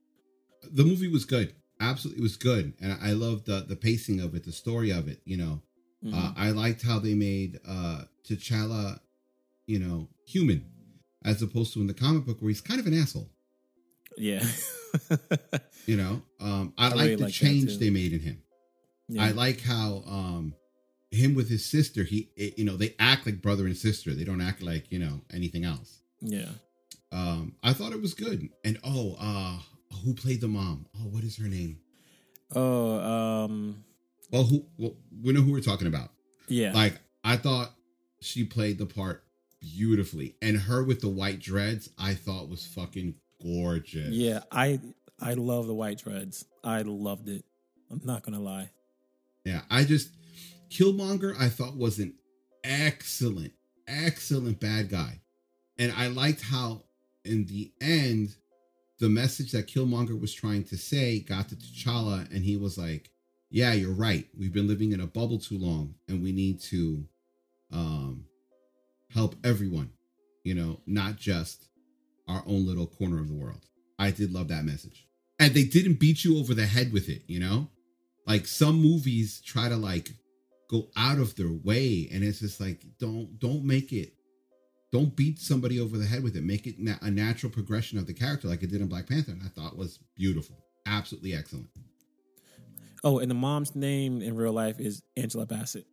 The 0.72 0.84
movie 0.84 1.10
was 1.10 1.26
good. 1.26 1.54
Absolutely, 1.82 2.22
it 2.22 2.24
was 2.24 2.38
good, 2.38 2.74
and 2.80 2.98
I 3.02 3.12
loved 3.12 3.48
the 3.48 3.66
the 3.68 3.76
pacing 3.76 4.22
of 4.22 4.34
it, 4.34 4.46
the 4.46 4.54
story 4.54 4.92
of 4.92 5.10
it. 5.10 5.22
You 5.26 5.38
know, 5.38 5.62
Mm-hmm. 6.06 6.14
uh, 6.14 6.34
I 6.38 6.52
liked 6.52 6.84
how 6.84 7.00
they 7.00 7.16
made 7.16 7.60
uh 7.68 8.04
T'Challa, 8.24 9.00
you 9.66 9.80
know, 9.80 10.08
human, 10.26 10.66
as 11.24 11.42
opposed 11.42 11.74
to 11.74 11.82
in 11.82 11.88
the 11.88 11.94
comic 11.94 12.26
book 12.26 12.42
where 12.42 12.50
he's 12.50 12.62
kind 12.62 12.80
of 12.80 12.86
an 12.86 12.94
asshole. 12.94 13.30
Yeah. 14.18 14.46
You 15.88 15.98
know, 15.98 16.22
um, 16.40 16.74
I, 16.80 16.86
I 16.88 16.90
like 16.90 16.98
really 17.02 17.16
the 17.18 17.24
like 17.26 17.34
change 17.34 17.78
they 17.78 17.92
made 17.92 18.12
in 18.12 18.20
him. 18.20 18.42
yeah. 19.08 19.24
I 19.26 19.32
like 19.32 19.62
how 19.62 20.02
um 20.08 20.56
him 21.12 21.36
with 21.36 21.48
his 21.48 21.64
sister, 21.64 22.04
he 22.04 22.32
it, 22.36 22.58
you 22.58 22.66
know, 22.66 22.76
they 22.76 22.96
act 22.98 23.28
like 23.28 23.40
brother 23.42 23.66
and 23.68 23.78
sister. 23.78 24.16
They 24.16 24.24
don't 24.24 24.42
act 24.42 24.64
like, 24.64 24.92
you 24.92 24.98
know, 24.98 25.22
anything 25.32 25.64
else. 25.64 26.00
yeah. 26.22 26.50
Um 27.12 27.54
I 27.62 27.74
thought 27.74 27.92
it 27.94 28.02
was 28.02 28.16
good. 28.16 28.50
And 28.64 28.80
oh, 28.84 29.16
uh 29.20 29.60
who 30.04 30.16
played 30.16 30.42
the 30.42 30.48
mom? 30.48 30.88
Oh, 30.98 31.08
what 31.10 31.24
is 31.24 31.38
her 31.38 31.48
name? 31.48 31.78
Oh, 32.56 32.98
um, 33.00 33.84
Well, 34.32 34.44
who 34.46 34.66
well, 34.80 34.96
we 35.24 35.34
know 35.34 35.42
who 35.42 35.52
we're 35.52 35.60
talking 35.62 35.88
about. 35.88 36.10
yeah. 36.48 36.72
Like 36.74 37.00
I 37.24 37.38
thought 37.38 37.74
she 38.22 38.44
played 38.44 38.80
the 38.80 38.88
part 38.88 39.24
beautifully. 39.62 40.36
And 40.42 40.58
her 40.58 40.84
with 40.84 41.02
the 41.02 41.10
white 41.10 41.40
dreads, 41.40 41.90
I 42.00 42.16
thought 42.16 42.50
was 42.50 42.66
fucking 42.66 43.16
gorgeous. 43.46 44.10
Yeah, 44.10 44.42
I 44.52 44.80
I 45.20 45.34
love 45.34 45.68
the 45.68 45.74
white 45.74 46.00
dreads. 46.00 46.46
I 46.64 46.82
loved 46.82 47.30
it. 47.30 47.46
I'm 47.92 48.02
not 48.04 48.24
gonna 48.24 48.42
lie. 48.42 48.72
Yeah, 49.44 49.62
I 49.70 49.84
just 49.84 50.10
Killmonger 50.70 51.40
I 51.40 51.50
thought 51.50 51.78
was 51.78 52.00
an 52.00 52.16
excellent, 52.64 53.54
excellent 53.88 54.60
bad 54.60 54.90
guy. 54.90 55.22
And 55.78 55.92
I 55.92 56.08
liked 56.08 56.42
how 56.42 56.84
in 57.24 57.46
the 57.46 57.72
end 57.82 58.36
the 59.00 59.10
message 59.10 59.52
that 59.52 59.68
Killmonger 59.68 60.20
was 60.20 60.34
trying 60.34 60.64
to 60.66 60.78
say 60.78 61.20
got 61.20 61.50
to 61.50 61.56
T'Challa 61.56 62.32
and 62.34 62.44
he 62.44 62.58
was 62.58 62.78
like, 62.78 63.12
"Yeah, 63.50 63.74
you're 63.74 63.94
right. 63.94 64.28
We've 64.38 64.54
been 64.54 64.68
living 64.68 64.94
in 64.94 65.02
a 65.02 65.08
bubble 65.08 65.40
too 65.40 65.58
long 65.58 65.96
and 66.08 66.24
we 66.24 66.32
need 66.32 66.60
to 66.62 67.06
um 67.72 68.26
help 69.10 69.36
everyone, 69.44 69.92
you 70.44 70.56
know, 70.56 70.80
not 70.86 71.18
just 71.18 71.68
our 72.28 72.44
own 72.46 72.66
little 72.66 72.88
corner 72.88 73.20
of 73.20 73.28
the 73.28 73.36
world." 73.36 73.66
I 73.98 74.12
did 74.12 74.32
love 74.34 74.50
that 74.50 74.66
message. 74.66 75.08
And 75.40 75.54
they 75.54 75.64
didn't 75.64 76.00
beat 76.00 76.24
you 76.24 76.38
over 76.38 76.54
the 76.54 76.66
head 76.66 76.92
with 76.94 77.10
it, 77.10 77.24
you 77.28 77.40
know? 77.40 77.70
like 78.28 78.48
some 78.48 78.82
movies 78.82 79.40
try 79.46 79.70
to 79.70 79.76
like 79.78 80.10
go 80.68 80.88
out 80.98 81.20
of 81.20 81.36
their 81.36 81.52
way 81.64 82.10
and 82.12 82.24
it's 82.24 82.40
just 82.40 82.60
like 82.60 82.84
don't 83.00 83.40
don't 83.40 83.64
make 83.64 83.94
it 83.94 84.14
don't 84.92 85.16
beat 85.16 85.38
somebody 85.38 85.80
over 85.80 85.96
the 85.96 86.06
head 86.08 86.24
with 86.24 86.36
it 86.36 86.42
make 86.44 86.66
it 86.66 86.80
na- 86.80 86.98
a 87.04 87.12
natural 87.12 87.52
progression 87.52 88.00
of 88.00 88.08
the 88.08 88.14
character 88.16 88.48
like 88.48 88.64
it 88.64 88.72
did 88.72 88.82
in 88.82 88.88
black 88.88 89.08
panther 89.08 89.32
and 89.32 89.44
i 89.44 89.48
thought 89.50 89.78
was 89.78 90.00
beautiful 90.16 90.56
absolutely 90.88 91.36
excellent 91.36 91.68
Oh, 93.04 93.20
and 93.20 93.30
the 93.30 93.36
mom's 93.36 93.76
name 93.76 94.24
in 94.24 94.36
real 94.36 94.54
life 94.54 94.80
is 94.80 95.04
Angela 95.16 95.46
Bassett. 95.46 95.86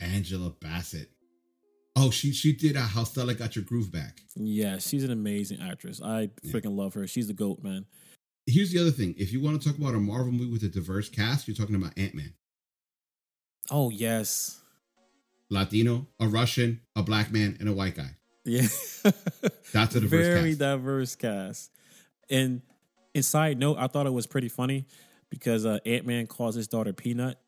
angela 0.00 0.50
bassett 0.60 1.10
oh 1.96 2.10
she 2.10 2.32
she 2.32 2.52
did 2.52 2.76
uh, 2.76 2.80
how 2.80 3.04
stella 3.04 3.34
got 3.34 3.56
your 3.56 3.64
groove 3.64 3.90
back 3.92 4.20
Yeah, 4.36 4.78
she's 4.78 5.04
an 5.04 5.10
amazing 5.10 5.60
actress. 5.60 6.00
I 6.02 6.30
Yeah. 6.42 6.52
freaking 6.52 6.76
love 6.76 6.94
her. 6.94 7.06
She's 7.06 7.26
the 7.26 7.32
goat, 7.34 7.62
man. 7.62 7.86
here's 8.46 8.70
the 8.72 8.78
other 8.80 8.90
thing 8.90 9.14
if 9.18 9.32
you 9.32 9.40
want 9.40 9.60
to 9.60 9.68
talk 9.68 9.76
about 9.78 9.94
a 9.94 9.98
marvel 10.00 10.32
movie 10.32 10.50
with 10.52 10.62
a 10.64 10.68
diverse 10.68 11.08
cast 11.08 11.46
you're 11.48 11.56
talking 11.56 11.74
about 11.74 11.96
ant-man 11.98 12.32
Oh 13.70 13.90
yes, 13.90 14.60
latino 15.50 16.06
a 16.18 16.26
russian 16.28 16.80
a 16.96 17.02
black 17.02 17.30
man 17.32 17.56
and 17.60 17.68
a 17.68 17.72
white 17.72 17.94
guy 17.94 18.10
yeah. 18.44 18.62
That's 19.72 19.94
a 19.94 20.00
diverse 20.00 20.26
very 20.26 20.50
cast. 20.50 20.58
diverse 20.58 21.14
cast. 21.14 21.70
And 22.30 22.62
inside 23.14 23.58
note, 23.58 23.76
I 23.78 23.86
thought 23.86 24.06
it 24.06 24.12
was 24.14 24.26
pretty 24.26 24.48
funny 24.48 24.86
because 25.28 25.66
uh, 25.66 25.78
Ant 25.84 26.06
Man 26.06 26.26
calls 26.26 26.54
his 26.54 26.66
daughter 26.66 26.94
Peanut, 26.94 27.38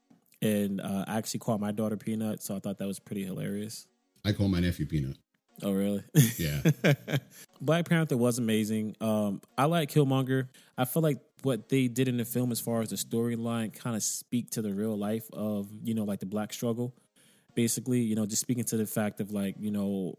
and 0.43 0.81
uh, 0.83 1.07
I 1.09 1.17
actually 1.17 1.41
called 1.41 1.63
my 1.63 1.73
daughter 1.73 1.97
Peanut, 1.97 2.43
so 2.43 2.55
I 2.55 2.59
thought 2.61 2.77
that 2.79 2.87
was 2.87 3.01
pretty 3.01 3.25
hilarious. 3.25 3.87
I 4.25 4.33
call 4.33 4.49
my 4.49 4.61
nephew 4.61 4.87
peanut 4.87 5.17
Oh, 5.63 5.73
really? 5.73 6.03
Yeah. 6.39 6.63
Black 7.61 7.89
Panther 7.89 8.17
was 8.17 8.39
amazing. 8.39 8.97
Um, 9.01 9.41
I 9.57 9.67
like 9.67 9.91
Killmonger. 9.91 10.49
I 10.77 10.85
feel 10.85 11.03
like 11.03 11.19
what 11.43 11.69
they 11.69 11.89
did 11.89 12.09
in 12.09 12.17
the 12.17 12.25
film, 12.25 12.51
as 12.51 12.61
far 12.61 12.81
as 12.81 12.91
the 12.91 12.97
storyline, 12.97 13.73
kind 13.73 13.95
of 13.95 14.03
speak 14.03 14.51
to 14.51 14.63
the 14.63 14.73
real 14.73 14.97
life 14.97 15.29
of 15.33 15.69
you 15.85 15.95
know, 15.95 16.05
like 16.05 16.21
the 16.21 16.27
black 16.27 16.53
struggle. 16.53 16.95
Basically, 17.55 18.01
you 18.01 18.17
know, 18.17 18.27
just 18.27 18.41
speaking 18.41 18.65
to 18.65 18.77
the 18.77 18.87
fact 18.87 19.21
of 19.21 19.31
like 19.31 19.57
you 19.59 19.71
know, 19.71 20.15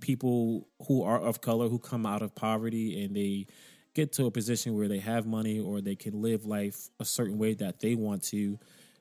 people 0.00 0.68
who 0.86 1.02
are 1.02 1.20
of 1.20 1.40
color 1.40 1.68
who 1.68 1.78
come 1.78 2.06
out 2.06 2.22
of 2.22 2.34
poverty 2.34 3.04
and 3.04 3.14
they 3.14 3.46
get 3.94 4.12
to 4.12 4.26
a 4.26 4.30
position 4.30 4.76
where 4.76 4.88
they 4.88 4.98
have 4.98 5.26
money 5.26 5.60
or 5.60 5.80
they 5.80 5.96
can 5.96 6.22
live 6.22 6.46
life 6.46 6.88
a 7.00 7.04
certain 7.04 7.38
way 7.38 7.54
that 7.54 7.80
they 7.80 7.94
want 7.94 8.22
to 8.22 8.58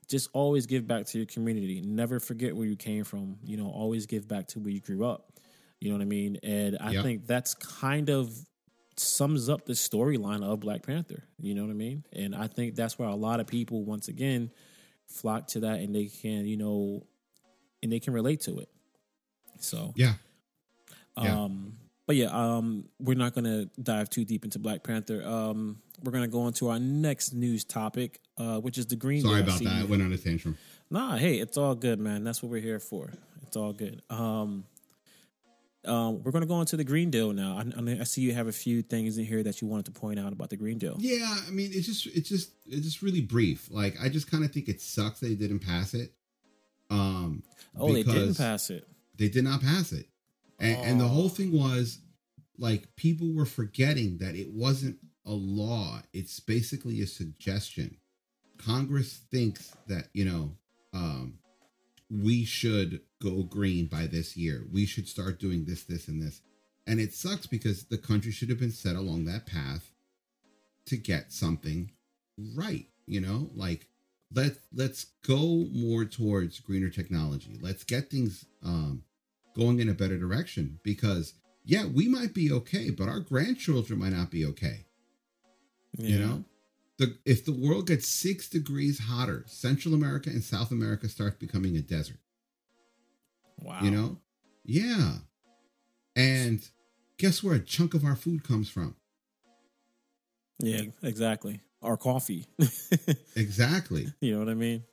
just 0.08 0.30
always 0.34 0.65
give 0.65 0.88
back 0.88 1.06
to 1.08 1.17
your 1.17 1.28
community. 1.28 1.82
Never 1.82 2.20
forget 2.20 2.56
where 2.56 2.65
you 2.67 2.76
came 2.76 3.04
from. 3.04 3.38
You 3.43 3.58
know 3.58 3.67
always 3.70 4.06
give 4.06 4.28
back 4.28 4.48
to 4.50 4.60
where 4.60 4.72
you 4.72 4.80
grew 4.82 5.06
up. 5.06 5.32
You 5.80 5.89
know 5.89 5.96
what 5.98 6.02
i 6.02 6.06
mean? 6.06 6.38
And 6.43 6.78
i 6.82 6.91
Yep. 6.91 7.04
think 7.04 7.28
that's 7.28 7.54
kind 7.54 8.10
of 8.10 8.34
sums 8.96 9.48
up 9.48 9.65
the 9.65 9.74
storyline 9.74 10.43
of 10.43 10.60
black 10.60 10.84
panther. 10.84 11.24
You 11.39 11.54
know 11.54 11.62
what 11.63 11.70
i 11.72 11.76
mean? 11.76 12.04
And 12.13 12.36
i 12.36 12.48
think 12.48 12.76
that's 12.76 12.98
where 12.98 13.08
a 13.10 13.15
lot 13.15 13.39
of 13.39 13.48
people 13.48 13.84
once 13.86 14.08
again 14.08 14.50
flock 15.08 15.48
to 15.48 15.60
that 15.62 15.80
and 15.80 15.93
they 15.96 16.06
can 16.08 16.46
you 16.46 16.58
know 16.58 17.06
and 17.84 17.91
they 17.91 18.00
can 18.00 18.13
relate 18.13 18.41
to 18.41 18.58
it. 18.60 18.70
So 19.60 19.93
yeah. 19.96 20.13
Yeah. 21.22 21.43
um, 21.43 21.74
but 22.06 22.15
yeah, 22.15 22.28
um, 22.32 22.86
we're 23.00 23.17
not 23.17 23.34
gonna 23.36 23.65
dive 23.82 24.10
too 24.10 24.24
deep 24.24 24.46
into 24.46 24.60
Black 24.60 24.82
Panther. 24.84 25.22
Um, 25.28 25.82
we're 26.04 26.12
gonna 26.12 26.28
go 26.28 26.41
on 26.41 26.54
to 26.54 26.70
our 26.70 26.80
next 26.80 27.34
news 27.34 27.63
topic, 27.65 28.20
uh, 28.38 28.60
which 28.60 28.78
is 28.78 28.86
the 28.88 28.95
Green. 28.95 29.21
Deal. 29.21 29.32
Sorry 29.32 29.41
about 29.41 29.60
that 29.60 29.82
i 29.82 29.84
went 29.86 30.02
on 30.02 30.12
a 30.13 30.17
tantrum 30.17 30.58
Nah, 30.89 31.17
hey, 31.17 31.36
it's 31.39 31.58
all 31.58 31.76
good, 31.76 32.00
man. 32.00 32.23
That's 32.23 32.41
what 32.41 32.50
we're 32.50 32.62
here 32.62 32.80
for. 32.80 33.12
It's 33.43 33.58
all 33.58 33.73
good. 33.73 34.02
Um, 34.10 34.63
um, 35.86 36.23
we're 36.23 36.32
gonna 36.32 36.45
go 36.45 36.60
into 36.60 36.76
the 36.78 36.84
Green 36.84 37.10
Deal 37.10 37.32
now. 37.34 37.62
I, 37.78 37.97
I 38.00 38.04
see 38.04 38.21
you 38.21 38.34
have 38.34 38.47
a 38.47 38.52
few 38.54 38.82
things 38.82 39.17
in 39.17 39.26
here 39.26 39.43
that 39.43 39.62
you 39.62 39.67
wanted 39.67 39.86
to 39.86 39.91
point 39.91 40.19
out 40.19 40.34
about 40.34 40.50
the 40.50 40.58
Green 40.58 40.78
Deal. 40.78 40.95
Yeah, 41.00 41.34
I 41.47 41.52
mean, 41.52 41.71
it's 41.73 41.86
just 41.86 42.08
it's 42.08 42.28
just 42.30 42.52
it's 42.65 42.86
just 42.86 43.02
really 43.02 43.21
brief. 43.21 43.69
Like 43.71 43.95
I 44.02 44.10
just 44.10 44.30
kind 44.30 44.43
of 44.43 44.52
think 44.52 44.67
it 44.69 44.82
sucks 44.82 45.20
they 45.20 45.36
didn't 45.36 45.59
pass 45.59 45.93
it. 45.93 46.11
Um, 46.89 47.43
oh, 47.78 47.91
they 47.93 48.03
didn't 48.03 48.36
pass 48.38 48.70
it. 48.70 48.86
They 49.18 49.30
did 49.30 49.43
not 49.43 49.61
pass 49.61 49.91
it, 49.91 50.07
and, 50.59 50.78
and 50.86 50.99
the 51.01 51.05
Oh. 51.05 51.09
whole 51.09 51.30
thing 51.30 51.51
was 51.51 51.99
like 52.57 52.95
people 52.95 53.34
were 53.34 53.45
forgetting 53.45 54.18
that 54.20 54.36
it 54.36 54.49
wasn't 54.51 54.97
a 55.26 55.32
law. 55.32 56.01
It's 56.14 56.39
basically 56.39 57.01
a 57.01 57.07
suggestion. 57.07 57.97
Congress 58.58 59.22
thinks 59.32 59.76
that 59.88 60.08
you 60.14 60.26
know 60.26 60.51
um, 60.93 61.39
we 62.10 62.45
should 62.45 63.01
go 63.22 63.43
green 63.43 63.86
by 63.86 64.08
this 64.08 64.38
year. 64.38 64.66
We 64.72 64.86
should 64.86 65.08
start 65.08 65.39
doing 65.39 65.66
this, 65.66 65.84
this, 65.84 66.08
and 66.08 66.22
this. 66.22 66.41
And 66.86 66.99
it 66.99 67.14
sucks 67.14 67.47
because 67.47 67.86
the 67.86 67.97
country 67.97 68.32
should 68.32 68.49
have 68.49 68.60
been 68.60 68.72
set 68.72 68.95
along 68.95 69.26
that 69.26 69.45
path 69.45 69.91
to 70.86 70.95
get 70.95 71.34
something 71.34 71.91
right. 72.55 72.86
You 73.05 73.22
know, 73.22 73.49
like 73.55 73.88
let 74.34 74.53
let's 74.74 75.05
go 75.26 75.66
more 75.72 76.05
towards 76.05 76.60
greener 76.60 76.89
technology. 76.89 77.58
Let's 77.62 77.84
get 77.84 78.10
things 78.10 78.45
um, 78.64 79.03
going 79.55 79.80
in 79.80 79.89
a 79.89 79.93
better 79.93 80.18
direction 80.18 80.80
because 80.84 81.34
yeah, 81.66 81.86
we 81.86 82.08
might 82.08 82.34
be 82.34 82.51
okay, 82.51 82.89
but 82.89 83.10
our 83.10 83.20
grandchildren 83.20 83.99
might 83.99 84.14
not 84.14 84.32
be 84.32 84.45
okay. 84.45 84.86
You 85.97 86.20
know, 86.20 86.43
the 86.98 87.18
if 87.26 87.45
the 87.45 87.52
world 87.52 87.88
gets 87.88 88.08
six 88.08 88.50
degrees 88.50 89.00
hotter, 89.00 89.43
Central 89.48 89.93
America 89.93 90.30
and 90.30 90.43
South 90.43 90.72
America 90.72 91.08
start 91.08 91.39
becoming 91.39 91.76
a 91.78 91.82
desert. 91.82 92.20
Wow. 93.60 93.80
You 93.82 93.91
know, 93.91 94.18
yeah, 94.64 95.14
and 96.16 96.68
guess 97.18 97.43
where 97.43 97.56
a 97.56 97.60
chunk 97.60 97.93
of 97.93 98.04
our 98.04 98.16
food 98.16 98.43
comes 98.43 98.70
from? 98.70 98.95
Yeah, 100.60 100.82
exactly. 101.04 101.62
Our 101.82 101.98
coffee. 101.98 102.48
Exactly. 103.36 104.08
you 104.20 104.34
know 104.34 104.39
what 104.39 104.50
I 104.50 104.56
mean? 104.56 104.84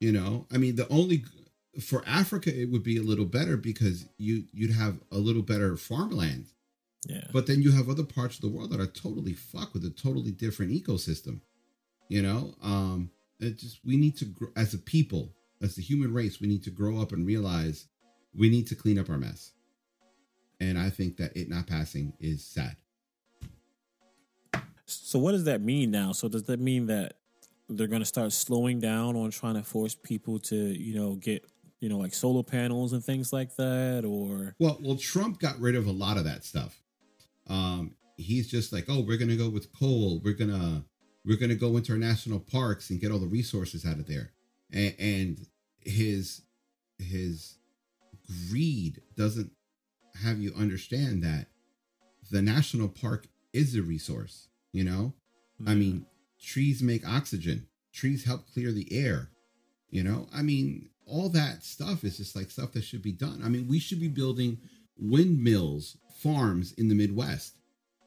You 0.00 0.10
know, 0.10 0.46
I 0.52 0.58
mean, 0.58 0.74
the 0.74 0.88
only 0.88 1.24
for 1.80 2.02
Africa 2.06 2.52
it 2.52 2.70
would 2.70 2.82
be 2.82 2.96
a 2.96 3.02
little 3.02 3.24
better 3.24 3.56
because 3.56 4.06
you 4.18 4.44
you'd 4.52 4.72
have 4.72 4.98
a 5.12 5.18
little 5.18 5.42
better 5.42 5.76
farmland. 5.76 6.46
Yeah. 7.06 7.24
But 7.32 7.46
then 7.46 7.62
you 7.62 7.72
have 7.72 7.88
other 7.88 8.04
parts 8.04 8.36
of 8.36 8.40
the 8.42 8.48
world 8.48 8.70
that 8.70 8.80
are 8.80 8.86
totally 8.86 9.34
fucked 9.34 9.74
with 9.74 9.84
a 9.84 9.90
totally 9.90 10.30
different 10.30 10.72
ecosystem. 10.72 11.40
You 12.08 12.22
know, 12.22 12.54
um, 12.62 13.10
it 13.40 13.58
just 13.58 13.80
we 13.84 13.96
need 13.96 14.16
to 14.18 14.24
grow 14.24 14.48
as 14.56 14.74
a 14.74 14.78
people, 14.78 15.32
as 15.62 15.76
the 15.76 15.82
human 15.82 16.12
race, 16.12 16.40
we 16.40 16.48
need 16.48 16.62
to 16.64 16.70
grow 16.70 17.00
up 17.00 17.12
and 17.12 17.26
realize 17.26 17.86
we 18.34 18.48
need 18.48 18.66
to 18.68 18.74
clean 18.74 18.98
up 18.98 19.08
our 19.10 19.18
mess. 19.18 19.52
And 20.60 20.78
I 20.78 20.90
think 20.90 21.16
that 21.16 21.36
it 21.36 21.48
not 21.48 21.66
passing 21.66 22.12
is 22.20 22.44
sad. 22.44 22.76
So 24.86 25.18
what 25.18 25.32
does 25.32 25.44
that 25.44 25.60
mean 25.60 25.90
now? 25.90 26.12
So 26.12 26.28
does 26.28 26.44
that 26.44 26.60
mean 26.60 26.86
that 26.86 27.14
they're 27.68 27.86
going 27.86 28.02
to 28.02 28.06
start 28.06 28.32
slowing 28.32 28.80
down 28.80 29.16
on 29.16 29.30
trying 29.30 29.54
to 29.54 29.62
force 29.62 29.94
people 29.94 30.38
to, 30.38 30.56
you 30.56 30.94
know, 30.94 31.14
get, 31.14 31.44
you 31.80 31.88
know, 31.88 31.98
like 31.98 32.14
solar 32.14 32.42
panels 32.42 32.92
and 32.92 33.02
things 33.02 33.32
like 33.32 33.56
that 33.56 34.04
or 34.04 34.54
Well, 34.58 34.78
well, 34.82 34.96
Trump 34.96 35.40
got 35.40 35.58
rid 35.58 35.74
of 35.74 35.86
a 35.86 35.92
lot 35.92 36.16
of 36.16 36.24
that 36.24 36.44
stuff. 36.44 36.80
Um, 37.48 37.94
he's 38.16 38.50
just 38.50 38.72
like, 38.72 38.86
oh, 38.88 39.00
we're 39.00 39.18
gonna 39.18 39.36
go 39.36 39.48
with 39.48 39.72
coal. 39.72 40.20
We're 40.24 40.34
gonna 40.34 40.84
we're 41.24 41.38
gonna 41.38 41.54
go 41.54 41.76
into 41.76 41.92
our 41.92 41.98
national 41.98 42.40
parks 42.40 42.90
and 42.90 43.00
get 43.00 43.10
all 43.10 43.18
the 43.18 43.26
resources 43.26 43.84
out 43.84 43.98
of 43.98 44.06
there. 44.06 44.32
And, 44.72 44.94
and 44.98 45.46
his 45.80 46.42
his 46.98 47.58
greed 48.48 49.00
doesn't 49.16 49.50
have 50.22 50.38
you 50.38 50.52
understand 50.56 51.22
that 51.24 51.46
the 52.30 52.42
national 52.42 52.88
park 52.88 53.26
is 53.52 53.76
a 53.76 53.82
resource. 53.82 54.48
You 54.72 54.84
know, 54.84 55.14
I 55.66 55.74
mean, 55.74 56.06
trees 56.40 56.82
make 56.82 57.06
oxygen. 57.06 57.66
Trees 57.92 58.24
help 58.24 58.52
clear 58.52 58.72
the 58.72 58.88
air. 58.92 59.30
You 59.90 60.02
know, 60.02 60.26
I 60.34 60.42
mean, 60.42 60.90
all 61.06 61.28
that 61.30 61.62
stuff 61.62 62.02
is 62.02 62.16
just 62.16 62.34
like 62.34 62.50
stuff 62.50 62.72
that 62.72 62.82
should 62.82 63.02
be 63.02 63.12
done. 63.12 63.40
I 63.44 63.48
mean, 63.48 63.68
we 63.68 63.78
should 63.78 64.00
be 64.00 64.08
building 64.08 64.58
windmills, 64.98 65.96
farms 66.14 66.72
in 66.72 66.88
the 66.88 66.94
Midwest 66.94 67.56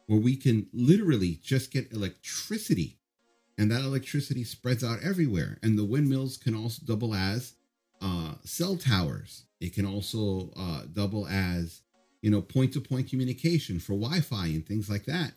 where 0.08 0.20
we 0.20 0.36
can 0.36 0.68
literally 0.74 1.40
just 1.44 1.72
get 1.72 1.92
electricity 1.92 2.98
and 3.58 3.72
that 3.72 3.82
electricity 3.82 4.44
spreads 4.44 4.84
out 4.84 5.00
everywhere. 5.04 5.58
And 5.64 5.78
the 5.78 5.86
windmills 5.86 6.38
can 6.38 6.56
also 6.56 6.82
double 6.86 7.14
as 7.14 7.56
uh, 8.02 8.36
cell 8.44 8.78
towers. 8.78 9.46
It 9.60 9.74
can 9.74 9.86
also 9.86 10.52
uh, 10.56 10.84
double 10.94 11.28
as, 11.28 11.82
you 12.22 12.30
know, 12.30 12.42
point 12.42 12.74
to 12.74 12.82
point 12.82 13.10
communication 13.10 13.80
for 13.80 13.94
Wi 13.94 14.22
Fi 14.22 14.48
and 14.48 14.66
things 14.66 14.90
like 14.90 15.06
that. 15.06 15.34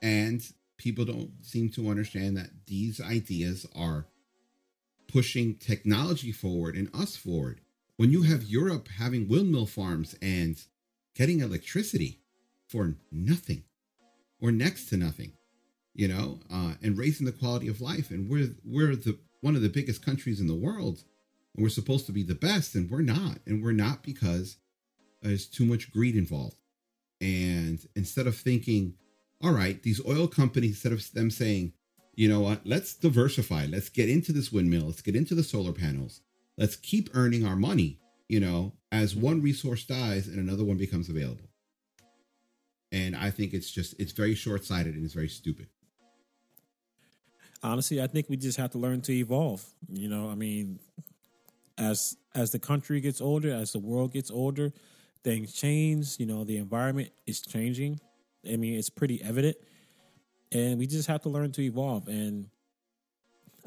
And 0.00 0.42
people 0.76 1.04
don't 1.04 1.30
seem 1.42 1.70
to 1.70 1.88
understand 1.88 2.36
that 2.36 2.50
these 2.66 3.00
ideas 3.00 3.66
are 3.74 4.06
pushing 5.06 5.54
technology 5.54 6.32
forward 6.32 6.74
and 6.74 6.90
us 6.92 7.16
forward. 7.16 7.60
When 7.96 8.10
you 8.10 8.22
have 8.22 8.42
Europe 8.42 8.88
having 8.98 9.28
windmill 9.28 9.66
farms 9.66 10.16
and 10.20 10.60
getting 11.14 11.40
electricity 11.40 12.20
for 12.68 12.94
nothing 13.10 13.64
or 14.40 14.50
next 14.50 14.86
to 14.86 14.96
nothing, 14.96 15.32
you 15.94 16.08
know, 16.08 16.40
uh, 16.52 16.74
and 16.82 16.98
raising 16.98 17.26
the 17.26 17.32
quality 17.32 17.68
of 17.68 17.80
life, 17.80 18.10
and 18.10 18.28
we're 18.28 18.54
we're 18.64 18.96
the 18.96 19.18
one 19.40 19.56
of 19.56 19.62
the 19.62 19.68
biggest 19.68 20.04
countries 20.04 20.40
in 20.40 20.46
the 20.46 20.54
world, 20.54 21.04
and 21.54 21.62
we're 21.62 21.68
supposed 21.68 22.06
to 22.06 22.12
be 22.12 22.22
the 22.22 22.34
best, 22.34 22.74
and 22.74 22.90
we're 22.90 23.02
not, 23.02 23.38
and 23.46 23.62
we're 23.62 23.72
not 23.72 24.02
because 24.02 24.56
there's 25.20 25.46
too 25.46 25.64
much 25.64 25.92
greed 25.92 26.16
involved. 26.16 26.56
And 27.20 27.78
instead 27.94 28.26
of 28.26 28.36
thinking, 28.36 28.94
all 29.40 29.52
right, 29.52 29.80
these 29.82 30.04
oil 30.04 30.26
companies, 30.26 30.72
instead 30.72 30.92
of 30.92 31.12
them 31.12 31.30
saying, 31.30 31.72
you 32.14 32.28
know 32.28 32.40
what, 32.40 32.60
let's 32.64 32.94
diversify, 32.94 33.66
let's 33.66 33.88
get 33.88 34.08
into 34.08 34.32
this 34.32 34.52
windmill, 34.52 34.86
let's 34.86 35.02
get 35.02 35.16
into 35.16 35.34
the 35.34 35.44
solar 35.44 35.72
panels, 35.72 36.20
let's 36.58 36.76
keep 36.76 37.10
earning 37.14 37.46
our 37.46 37.56
money, 37.56 37.98
you 38.32 38.40
know, 38.40 38.72
as 38.90 39.14
one 39.14 39.42
resource 39.42 39.84
dies 39.84 40.26
and 40.26 40.38
another 40.38 40.64
one 40.64 40.78
becomes 40.78 41.10
available. 41.10 41.50
And 42.90 43.14
I 43.14 43.28
think 43.28 43.52
it's 43.52 43.70
just, 43.70 43.94
it's 44.00 44.12
very 44.12 44.34
short 44.34 44.64
sighted 44.64 44.94
and 44.94 45.04
it's 45.04 45.12
very 45.12 45.28
stupid. 45.28 45.66
honestly, 47.62 48.00
I 48.00 48.06
think 48.06 48.30
we 48.30 48.38
just 48.38 48.56
have 48.56 48.70
to 48.70 48.78
learn 48.78 49.02
to 49.02 49.12
evolve. 49.12 49.62
You 49.86 50.08
know, 50.08 50.30
I 50.30 50.34
mean, 50.34 50.78
as 51.76 52.16
as 52.34 52.52
the 52.52 52.58
country 52.58 53.02
gets 53.02 53.20
older, 53.20 53.52
as 53.52 53.72
the 53.72 53.78
world 53.80 54.14
gets 54.14 54.30
older, 54.30 54.72
things 55.22 55.52
change. 55.52 56.18
You 56.18 56.24
know, 56.24 56.42
the 56.44 56.56
environment 56.56 57.10
is 57.26 57.42
changing. 57.42 58.00
I 58.50 58.56
mean, 58.56 58.78
it's 58.78 58.88
pretty 58.88 59.22
evident, 59.22 59.58
and 60.50 60.78
we 60.78 60.86
just 60.86 61.06
have 61.08 61.20
to 61.24 61.28
learn 61.28 61.52
to 61.52 61.60
evolve. 61.60 62.08
And 62.08 62.48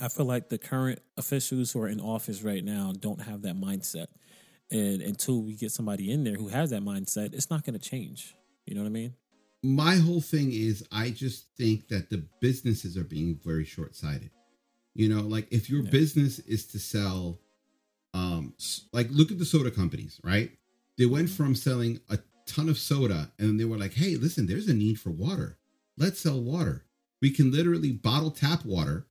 I 0.01 0.07
feel 0.07 0.25
like 0.25 0.49
the 0.49 0.57
current 0.57 1.03
officials 1.17 1.71
who 1.71 1.83
are 1.83 1.87
in 1.87 2.01
office 2.01 2.41
right 2.41 2.63
now 2.63 2.93
don't 2.99 3.21
have 3.21 3.43
that 3.43 3.55
mindset. 3.55 4.07
And 4.71 5.01
until 5.01 5.41
we 5.41 5.55
get 5.55 5.71
somebody 5.71 6.11
in 6.11 6.23
there 6.23 6.35
who 6.35 6.47
has 6.47 6.71
that 6.71 6.83
mindset, 6.83 7.33
it's 7.33 7.49
not 7.49 7.63
going 7.63 7.77
to 7.77 7.89
change. 7.89 8.35
You 8.65 8.75
know 8.75 8.81
what 8.81 8.87
I 8.87 8.91
mean? 8.91 9.13
my 9.63 9.95
whole 9.95 10.21
thing 10.21 10.51
is 10.51 10.85
I 10.91 11.09
just 11.09 11.47
think 11.57 11.87
that 11.87 12.11
the 12.11 12.23
businesses 12.39 12.95
are 12.97 13.03
being 13.03 13.39
very 13.43 13.65
short 13.65 13.95
sighted. 13.95 14.29
You 14.93 15.09
know, 15.09 15.21
like 15.21 15.47
if 15.49 15.71
your 15.71 15.81
Yeah. 15.83 15.89
business 15.89 16.37
is 16.37 16.67
to 16.67 16.77
sell, 16.77 17.39
um, 18.13 18.53
like 18.93 19.09
look 19.09 19.31
at 19.31 19.39
the 19.39 19.45
soda 19.45 19.71
companies, 19.71 20.21
right? 20.23 20.51
They 20.99 21.07
went 21.07 21.31
from 21.31 21.55
selling 21.55 21.99
a 22.09 22.19
ton 22.45 22.69
of 22.69 22.77
soda 22.77 23.31
and 23.39 23.59
they 23.59 23.65
were 23.65 23.79
like, 23.79 23.93
hey, 23.93 24.15
listen, 24.17 24.45
there's 24.45 24.67
a 24.67 24.73
need 24.73 24.99
for 24.99 25.09
water. 25.09 25.57
Let's 25.97 26.19
sell 26.19 26.39
water. 26.39 26.85
We 27.19 27.31
can 27.31 27.51
literally 27.51 27.91
bottle 27.91 28.29
tap 28.29 28.65
water, 28.65 29.07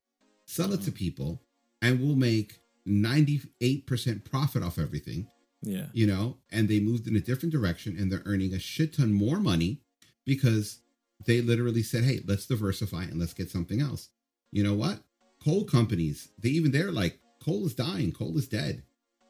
sell 0.47 0.73
it 0.73 0.83
to 0.83 0.93
people, 0.93 1.43
and 1.83 2.01
we'll 2.01 2.15
make 2.15 2.61
98% 2.87 4.25
profit 4.25 4.63
off 4.63 4.79
everything 4.79 5.27
Yeah. 5.65 5.87
you 5.93 6.07
know, 6.07 6.39
and 6.53 6.69
they 6.69 6.81
moved 6.81 7.07
in 7.07 7.17
a 7.17 7.21
different 7.21 7.53
direction 7.53 7.97
and 7.99 8.11
they're 8.11 8.23
earning 8.27 8.55
a 8.55 8.59
shit 8.59 8.95
ton 8.95 9.13
more 9.13 9.41
money 9.41 9.81
because 10.25 10.81
they 11.27 11.41
literally 11.41 11.83
said, 11.83 12.05
hey, 12.05 12.21
let's 12.27 12.47
diversify 12.47 13.05
and 13.05 13.19
let's 13.19 13.35
get 13.35 13.51
something 13.51 13.81
else. 13.81 14.11
You 14.53 14.63
know 14.63 14.75
what? 14.75 15.01
Coal 15.43 15.65
companies, 15.65 16.29
they 16.39 16.51
even 16.51 16.71
they're 16.71 16.93
like, 16.93 17.19
coal 17.43 17.67
is 17.67 17.75
dying, 17.75 18.13
coal 18.13 18.37
is 18.39 18.49
dead. 18.49 18.83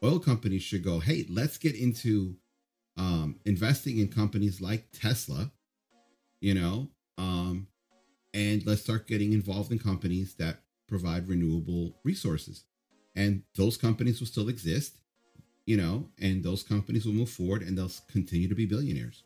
Oil 0.03 0.19
companies 0.19 0.63
should 0.63 0.85
go, 0.85 1.01
hey, 1.01 1.25
let's 1.29 1.57
get 1.57 1.75
into 1.75 2.37
um, 2.97 3.37
investing 3.45 3.99
in 3.99 4.09
companies 4.09 4.61
like 4.61 4.87
Tesla, 4.93 5.51
you 6.41 6.55
know, 6.55 6.91
um, 7.17 7.67
and 8.33 8.65
let's 8.67 8.83
start 8.83 9.07
getting 9.07 9.33
involved 9.33 9.73
in 9.73 9.79
companies 9.79 10.35
that 10.35 10.61
provide 10.87 11.29
renewable 11.29 11.95
resources. 12.05 12.65
And 13.17 13.43
those 13.57 13.77
companies 13.77 14.21
will 14.21 14.27
still 14.27 14.49
exist 14.49 14.99
you 15.67 15.77
know, 15.77 16.09
and 16.21 16.43
those 16.43 16.63
companies 16.63 17.07
will 17.07 17.13
move 17.13 17.31
forward 17.31 17.63
and 17.63 17.77
they'll 17.77 17.91
continue 18.11 18.49
to 18.49 18.55
be 18.55 18.67
billionaires. 18.67 19.25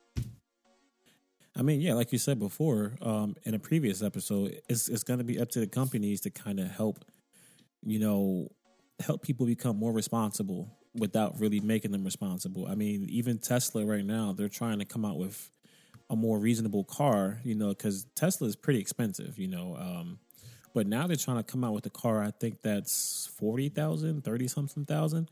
I 1.57 1.62
mean, 1.62 1.80
yeah, 1.80 1.95
like 1.95 2.12
you 2.12 2.18
said 2.18 2.39
before, 2.39 2.95
um, 3.03 3.34
in 3.45 3.55
a 3.55 3.59
previous 3.59 4.03
episode, 4.03 4.61
it's 4.68 4.89
it's 4.89 5.03
going 5.03 5.18
to 5.18 5.24
be 5.24 5.41
up 5.41 5.49
to 5.51 5.61
the 5.61 5.66
companies 5.66 6.20
to 6.20 6.30
kind 6.30 6.61
of 6.61 6.70
help, 6.70 7.05
you 7.82 7.99
know, 7.99 8.49
help 9.01 9.22
people 9.22 9.45
become 9.45 9.76
more 9.76 9.93
responsible 9.93 10.78
without 10.95 11.39
really 11.41 11.59
making 11.59 11.91
them 11.91 12.05
responsible. 12.05 12.66
I 12.66 12.74
mean, 12.76 13.07
even 13.09 13.39
Tesla 13.39 13.84
right 13.84 14.05
now, 14.05 14.32
they're 14.32 14.49
trying 14.49 14.78
to 14.78 14.84
come 14.84 15.05
out 15.05 15.16
with 15.16 15.51
a 16.11 16.16
more 16.16 16.39
reasonable 16.39 16.84
car, 16.84 17.41
you 17.45 17.55
know, 17.55 17.68
because 17.68 18.07
Tesla 18.14 18.47
is 18.47 18.57
pretty 18.57 18.80
expensive, 18.80 19.39
you 19.39 19.49
know. 19.49 19.76
Um, 19.78 20.18
but 20.74 20.86
now 20.86 21.07
they're 21.07 21.16
trying 21.16 21.39
to 21.39 21.43
come 21.43 21.64
out 21.64 21.72
with 21.72 21.86
a 21.86 21.91
car. 21.91 22.22
I 22.22 22.30
think 22.30 22.62
that's 22.62 23.28
40,000, 23.36 24.22
30 24.22 24.49
something 24.49 24.84
thousand. 24.84 25.28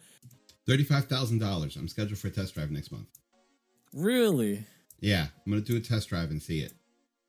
$35,000. 0.68 1.76
I'm 1.76 1.88
scheduled 1.88 2.18
for 2.18 2.28
a 2.28 2.30
test 2.30 2.54
drive 2.54 2.70
next 2.70 2.90
month. 2.92 3.08
Really? 3.92 4.64
Yeah, 5.00 5.26
I'm 5.44 5.52
going 5.52 5.62
to 5.62 5.72
do 5.72 5.76
a 5.76 5.80
test 5.80 6.08
drive 6.08 6.30
and 6.30 6.42
see 6.42 6.60
it. 6.60 6.72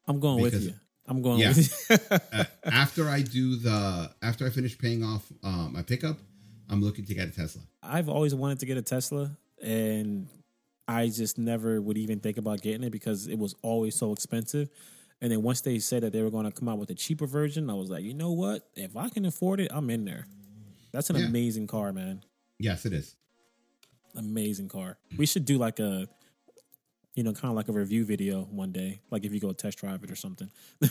I'm 0.07 0.19
going 0.19 0.43
Because- 0.43 0.65
with 0.65 0.73
you. 0.73 0.79
I'm 1.09 1.21
going 1.21 1.39
Yeah. 1.39 1.49
with 1.49 1.87
you. 1.89 1.97
Uh, 2.33 2.43
after 2.65 3.07
I 3.07 3.21
do 3.21 3.55
the, 3.55 4.11
after 4.21 4.45
I 4.45 4.49
finish 4.49 4.77
paying 4.77 5.03
off 5.03 5.31
uh, 5.41 5.69
my 5.69 5.81
pickup, 5.81 6.17
I'm 6.69 6.81
looking 6.83 7.05
to 7.05 7.13
get 7.13 7.29
a 7.29 7.31
Tesla. 7.31 7.61
I've 7.81 8.09
always 8.09 8.35
wanted 8.35 8.59
to 8.59 8.65
get 8.65 8.75
a 8.77 8.81
Tesla, 8.81 9.37
and 9.63 10.27
I 10.87 11.07
just 11.07 11.37
never 11.37 11.79
would 11.81 11.97
even 11.97 12.19
think 12.19 12.37
about 12.37 12.61
getting 12.61 12.83
it 12.83 12.89
because 12.91 13.27
it 13.27 13.39
was 13.39 13.55
always 13.61 13.95
so 13.95 14.11
expensive. 14.11 14.69
And 15.21 15.31
then 15.31 15.41
once 15.43 15.61
they 15.61 15.79
said 15.79 16.03
that 16.03 16.11
they 16.11 16.21
were 16.21 16.29
going 16.29 16.45
to 16.45 16.51
come 16.51 16.67
out 16.67 16.77
with 16.77 16.89
a 16.89 16.93
cheaper 16.95 17.25
version, 17.25 17.69
I 17.69 17.73
was 17.73 17.89
like, 17.89 18.03
you 18.03 18.13
know 18.13 18.33
what? 18.33 18.67
If 18.75 18.97
I 18.97 19.07
can 19.09 19.25
afford 19.25 19.61
it, 19.61 19.71
I'm 19.73 19.89
in 19.89 20.03
there. 20.03 20.27
That's 20.91 21.09
an 21.09 21.15
Yeah. 21.15 21.25
amazing 21.27 21.67
car, 21.67 21.93
man. 21.93 22.23
Yes, 22.59 22.85
it 22.85 22.91
is. 22.91 23.15
Amazing 24.17 24.67
car. 24.67 24.97
We 25.17 25.25
should 25.25 25.45
do 25.45 25.57
like 25.57 25.79
a, 25.79 26.07
you 27.15 27.23
know, 27.23 27.31
kind 27.33 27.49
of 27.51 27.55
like 27.55 27.69
a 27.69 27.71
review 27.71 28.03
video 28.05 28.41
one 28.43 28.71
day, 28.71 28.99
like 29.11 29.23
if 29.25 29.33
you 29.33 29.39
go 29.39 29.51
test 29.53 29.77
drive 29.77 30.03
it 30.03 30.11
or 30.11 30.15
something. 30.15 30.49
I 30.83 30.87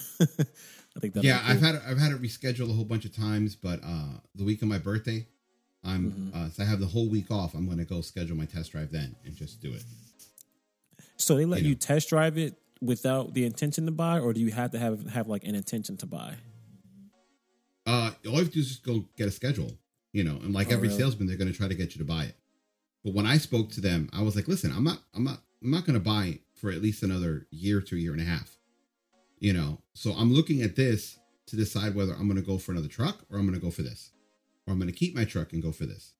think 1.01 1.13
that. 1.15 1.25
yeah, 1.25 1.43
I've 1.45 1.61
had 1.61 1.75
it, 1.75 1.83
I've 1.87 1.99
had 1.99 2.13
it 2.13 2.23
rescheduled 2.23 2.71
a 2.71 2.73
whole 2.73 2.85
bunch 2.85 3.05
of 3.05 3.15
times, 3.15 3.55
but 3.55 3.81
uh, 3.85 4.15
the 4.35 4.45
week 4.45 4.63
of 4.63 4.69
my 4.69 4.79
birthday, 4.79 5.27
I'm 5.85 6.11
Mm-hmm. 6.11 6.39
uh, 6.47 6.51
so 6.51 6.63
I 6.63 6.67
have 6.67 6.81
the 6.81 6.87
whole 6.87 7.09
week 7.09 7.31
off. 7.31 7.55
I'm 7.55 7.67
going 7.67 7.79
to 7.79 7.85
go 7.85 8.01
schedule 8.01 8.37
my 8.37 8.47
test 8.47 8.73
drive 8.73 8.91
then 8.91 9.15
and 9.25 9.37
just 9.37 9.61
do 9.61 9.73
it. 9.73 9.83
So 11.17 11.37
they 11.37 11.45
let 11.45 11.63
you 11.63 11.69
you, 11.69 11.75
know. 11.75 11.79
test 11.81 12.09
drive 12.09 12.39
it 12.39 12.55
without 12.81 13.35
the 13.35 13.45
intention 13.45 13.87
to 13.87 13.93
buy, 13.93 14.19
or 14.19 14.33
do 14.33 14.41
you 14.41 14.51
have 14.53 14.71
to 14.73 14.79
have 14.79 15.07
have 15.11 15.29
like 15.29 15.45
an 15.45 15.55
intention 15.55 15.97
to 15.99 16.07
buy? 16.07 16.35
Uh, 17.87 18.11
all 18.27 18.33
you 18.33 18.39
have 18.39 18.49
to 18.49 18.55
do 18.55 18.61
is 18.61 18.69
just 18.69 18.85
go 18.85 19.05
get 19.17 19.29
a 19.29 19.31
schedule, 19.31 19.71
you 20.13 20.25
know, 20.25 20.37
and 20.43 20.53
like 20.53 20.69
Oh, 20.71 20.75
every 20.75 20.89
really? 20.89 20.99
salesman, 21.01 21.29
they're 21.29 21.37
going 21.37 21.51
to 21.53 21.57
try 21.57 21.69
to 21.69 21.75
get 21.75 21.95
you 21.95 21.99
to 22.01 22.05
buy 22.05 22.25
it. 22.25 22.35
But 23.07 23.15
when 23.15 23.25
I 23.25 23.39
spoke 23.39 23.71
to 23.71 23.81
them, 23.81 24.11
I 24.13 24.23
was 24.23 24.35
like, 24.35 24.49
listen, 24.49 24.73
I'm 24.73 24.83
not, 24.83 24.99
I'm 25.15 25.23
not, 25.23 25.39
I'm 25.63 25.71
not 25.71 25.87
going 25.87 25.95
to 25.95 26.01
buy 26.01 26.41
for 26.55 26.73
at 26.73 26.83
least 26.83 27.05
another 27.05 27.47
year 27.53 27.81
to 27.81 27.95
a 27.95 27.99
year 28.01 28.11
and 28.11 28.21
a 28.21 28.25
half. 28.25 28.59
You 29.39 29.53
know, 29.53 29.79
so 29.95 30.11
I'm 30.11 30.33
looking 30.33 30.61
at 30.63 30.75
this 30.75 31.17
to 31.47 31.55
decide 31.55 31.95
whether 31.95 32.15
I'm 32.15 32.27
going 32.27 32.41
to 32.41 32.45
go 32.45 32.59
for 32.59 32.73
another 32.73 32.89
truck 32.89 33.25
or 33.31 33.39
I'm 33.39 33.47
going 33.47 33.55
to 33.55 33.65
go 33.65 33.71
for 33.71 33.83
this, 33.83 34.11
or 34.67 34.73
I'm 34.73 34.81
going 34.81 34.91
to 34.91 34.99
keep 34.99 35.15
my 35.15 35.25
truck 35.25 35.53
and 35.53 35.63
go 35.63 35.71
for 35.71 35.87
this. 35.87 36.15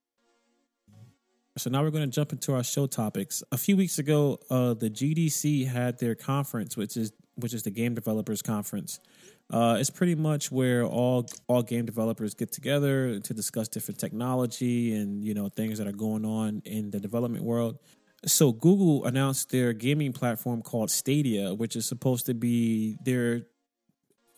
So 1.59 1.71
now 1.71 1.83
we're 1.83 1.91
going 1.91 2.09
to 2.09 2.15
jump 2.15 2.31
into 2.31 2.55
our 2.55 2.63
show 2.63 2.87
topics. 2.87 3.43
A 3.51 3.59
few 3.59 3.77
weeks 3.77 3.99
ago, 3.99 4.39
uh, 4.49 4.75
the 4.75 4.89
GDC 4.89 5.67
had 5.67 5.99
their 5.99 6.15
conference, 6.15 6.77
which 6.77 6.97
is 6.97 7.13
which 7.35 7.53
is 7.53 7.65
the 7.65 7.71
Game 7.71 7.95
Developers 7.95 8.43
Conference. 8.43 9.01
Uh, 9.49 9.77
it's 9.79 9.91
pretty 9.91 10.17
much 10.17 10.51
where 10.51 10.85
all 10.85 11.27
all 11.47 11.63
game 11.63 11.87
developers 11.87 12.35
get 12.35 12.51
together 12.51 13.21
to 13.21 13.33
discuss 13.33 13.69
different 13.69 13.99
technology 13.99 14.95
and 14.95 15.25
you 15.25 15.35
know 15.35 15.49
things 15.49 15.79
that 15.79 15.87
are 15.87 15.93
going 15.93 16.25
on 16.25 16.63
in 16.65 16.91
the 16.91 16.99
development 16.99 17.45
world. 17.45 17.79
So 18.25 18.51
Google 18.51 19.05
announced 19.05 19.51
their 19.51 19.73
gaming 19.73 20.13
platform 20.13 20.63
called 20.63 20.91
Stadia, 20.91 21.55
which 21.55 21.77
is 21.77 21.87
supposed 21.87 22.27
to 22.27 22.35
be 22.35 22.97
their. 23.05 23.43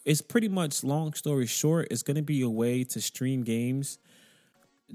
It's 0.04 0.20
pretty 0.20 0.48
much 0.48 0.84
long 0.84 1.14
story 1.14 1.46
short. 1.46 1.88
It's 1.90 2.02
going 2.02 2.16
to 2.16 2.22
be 2.22 2.42
a 2.42 2.50
way 2.50 2.84
to 2.84 3.00
stream 3.00 3.44
games 3.44 3.98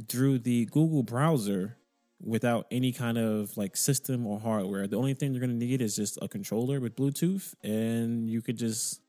through 0.08 0.40
the 0.40 0.66
Google 0.66 1.04
browser 1.04 1.78
without 2.20 2.68
any 2.72 2.92
kind 2.92 3.18
of 3.18 3.56
like 3.58 3.76
system 3.76 4.26
or 4.26 4.40
hardware. 4.40 4.88
The 4.88 4.98
only 4.98 5.14
thing 5.14 5.34
you're 5.34 5.46
going 5.46 5.60
to 5.60 5.66
need 5.66 5.82
is 5.82 5.96
just 5.96 6.18
a 6.22 6.28
controller 6.28 6.80
with 6.80 6.96
Bluetooth, 6.96 7.54
and 7.64 8.30
you 8.30 8.42
could 8.42 8.58
just 8.58 9.03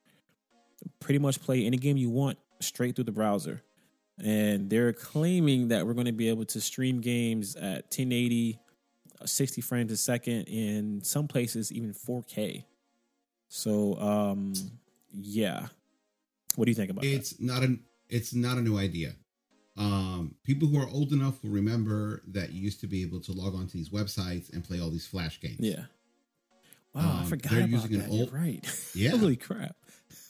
pretty 1.00 1.18
much 1.18 1.40
play 1.40 1.64
any 1.64 1.76
game 1.76 1.96
you 1.96 2.10
want 2.10 2.38
straight 2.60 2.94
through 2.96 3.04
the 3.04 3.12
browser. 3.12 3.62
And 4.22 4.70
they're 4.70 4.92
claiming 4.92 5.68
that 5.68 5.86
we're 5.86 5.94
going 5.94 6.06
to 6.06 6.12
be 6.12 6.28
able 6.28 6.44
to 6.46 6.60
stream 6.60 7.00
games 7.00 7.56
at 7.56 7.84
1080, 7.86 8.58
uh, 9.20 9.26
60 9.26 9.60
frames 9.60 9.90
a 9.90 9.96
second, 9.96 10.42
in 10.44 11.02
some 11.02 11.26
places 11.26 11.72
even 11.72 11.92
4K. 11.92 12.64
So, 13.48 13.98
um, 14.00 14.52
yeah. 15.12 15.66
What 16.56 16.66
do 16.66 16.70
you 16.70 16.76
think 16.76 16.90
about 16.90 17.04
it's 17.04 17.30
that? 17.30 17.40
not 17.44 17.62
an 17.64 17.80
it's 18.08 18.32
not 18.34 18.56
a 18.58 18.60
new 18.62 18.78
idea. 18.78 19.14
Um, 19.76 20.36
people 20.44 20.68
who 20.68 20.78
are 20.80 20.88
old 20.88 21.12
enough 21.12 21.42
will 21.42 21.50
remember 21.50 22.22
that 22.28 22.52
you 22.52 22.60
used 22.62 22.80
to 22.82 22.86
be 22.86 23.02
able 23.02 23.18
to 23.22 23.32
log 23.32 23.56
onto 23.56 23.76
these 23.76 23.88
websites 23.90 24.52
and 24.52 24.62
play 24.62 24.78
all 24.80 24.90
these 24.90 25.06
flash 25.06 25.40
games. 25.40 25.56
Yeah. 25.58 25.86
Wow, 26.94 27.16
I 27.18 27.20
Um, 27.22 27.26
forgot 27.26 27.50
they're 27.50 27.60
about 27.62 27.70
using 27.70 27.94
an 27.94 28.00
that. 28.02 28.10
old- 28.10 28.30
You're 28.30 28.40
right. 28.40 28.88
Yeah. 28.94 29.10
Holy 29.10 29.34
crap. 29.36 29.74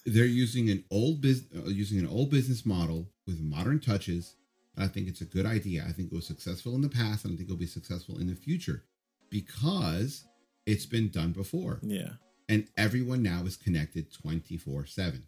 They're 0.06 0.24
using 0.26 0.68
an 0.70 0.84
old 0.90 1.20
business 1.20 1.64
uh, 1.66 1.68
using 1.70 1.98
an 1.98 2.06
old 2.08 2.30
business 2.30 2.66
model 2.66 3.08
with 3.26 3.40
modern 3.40 3.80
touches. 3.80 4.36
I 4.76 4.86
think 4.88 5.08
it's 5.08 5.20
a 5.20 5.24
good 5.24 5.46
idea. 5.46 5.84
I 5.88 5.92
think 5.92 6.12
it 6.12 6.14
was 6.14 6.26
successful 6.26 6.74
in 6.74 6.80
the 6.82 6.88
past, 6.88 7.24
and 7.24 7.32
I 7.32 7.36
think 7.36 7.48
it'll 7.48 7.56
be 7.58 7.66
successful 7.66 8.18
in 8.18 8.26
the 8.26 8.34
future 8.34 8.82
because 9.30 10.24
it's 10.66 10.86
been 10.86 11.08
done 11.10 11.32
before, 11.32 11.78
Yeah. 11.82 12.14
and 12.48 12.66
everyone 12.76 13.22
now 13.22 13.44
is 13.44 13.56
connected 13.56 14.12
twenty 14.12 14.56
four 14.56 14.84
seven. 14.86 15.24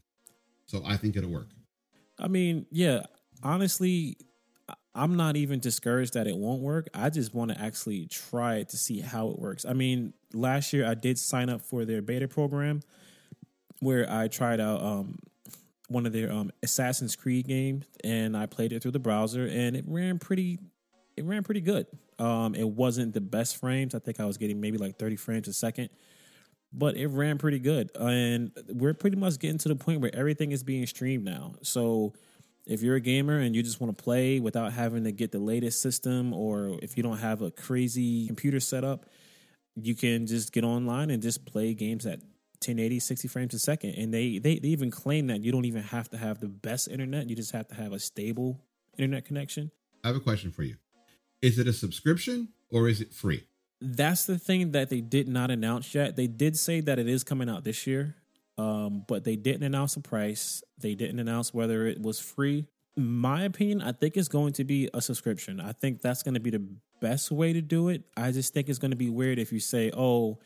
So 0.66 0.82
I 0.84 0.96
think 0.96 1.16
it'll 1.16 1.30
work. 1.30 1.50
I 2.18 2.28
mean, 2.28 2.66
yeah, 2.70 3.02
honestly, 3.42 4.16
I'm 4.94 5.16
not 5.16 5.36
even 5.36 5.60
discouraged 5.60 6.14
that 6.14 6.26
it 6.26 6.36
won't 6.36 6.62
work. 6.62 6.88
I 6.94 7.10
just 7.10 7.34
want 7.34 7.50
to 7.52 7.60
actually 7.60 8.06
try 8.06 8.56
it 8.56 8.70
to 8.70 8.76
see 8.76 9.00
how 9.00 9.28
it 9.28 9.38
works. 9.38 9.64
I 9.64 9.74
mean, 9.74 10.12
last 10.32 10.72
year 10.72 10.86
I 10.86 10.94
did 10.94 11.18
sign 11.18 11.48
up 11.50 11.62
for 11.62 11.84
their 11.84 12.00
beta 12.02 12.26
program 12.26 12.82
where 13.80 14.10
I 14.10 14.28
tried 14.28 14.60
out 14.60 14.82
um, 14.82 15.18
one 15.88 16.06
of 16.06 16.12
their 16.12 16.32
um, 16.32 16.50
Assassin's 16.62 17.16
Creed 17.16 17.46
games 17.46 17.86
and 18.02 18.36
I 18.36 18.46
played 18.46 18.72
it 18.72 18.82
through 18.82 18.92
the 18.92 18.98
browser 18.98 19.46
and 19.46 19.76
it 19.76 19.84
ran 19.86 20.18
pretty 20.18 20.58
it 21.16 21.24
ran 21.24 21.42
pretty 21.42 21.62
good. 21.62 21.86
Um, 22.18 22.54
it 22.54 22.68
wasn't 22.68 23.14
the 23.14 23.22
best 23.22 23.56
frames. 23.56 23.94
I 23.94 23.98
think 23.98 24.20
I 24.20 24.26
was 24.26 24.36
getting 24.36 24.60
maybe 24.60 24.76
like 24.76 24.98
30 24.98 25.16
frames 25.16 25.48
a 25.48 25.52
second. 25.52 25.88
But 26.72 26.96
it 26.96 27.06
ran 27.06 27.38
pretty 27.38 27.58
good. 27.58 27.90
And 27.98 28.50
we're 28.68 28.92
pretty 28.92 29.16
much 29.16 29.38
getting 29.38 29.56
to 29.58 29.68
the 29.68 29.76
point 29.76 30.00
where 30.00 30.14
everything 30.14 30.52
is 30.52 30.62
being 30.62 30.84
streamed 30.86 31.24
now. 31.24 31.54
So 31.62 32.12
if 32.66 32.82
you're 32.82 32.96
a 32.96 33.00
gamer 33.00 33.38
and 33.38 33.56
you 33.56 33.62
just 33.62 33.80
want 33.80 33.96
to 33.96 34.02
play 34.02 34.40
without 34.40 34.72
having 34.72 35.04
to 35.04 35.12
get 35.12 35.32
the 35.32 35.38
latest 35.38 35.80
system 35.80 36.34
or 36.34 36.78
if 36.82 36.96
you 36.96 37.02
don't 37.02 37.18
have 37.18 37.40
a 37.40 37.50
crazy 37.50 38.26
computer 38.26 38.60
setup, 38.60 39.06
you 39.74 39.94
can 39.94 40.26
just 40.26 40.52
get 40.52 40.64
online 40.64 41.10
and 41.10 41.22
just 41.22 41.46
play 41.46 41.72
games 41.72 42.04
at 42.04 42.20
1080 42.66 43.00
60 43.00 43.28
frames 43.28 43.54
a 43.54 43.58
second 43.58 43.90
and 43.90 44.12
they, 44.12 44.38
they 44.38 44.58
they 44.58 44.68
even 44.68 44.90
claim 44.90 45.26
that 45.28 45.42
you 45.42 45.52
don't 45.52 45.64
even 45.64 45.82
have 45.82 46.08
to 46.10 46.16
have 46.16 46.40
the 46.40 46.48
best 46.48 46.88
internet 46.88 47.28
you 47.28 47.36
just 47.36 47.52
have 47.52 47.68
to 47.68 47.74
have 47.74 47.92
a 47.92 47.98
stable 47.98 48.60
internet 48.98 49.24
connection. 49.24 49.70
I 50.02 50.08
have 50.08 50.16
a 50.16 50.20
question 50.20 50.50
for 50.52 50.62
you. 50.62 50.76
Is 51.42 51.58
it 51.58 51.66
a 51.66 51.72
subscription 51.72 52.48
or 52.70 52.88
is 52.88 53.00
it 53.00 53.12
free? 53.12 53.44
that's 53.78 54.24
the 54.24 54.38
thing 54.38 54.70
that 54.70 54.88
they 54.88 55.02
did 55.02 55.28
not 55.28 55.50
announce 55.50 55.94
yet. 55.94 56.16
They 56.16 56.26
did 56.26 56.56
say 56.56 56.80
that 56.80 56.98
it 56.98 57.06
is 57.06 57.22
coming 57.22 57.50
out 57.50 57.62
this 57.62 57.86
year 57.86 58.16
um, 58.58 59.04
but 59.06 59.24
they 59.24 59.36
didn't 59.36 59.62
announce 59.62 59.96
a 59.96 60.00
price. 60.00 60.62
They 60.78 60.94
didn't 60.94 61.18
announce 61.18 61.52
whether 61.52 61.86
it 61.86 62.00
was 62.00 62.20
free. 62.20 62.66
My 62.98 63.42
opinion 63.42 63.82
i 63.82 63.92
think 63.92 64.16
it's 64.16 64.28
going 64.28 64.54
to 64.54 64.64
be 64.64 64.88
a 64.94 65.02
subscription. 65.02 65.60
I 65.60 65.72
think 65.72 66.00
that's 66.00 66.22
going 66.22 66.34
to 66.34 66.40
be 66.40 66.50
the 66.50 66.66
best 67.00 67.30
way 67.30 67.52
to 67.52 67.60
do 67.60 67.90
it. 67.90 68.04
I 68.16 68.32
just 68.32 68.54
think 68.54 68.70
it's 68.70 68.78
going 68.78 68.92
to 68.92 68.96
be 68.96 69.10
weird 69.10 69.38
if 69.38 69.52
you 69.52 69.60
say 69.60 69.90
oh 69.94 70.38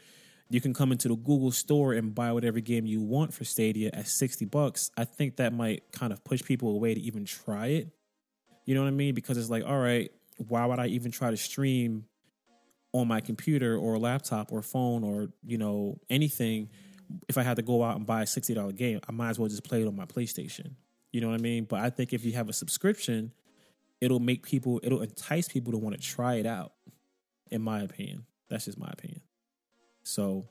you 0.50 0.60
can 0.60 0.74
come 0.74 0.90
into 0.92 1.08
the 1.08 1.16
google 1.16 1.52
store 1.52 1.94
and 1.94 2.14
buy 2.14 2.32
whatever 2.32 2.60
game 2.60 2.84
you 2.84 3.00
want 3.00 3.32
for 3.32 3.44
stadia 3.44 3.90
at 3.94 4.06
60 4.06 4.44
bucks. 4.46 4.90
I 4.96 5.04
think 5.04 5.36
that 5.36 5.54
might 5.54 5.84
kind 5.92 6.12
of 6.12 6.22
push 6.24 6.42
people 6.42 6.70
away 6.70 6.92
to 6.92 7.00
even 7.00 7.24
try 7.24 7.68
it. 7.68 7.88
You 8.66 8.74
know 8.74 8.82
what 8.82 8.88
i 8.88 8.92
mean? 8.92 9.14
Because 9.14 9.38
it's 9.38 9.48
like 9.48 9.64
all 9.64 9.78
right 9.78 10.10
why 10.48 10.66
would 10.66 10.78
i 10.78 10.86
even 10.86 11.10
try 11.10 11.30
to 11.30 11.36
stream 11.36 12.04
on 12.92 13.06
my 13.06 13.20
computer 13.20 13.76
or 13.76 13.98
laptop 13.98 14.52
or 14.52 14.62
phone 14.62 15.04
or 15.04 15.28
you 15.46 15.56
know 15.56 15.98
anything 16.10 16.68
if 17.28 17.38
i 17.38 17.42
had 17.42 17.56
to 17.56 17.62
go 17.62 17.82
out 17.82 17.96
and 17.96 18.04
buy 18.04 18.22
a 18.22 18.26
$60 18.26 18.76
game? 18.76 19.00
I 19.08 19.12
might 19.12 19.30
as 19.30 19.38
well 19.38 19.48
just 19.48 19.64
play 19.64 19.82
it 19.82 19.86
on 19.86 19.96
my 19.96 20.06
playstation. 20.06 20.74
You 21.12 21.20
know 21.20 21.28
what 21.28 21.38
i 21.38 21.42
mean? 21.42 21.64
But 21.64 21.80
i 21.80 21.90
think 21.90 22.12
if 22.12 22.24
you 22.24 22.32
have 22.32 22.48
a 22.48 22.52
subscription 22.52 23.32
it'll 24.00 24.20
make 24.20 24.42
people 24.42 24.80
it'll 24.82 25.02
entice 25.02 25.46
people 25.46 25.72
to 25.72 25.78
want 25.78 25.94
to 25.94 26.00
try 26.00 26.34
it 26.36 26.46
out 26.46 26.72
in 27.50 27.62
my 27.62 27.82
opinion. 27.82 28.24
That's 28.48 28.64
just 28.64 28.78
my 28.78 28.88
opinion 28.90 29.20
so 30.02 30.46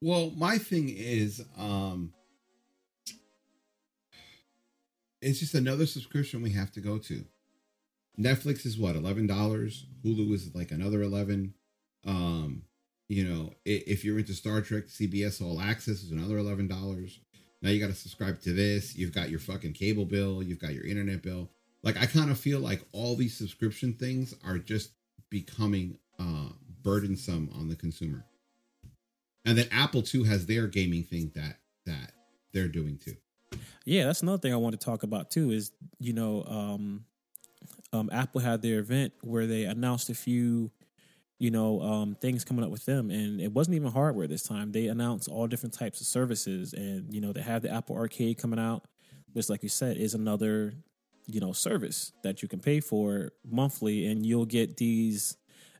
Well, 0.00 0.30
my 0.36 0.58
thing 0.58 0.88
is, 0.88 1.42
um, 1.56 2.12
it's 5.22 5.40
just 5.40 5.54
another 5.54 5.86
subscription 5.86 6.42
we 6.42 6.50
have 6.50 6.70
to 6.72 6.80
go 6.80 6.98
to. 6.98 7.24
Netflix 8.18 8.64
is 8.64 8.78
what 8.78 8.96
eleven 8.96 9.26
dollars. 9.26 9.86
Hulu 10.04 10.32
is 10.32 10.54
like 10.54 10.70
another 10.70 11.02
eleven. 11.02 11.54
Um, 12.04 12.62
you 13.08 13.24
know, 13.24 13.52
if 13.64 14.04
you're 14.04 14.18
into 14.18 14.34
Star 14.34 14.60
Trek, 14.60 14.86
CBS 14.86 15.42
All 15.42 15.60
Access 15.60 16.02
is 16.02 16.10
another 16.10 16.38
eleven 16.38 16.66
dollars. 16.68 17.20
Now 17.62 17.70
you 17.70 17.80
got 17.80 17.88
to 17.88 17.94
subscribe 17.94 18.40
to 18.42 18.52
this. 18.52 18.96
You've 18.96 19.14
got 19.14 19.30
your 19.30 19.40
fucking 19.40 19.72
cable 19.72 20.04
bill. 20.04 20.42
You've 20.42 20.60
got 20.60 20.74
your 20.74 20.84
internet 20.84 21.22
bill. 21.22 21.50
Like 21.82 21.96
I 21.96 22.06
kind 22.06 22.30
of 22.30 22.38
feel 22.38 22.60
like 22.60 22.82
all 22.92 23.16
these 23.16 23.36
subscription 23.36 23.92
things 23.94 24.34
are 24.44 24.58
just 24.58 24.90
becoming 25.30 25.98
uh, 26.18 26.50
burdensome 26.86 27.50
on 27.52 27.68
the 27.68 27.74
consumer. 27.74 28.24
And 29.44 29.58
then 29.58 29.66
Apple 29.72 30.02
too 30.02 30.22
has 30.22 30.46
their 30.46 30.68
gaming 30.68 31.02
thing 31.02 31.32
that 31.34 31.58
that 31.84 32.12
they're 32.52 32.68
doing 32.68 32.96
too. 32.96 33.16
Yeah, 33.84 34.04
that's 34.04 34.22
another 34.22 34.38
thing 34.38 34.52
I 34.52 34.56
want 34.56 34.78
to 34.78 34.84
talk 34.84 35.02
about 35.02 35.30
too. 35.30 35.50
Is 35.50 35.72
you 35.98 36.12
know, 36.12 36.44
um, 36.44 37.04
um, 37.92 38.08
Apple 38.12 38.40
had 38.40 38.62
their 38.62 38.78
event 38.78 39.12
where 39.22 39.48
they 39.48 39.64
announced 39.64 40.10
a 40.10 40.14
few, 40.14 40.70
you 41.40 41.50
know, 41.50 41.80
um, 41.82 42.14
things 42.14 42.44
coming 42.44 42.64
up 42.64 42.70
with 42.70 42.84
them, 42.84 43.10
and 43.10 43.40
it 43.40 43.52
wasn't 43.52 43.74
even 43.74 43.90
hardware 43.90 44.28
this 44.28 44.44
time. 44.44 44.70
They 44.70 44.86
announced 44.86 45.28
all 45.28 45.48
different 45.48 45.74
types 45.74 46.00
of 46.00 46.06
services, 46.06 46.72
and 46.72 47.12
you 47.12 47.20
know, 47.20 47.32
they 47.32 47.42
have 47.42 47.62
the 47.62 47.72
Apple 47.72 47.96
Arcade 47.96 48.38
coming 48.38 48.60
out, 48.60 48.84
which, 49.32 49.48
like 49.48 49.64
you 49.64 49.68
said, 49.68 49.96
is 49.96 50.14
another, 50.14 50.72
you 51.26 51.40
know, 51.40 51.52
service 51.52 52.12
that 52.22 52.42
you 52.42 52.48
can 52.48 52.60
pay 52.60 52.78
for 52.78 53.32
monthly, 53.44 54.06
and 54.06 54.24
you'll 54.24 54.46
get 54.46 54.76
these 54.76 55.36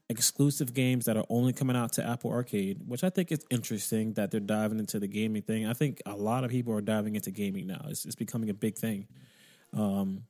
exclusive 0.09 0.73
games 0.73 1.07
that 1.07 1.17
are 1.17 1.25
only 1.29 1.53
coming 1.53 1.77
out 1.77 1.93
to 1.93 2.07
Apple 2.07 2.31
Arcade, 2.31 2.81
which 2.87 3.03
I 3.03 3.11
think 3.11 3.33
is 3.33 3.45
interesting 3.51 4.15
that 4.15 4.31
they're 4.31 4.41
diving 4.41 4.79
into 4.79 5.01
the 5.01 5.09
gaming 5.09 5.43
thing. 5.43 5.67
I 5.67 5.73
think 5.73 6.01
a 6.07 6.15
lot 6.15 6.45
of 6.45 6.51
people 6.51 6.73
are 6.75 6.81
diving 6.81 7.17
into 7.17 7.31
gaming 7.31 7.67
now. 7.67 7.87
It's, 7.89 8.05
it's 8.05 8.15
becoming 8.15 8.49
a 8.49 8.55
big 8.55 8.77
thing. 8.77 9.09
Um, 9.73 10.23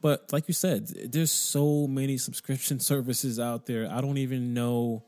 but 0.00 0.32
like 0.32 0.48
you 0.48 0.54
said, 0.54 0.86
there's 0.86 1.32
so 1.32 1.86
many 1.86 2.16
subscription 2.16 2.80
services 2.80 3.40
out 3.40 3.66
there. 3.66 3.90
I 3.90 4.00
don't 4.00 4.18
even 4.18 4.54
know 4.54 5.04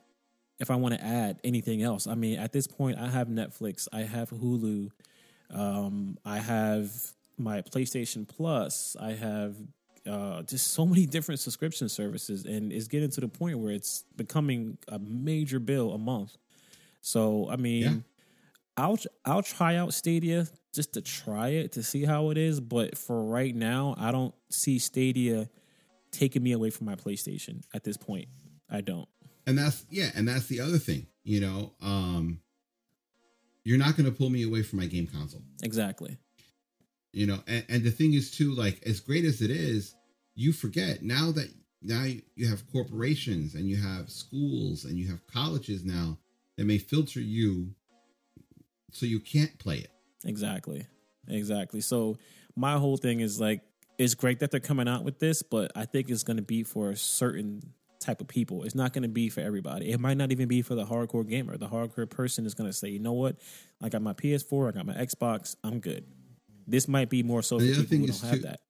if 0.58 0.70
I 0.70 0.76
want 0.76 0.94
to 0.94 1.04
add 1.04 1.40
anything 1.44 1.82
else. 1.82 2.06
I 2.06 2.14
mean, 2.14 2.38
at 2.38 2.52
this 2.52 2.66
point, 2.66 2.98
I 2.98 3.08
have 3.08 3.28
Netflix, 3.28 3.88
I 3.92 4.02
have 4.02 4.30
Hulu, 4.30 4.90
um, 5.50 6.18
I 6.24 6.38
have 6.38 6.90
my 7.38 7.62
PlayStation 7.62 8.28
Plus, 8.28 8.96
I 9.00 9.12
have 9.12 9.56
uh, 10.08 10.42
just 10.42 10.68
so 10.72 10.84
many 10.86 11.06
different 11.06 11.40
subscription 11.40 11.88
services, 11.88 12.44
and 12.44 12.72
it's 12.72 12.88
getting 12.88 13.10
to 13.10 13.20
the 13.20 13.28
point 13.28 13.58
where 13.58 13.72
it's 13.72 14.04
becoming 14.16 14.78
a 14.88 14.98
major 14.98 15.58
bill 15.60 15.92
a 15.92 15.98
month. 15.98 16.36
So, 17.00 17.48
I 17.50 17.56
mean, 17.56 17.82
Yeah. 17.82 17.94
I'll 18.76 18.98
I'll 19.24 19.42
try 19.42 19.76
out 19.76 19.92
Stadia 19.94 20.46
just 20.72 20.94
to 20.94 21.02
try 21.02 21.48
it 21.50 21.72
to 21.72 21.82
see 21.82 22.04
how 22.04 22.30
it 22.30 22.38
is, 22.38 22.58
but 22.60 22.96
for 22.96 23.22
right 23.24 23.54
now, 23.54 23.94
I 23.98 24.10
don't 24.12 24.34
see 24.50 24.78
Stadia 24.78 25.50
taking 26.10 26.42
me 26.42 26.52
away 26.52 26.70
from 26.70 26.86
my 26.86 26.94
PlayStation 26.94 27.62
at 27.74 27.84
this 27.84 27.96
point. 27.96 28.28
I 28.70 28.80
don't. 28.80 29.08
And 29.46 29.58
that's 29.58 29.84
yeah, 29.90 30.10
and 30.14 30.26
that's 30.26 30.46
the 30.46 30.60
other 30.60 30.78
thing. 30.78 31.06
you 31.24 31.40
know, 31.40 31.72
um, 31.82 32.40
you're 33.64 33.78
not 33.78 33.96
going 33.96 34.06
to 34.06 34.16
pull 34.16 34.30
me 34.30 34.42
away 34.42 34.62
from 34.62 34.78
my 34.80 34.86
game 34.86 35.06
console. 35.06 35.42
Exactly. 35.62 36.16
You 37.12 37.26
know, 37.26 37.40
and, 37.46 37.64
and 37.68 37.84
the 37.84 37.90
thing 37.90 38.14
is 38.14 38.30
too, 38.30 38.54
like 38.54 38.82
as 38.86 39.00
great 39.00 39.24
as 39.24 39.42
it 39.42 39.50
is, 39.50 39.94
you 40.34 40.52
forget 40.52 41.02
now 41.02 41.30
that 41.32 41.50
now 41.82 42.04
you 42.36 42.48
have 42.48 42.70
corporations 42.70 43.54
and 43.54 43.68
you 43.68 43.76
have 43.76 44.08
schools 44.08 44.84
and 44.84 44.96
you 44.96 45.08
have 45.08 45.26
colleges 45.26 45.84
now 45.84 46.16
that 46.56 46.64
may 46.64 46.78
filter 46.78 47.20
you 47.20 47.74
so 48.92 49.04
you 49.06 49.20
can't 49.20 49.58
play 49.58 49.78
it. 49.78 49.90
Exactly. 50.24 50.86
Exactly. 51.28 51.80
So 51.80 52.16
my 52.56 52.78
whole 52.78 52.96
thing 52.96 53.20
is 53.20 53.40
like 53.40 53.62
it's 53.98 54.14
great 54.14 54.40
that 54.40 54.50
they're 54.50 54.60
coming 54.60 54.88
out 54.88 55.04
with 55.04 55.18
this, 55.18 55.42
but 55.42 55.70
I 55.76 55.84
think 55.84 56.10
it's 56.10 56.22
going 56.22 56.36
to 56.36 56.42
be 56.42 56.62
for 56.62 56.90
a 56.90 56.96
certain 56.96 57.62
type 58.00 58.20
of 58.20 58.28
people. 58.28 58.64
It's 58.64 58.74
not 58.74 58.92
going 58.92 59.02
to 59.02 59.08
be 59.08 59.28
for 59.28 59.40
everybody. 59.40 59.90
It 59.90 60.00
might 60.00 60.16
not 60.16 60.32
even 60.32 60.48
be 60.48 60.62
for 60.62 60.74
the 60.74 60.84
hardcore 60.84 61.28
gamer. 61.28 61.56
The 61.56 61.68
hardcore 61.68 62.08
person 62.08 62.46
is 62.46 62.54
going 62.54 62.68
to 62.68 62.72
say, 62.72 62.88
"You 62.88 62.98
know 62.98 63.12
what? 63.12 63.36
I 63.80 63.88
got 63.88 64.02
my 64.02 64.12
PS4, 64.12 64.68
I 64.68 64.72
got 64.72 64.86
my 64.86 64.94
Xbox, 64.94 65.56
I'm 65.62 65.78
good." 65.78 66.04
This 66.66 66.88
might 66.88 67.10
be 67.10 67.22
more 67.22 67.42
so 67.42 67.58
for 67.58 67.64
people 67.64 67.98
who 67.98 68.06
don't 68.06 68.20
have 68.20 68.34
too- 68.36 68.42
that. 68.42 68.60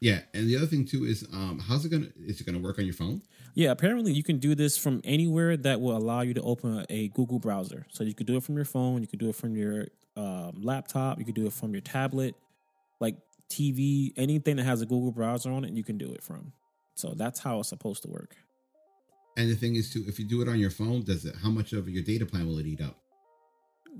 Yeah, 0.00 0.20
and 0.32 0.48
the 0.48 0.56
other 0.56 0.66
thing 0.66 0.84
too 0.84 1.04
is, 1.04 1.26
um, 1.32 1.58
how's 1.58 1.84
it 1.84 1.88
gonna? 1.88 2.08
Is 2.24 2.40
it 2.40 2.44
gonna 2.44 2.60
work 2.60 2.78
on 2.78 2.84
your 2.84 2.94
phone? 2.94 3.20
Yeah, 3.54 3.72
apparently 3.72 4.12
you 4.12 4.22
can 4.22 4.38
do 4.38 4.54
this 4.54 4.78
from 4.78 5.00
anywhere 5.02 5.56
that 5.56 5.80
will 5.80 5.96
allow 5.96 6.20
you 6.20 6.34
to 6.34 6.42
open 6.42 6.86
a 6.88 7.08
Google 7.08 7.40
browser. 7.40 7.84
So 7.90 8.04
you 8.04 8.14
could 8.14 8.26
do 8.26 8.36
it 8.36 8.44
from 8.44 8.54
your 8.54 8.64
phone, 8.64 9.00
you 9.00 9.08
could 9.08 9.18
do 9.18 9.28
it 9.28 9.34
from 9.34 9.56
your 9.56 9.88
um, 10.16 10.62
laptop, 10.62 11.18
you 11.18 11.24
could 11.24 11.34
do 11.34 11.46
it 11.46 11.52
from 11.52 11.72
your 11.72 11.80
tablet, 11.80 12.36
like 13.00 13.16
TV, 13.48 14.12
anything 14.16 14.56
that 14.56 14.64
has 14.64 14.82
a 14.82 14.86
Google 14.86 15.10
browser 15.12 15.50
on 15.50 15.64
it, 15.64 15.72
you 15.72 15.82
can 15.82 15.98
do 15.98 16.12
it 16.12 16.22
from. 16.22 16.52
So 16.94 17.14
that's 17.16 17.40
how 17.40 17.60
it's 17.60 17.68
supposed 17.68 18.02
to 18.02 18.08
work. 18.08 18.36
And 19.36 19.50
the 19.50 19.54
thing 19.54 19.76
is 19.76 19.92
too, 19.92 20.04
if 20.06 20.18
you 20.18 20.24
do 20.24 20.42
it 20.42 20.48
on 20.48 20.58
your 20.58 20.70
phone, 20.70 21.02
does 21.02 21.24
it? 21.24 21.36
How 21.36 21.50
much 21.50 21.72
of 21.72 21.88
your 21.88 22.02
data 22.02 22.26
plan 22.26 22.46
will 22.46 22.58
it 22.58 22.66
eat 22.66 22.80
up? 22.80 23.00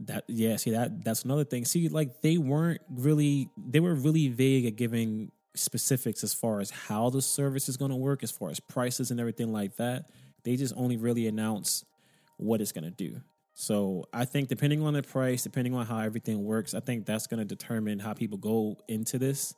That 0.04 0.24
yeah, 0.28 0.56
see 0.56 0.70
that 0.70 1.04
that's 1.04 1.24
another 1.24 1.44
thing. 1.44 1.64
See, 1.64 1.88
like 1.88 2.20
they 2.20 2.38
weren't 2.38 2.80
really 2.88 3.50
they 3.56 3.80
were 3.80 3.94
really 3.94 4.28
vague 4.28 4.64
at 4.66 4.76
giving 4.76 5.32
specifics 5.54 6.22
as 6.22 6.32
far 6.32 6.60
as 6.60 6.70
how 6.70 7.10
the 7.10 7.20
service 7.20 7.68
is 7.68 7.76
going 7.76 7.90
to 7.90 7.96
work, 7.96 8.22
as 8.22 8.30
far 8.30 8.50
as 8.50 8.60
prices 8.60 9.10
and 9.10 9.18
everything 9.18 9.52
like 9.52 9.76
that. 9.76 10.10
They 10.44 10.56
just 10.56 10.74
only 10.76 10.96
really 10.96 11.26
announce 11.26 11.84
what 12.36 12.60
it's 12.60 12.72
going 12.72 12.84
to 12.84 12.90
do. 12.90 13.20
So 13.54 14.04
I 14.12 14.24
think 14.24 14.48
depending 14.48 14.82
on 14.82 14.94
the 14.94 15.02
price, 15.02 15.42
depending 15.42 15.74
on 15.74 15.84
how 15.84 15.98
everything 15.98 16.44
works, 16.44 16.74
I 16.74 16.80
think 16.80 17.06
that's 17.06 17.26
going 17.26 17.40
to 17.40 17.44
determine 17.44 17.98
how 17.98 18.12
people 18.12 18.38
go 18.38 18.78
into 18.86 19.18
this. 19.18 19.52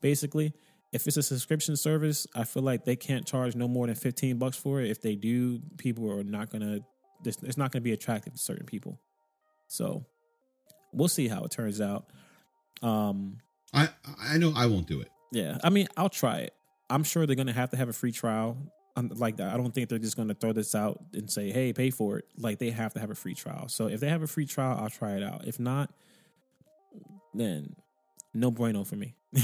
Basically, 0.00 0.54
if 0.92 1.06
it's 1.08 1.16
a 1.16 1.22
subscription 1.22 1.76
service, 1.76 2.28
I 2.34 2.44
feel 2.44 2.62
like 2.62 2.84
they 2.84 2.94
can't 2.94 3.26
charge 3.26 3.56
no 3.56 3.66
more 3.66 3.88
than 3.88 3.96
fifteen 3.96 4.38
bucks 4.38 4.56
for 4.56 4.80
it. 4.80 4.88
If 4.88 5.02
they 5.02 5.16
do, 5.16 5.60
people 5.78 6.10
are 6.12 6.22
not 6.22 6.50
going 6.50 6.62
to. 6.62 6.84
It's 7.24 7.56
not 7.56 7.72
going 7.72 7.82
to 7.82 7.84
be 7.84 7.92
attractive 7.92 8.34
to 8.34 8.38
certain 8.38 8.66
people. 8.66 9.00
So 9.70 10.04
we'll 10.92 11.06
see 11.08 11.28
how 11.28 11.44
it 11.44 11.52
turns 11.52 11.80
out. 11.80 12.06
Um, 12.82 13.38
I 13.72 13.88
I 14.18 14.36
know 14.36 14.52
I 14.56 14.66
won't 14.66 14.88
do 14.88 15.00
it. 15.00 15.08
yeah, 15.30 15.58
I 15.62 15.70
mean, 15.70 15.86
I'll 15.96 16.08
try 16.08 16.38
it. 16.38 16.54
I'm 16.90 17.04
sure 17.04 17.24
they're 17.24 17.36
gonna 17.36 17.52
have 17.52 17.70
to 17.70 17.76
have 17.76 17.88
a 17.88 17.92
free 17.92 18.10
trial. 18.10 18.56
I'm, 18.96 19.08
like 19.10 19.36
that, 19.36 19.54
I 19.54 19.56
don't 19.56 19.72
think 19.72 19.88
they're 19.88 20.00
just 20.00 20.16
gonna 20.16 20.34
throw 20.34 20.52
this 20.52 20.74
out 20.74 20.98
and 21.14 21.30
say, 21.30 21.52
"Hey, 21.52 21.72
pay 21.72 21.90
for 21.90 22.18
it." 22.18 22.24
Like 22.36 22.58
they 22.58 22.70
have 22.70 22.94
to 22.94 23.00
have 23.00 23.10
a 23.10 23.14
free 23.14 23.34
trial. 23.34 23.68
So 23.68 23.86
if 23.86 24.00
they 24.00 24.08
have 24.08 24.22
a 24.22 24.26
free 24.26 24.46
trial, 24.46 24.76
I'll 24.80 24.90
try 24.90 25.12
it 25.12 25.22
out. 25.22 25.46
If 25.46 25.60
not, 25.60 25.94
then 27.32 27.76
no 28.34 28.50
bueno 28.50 28.82
for 28.82 28.96
me. 28.96 29.14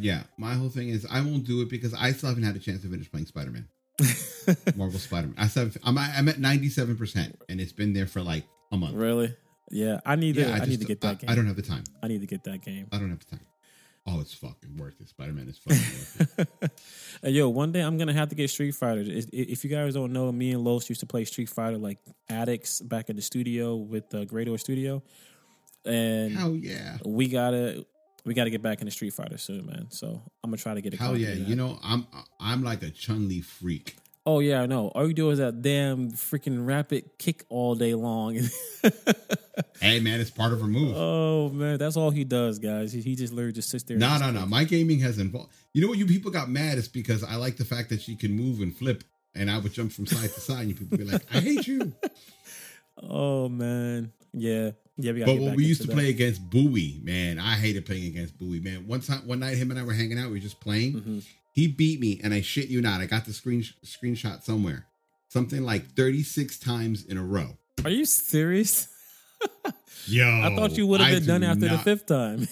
Yeah, 0.00 0.22
my 0.36 0.54
whole 0.54 0.68
thing 0.68 0.90
is 0.90 1.04
I 1.10 1.20
won't 1.22 1.44
do 1.44 1.60
it 1.60 1.68
because 1.68 1.92
I 1.92 2.12
still 2.12 2.28
haven't 2.28 2.44
had 2.44 2.54
a 2.54 2.60
chance 2.60 2.82
to 2.82 2.88
finish 2.88 3.10
playing 3.10 3.26
Spider 3.26 3.50
Man, 3.50 3.68
Marvel 4.76 5.00
Spider 5.00 5.26
Man. 5.28 5.36
I 5.36 5.70
I'm 5.82 5.98
I'm 5.98 6.28
at 6.28 6.38
ninety 6.38 6.68
seven 6.68 6.96
percent, 6.96 7.36
and 7.48 7.60
it's 7.60 7.72
been 7.72 7.92
there 7.92 8.06
for 8.06 8.22
like 8.22 8.44
a 8.70 8.76
month. 8.76 8.94
really? 8.94 9.34
Yeah, 9.70 10.00
I 10.06 10.16
need 10.16 10.36
to. 10.36 10.42
Yeah, 10.42 10.54
I, 10.54 10.58
just, 10.58 10.70
need 10.70 10.80
to 10.80 10.86
get 10.86 11.00
that 11.02 11.10
I, 11.10 11.14
game. 11.14 11.30
I 11.30 11.34
don't 11.34 11.46
have 11.46 11.56
the 11.56 11.62
time. 11.62 11.84
I 12.02 12.08
need 12.08 12.20
to 12.20 12.26
get 12.26 12.44
that 12.44 12.62
game. 12.62 12.86
I 12.90 12.98
don't 12.98 13.10
have 13.10 13.18
the 13.18 13.36
time. 13.36 13.46
Oh, 14.06 14.20
it's 14.20 14.32
fucking 14.32 14.78
worth 14.78 14.98
it. 15.00 15.08
Spider 15.08 15.34
Man 15.34 15.48
is 15.48 15.58
fucking 15.58 15.78
worth 15.78 16.38
it. 16.62 16.70
Hey, 17.22 17.30
yo, 17.30 17.48
one 17.48 17.72
day 17.72 17.80
I'm 17.80 17.98
gonna 17.98 18.12
have 18.12 18.28
to 18.28 18.34
get 18.34 18.48
Street 18.48 18.74
Fighter. 18.74 19.02
If 19.04 19.64
you 19.64 19.70
guys 19.70 19.94
don't 19.94 20.12
know, 20.12 20.30
me 20.30 20.52
and 20.52 20.62
Los 20.62 20.88
used 20.88 21.00
to 21.00 21.06
play 21.06 21.24
Street 21.24 21.48
Fighter 21.48 21.76
like 21.76 21.98
addicts 22.30 22.80
back 22.80 23.10
in 23.10 23.16
the 23.16 23.22
studio 23.22 23.74
with 23.74 24.08
the 24.08 24.24
Great 24.24 24.48
Or 24.48 24.56
Studio, 24.56 25.02
and 25.84 26.32
Hell 26.32 26.54
yeah. 26.54 26.98
we 27.04 27.28
gotta 27.28 27.84
we 28.24 28.34
gotta 28.34 28.50
get 28.50 28.62
back 28.62 28.80
into 28.80 28.92
Street 28.92 29.12
Fighter 29.12 29.36
soon, 29.36 29.66
man. 29.66 29.88
So 29.90 30.22
I'm 30.44 30.50
gonna 30.50 30.58
try 30.58 30.74
to 30.74 30.80
get 30.80 30.94
a 30.94 30.96
Hell 30.96 31.08
copy 31.08 31.22
yeah. 31.22 31.32
You 31.32 31.56
know, 31.56 31.78
I'm 31.82 32.06
I'm 32.40 32.62
like 32.62 32.82
a 32.82 32.90
Chun 32.90 33.28
Li 33.28 33.40
freak. 33.40 33.96
Oh 34.28 34.40
yeah, 34.40 34.60
I 34.60 34.66
know. 34.66 34.88
All 34.88 35.08
you 35.08 35.14
do 35.14 35.30
is 35.30 35.38
that 35.38 35.62
damn 35.62 36.10
freaking 36.12 36.66
rapid 36.66 37.16
kick 37.18 37.44
all 37.48 37.74
day 37.74 37.94
long. 37.94 38.38
Hey 39.80 39.98
man, 40.00 40.20
it's 40.20 40.30
part 40.30 40.52
of 40.52 40.60
her 40.60 40.66
move. 40.66 40.94
oh 40.96 41.48
man, 41.50 41.78
that's 41.78 41.96
all 41.96 42.10
he 42.10 42.22
does, 42.24 42.58
guys. 42.58 42.92
He, 42.92 43.00
he 43.00 43.14
just 43.16 43.32
literally 43.32 43.52
just 43.52 43.70
sits 43.70 43.84
there. 43.84 43.96
No, 43.96 44.16
no, 44.18 44.30
no. 44.30 44.44
My 44.46 44.64
gaming 44.64 44.98
has 45.00 45.18
involved. 45.18 45.52
You 45.72 45.82
know 45.82 45.88
what? 45.88 45.98
You 45.98 46.06
people 46.06 46.30
got 46.30 46.48
mad 46.50 46.78
is 46.78 46.88
because 46.88 47.22
I 47.24 47.36
like 47.36 47.56
the 47.56 47.64
fact 47.64 47.88
that 47.88 48.00
she 48.00 48.14
can 48.16 48.32
move 48.32 48.60
and 48.60 48.76
flip, 48.76 49.02
and 49.34 49.50
I 49.50 49.58
would 49.58 49.72
jump 49.72 49.90
from 49.92 50.06
side 50.06 50.30
to 50.30 50.40
side, 50.40 50.60
and 50.60 50.68
you 50.70 50.74
people 50.74 50.98
be 50.98 51.04
like, 51.04 51.22
"I 51.34 51.40
hate 51.40 51.66
you." 51.66 51.92
Oh 53.00 53.48
man, 53.48 54.12
yeah, 54.32 54.72
yeah. 54.96 55.12
We 55.12 55.24
But 55.24 55.38
when 55.38 55.54
we 55.54 55.64
used 55.64 55.82
to 55.82 55.86
that. 55.86 55.92
play 55.94 56.08
against 56.10 56.48
Bowie, 56.50 57.00
man, 57.04 57.38
I 57.38 57.54
hated 57.54 57.86
playing 57.86 58.06
against 58.08 58.36
Bowie, 58.36 58.58
man. 58.60 58.86
One 58.88 59.00
time, 59.00 59.24
one 59.26 59.38
night, 59.38 59.56
him 59.56 59.70
and 59.70 59.78
I 59.78 59.84
were 59.84 59.92
hanging 59.92 60.18
out. 60.18 60.26
We 60.26 60.32
were 60.34 60.38
just 60.40 60.58
playing. 60.60 60.94
Mhm. 60.94 61.24
He 61.58 61.66
beat 61.66 61.98
me, 61.98 62.20
and 62.22 62.32
I 62.32 62.40
shit 62.40 62.68
you 62.68 62.80
not, 62.80 63.00
I 63.00 63.06
got 63.06 63.24
the 63.24 63.32
screen 63.32 63.64
screenshot 63.84 64.44
somewhere. 64.44 64.86
Something 65.26 65.62
like 65.62 65.90
thirty 65.96 66.22
six 66.22 66.56
times 66.56 67.04
in 67.04 67.18
a 67.18 67.24
row. 67.24 67.58
Are 67.82 67.90
you 67.90 68.04
serious? 68.04 68.86
Yo, 70.06 70.24
I 70.24 70.54
thought 70.54 70.76
you 70.76 70.86
would 70.86 71.00
have 71.00 71.10
been 71.10 71.22
do 71.22 71.26
done 71.26 71.42
after 71.42 71.68
the 71.68 71.78
fifth 71.78 72.06
time. 72.06 72.46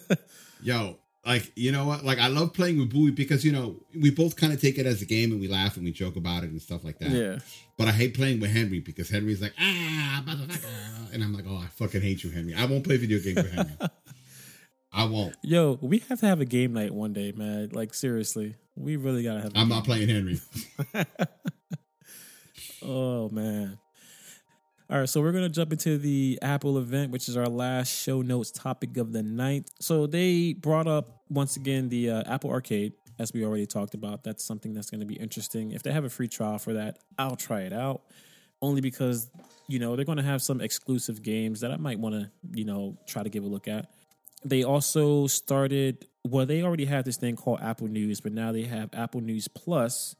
Yo, 0.62 0.98
like 1.24 1.50
you 1.56 1.72
know 1.72 1.86
what? 1.86 2.04
Like 2.04 2.18
I 2.18 2.26
love 2.26 2.52
playing 2.52 2.78
with 2.78 2.92
Bowie 2.92 3.12
because 3.12 3.46
you 3.46 3.52
know 3.52 3.76
we 3.98 4.10
both 4.10 4.36
kind 4.36 4.52
of 4.52 4.60
take 4.60 4.76
it 4.76 4.84
as 4.84 5.00
a 5.00 5.06
game 5.06 5.32
and 5.32 5.40
we 5.40 5.48
laugh 5.48 5.76
and 5.76 5.84
we 5.86 5.90
joke 5.90 6.16
about 6.16 6.44
it 6.44 6.50
and 6.50 6.60
stuff 6.60 6.84
like 6.84 6.98
that. 6.98 7.12
yeah. 7.12 7.38
But 7.78 7.88
I 7.88 7.92
hate 7.92 8.12
playing 8.12 8.40
with 8.40 8.50
Henry 8.50 8.80
because 8.80 9.08
Henry's 9.08 9.40
like 9.40 9.54
ah 9.58 10.22
motherfucker, 10.26 11.14
and 11.14 11.24
I'm 11.24 11.32
like 11.32 11.46
oh 11.48 11.56
I 11.56 11.68
fucking 11.76 12.02
hate 12.02 12.22
you 12.24 12.30
Henry. 12.30 12.54
I 12.54 12.66
won't 12.66 12.84
play 12.84 12.98
video 12.98 13.20
games 13.20 13.36
with 13.36 13.52
Henry. 13.54 13.72
I 14.92 15.04
won't. 15.04 15.36
Yo, 15.42 15.78
we 15.80 15.98
have 16.08 16.20
to 16.20 16.26
have 16.26 16.40
a 16.40 16.44
game 16.44 16.72
night 16.72 16.92
one 16.92 17.12
day, 17.12 17.32
man. 17.32 17.70
Like 17.72 17.94
seriously, 17.94 18.56
we 18.76 18.96
really 18.96 19.22
gotta 19.22 19.40
have. 19.40 19.54
a 19.54 19.58
I'm 19.58 19.68
not 19.68 19.84
playing 19.84 20.08
Henry. 20.08 20.40
Oh 22.82 23.28
man. 23.28 23.78
All 24.88 24.98
right, 24.98 25.08
so 25.08 25.20
we're 25.20 25.32
gonna 25.32 25.48
jump 25.48 25.72
into 25.72 25.98
the 25.98 26.38
Apple 26.42 26.78
event, 26.78 27.12
which 27.12 27.28
is 27.28 27.36
our 27.36 27.48
last 27.48 27.88
show 27.88 28.22
notes 28.22 28.50
topic 28.50 28.96
of 28.96 29.12
the 29.12 29.22
night. 29.22 29.70
So 29.80 30.06
they 30.06 30.54
brought 30.54 30.88
up 30.88 31.22
once 31.28 31.56
again 31.56 31.88
the 31.88 32.10
uh, 32.10 32.22
Apple 32.26 32.50
Arcade, 32.50 32.92
as 33.18 33.32
we 33.32 33.44
already 33.44 33.66
talked 33.66 33.94
about. 33.94 34.24
That's 34.24 34.44
something 34.44 34.72
that's 34.72 34.90
gonna 34.90 35.04
be 35.04 35.14
interesting. 35.14 35.72
If 35.72 35.82
they 35.82 35.92
have 35.92 36.04
a 36.04 36.08
free 36.10 36.26
trial 36.28 36.58
for 36.58 36.72
that, 36.74 36.98
I'll 37.18 37.36
try 37.36 37.60
it 37.62 37.72
out. 37.72 38.02
Only 38.62 38.80
because 38.80 39.30
you 39.68 39.78
know 39.78 39.94
they're 39.94 40.04
gonna 40.04 40.22
have 40.22 40.42
some 40.42 40.60
exclusive 40.60 41.22
games 41.22 41.60
that 41.60 41.70
I 41.70 41.76
might 41.76 41.98
want 42.00 42.14
to 42.14 42.30
you 42.52 42.64
know 42.64 42.98
try 43.06 43.22
to 43.22 43.28
give 43.28 43.44
a 43.44 43.48
look 43.48 43.68
at. 43.68 43.90
They 44.44 44.62
also 44.62 45.26
started. 45.26 46.06
Well, 46.24 46.46
they 46.46 46.62
already 46.62 46.84
had 46.84 47.04
this 47.04 47.16
thing 47.16 47.36
called 47.36 47.60
Apple 47.60 47.88
News, 47.88 48.20
but 48.20 48.32
now 48.32 48.52
they 48.52 48.62
have 48.62 48.90
Apple 48.92 49.20
News 49.20 49.48
Plus, 49.48 50.16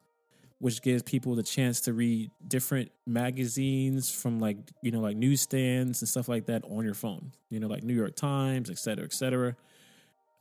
which 0.58 0.82
gives 0.82 1.02
people 1.02 1.34
the 1.34 1.42
chance 1.42 1.80
to 1.82 1.92
read 1.92 2.30
different 2.46 2.90
magazines 3.06 4.10
from 4.10 4.40
like 4.40 4.56
you 4.82 4.90
know 4.90 5.00
like 5.00 5.16
newsstands 5.16 6.00
and 6.02 6.08
stuff 6.08 6.28
like 6.28 6.46
that 6.46 6.62
on 6.64 6.84
your 6.84 6.94
phone 6.94 7.32
you 7.48 7.58
know 7.58 7.66
like 7.66 7.82
new 7.82 7.94
york 7.94 8.14
times 8.14 8.70
et 8.70 8.78
cetera 8.78 9.04
et 9.04 9.12
cetera 9.12 9.56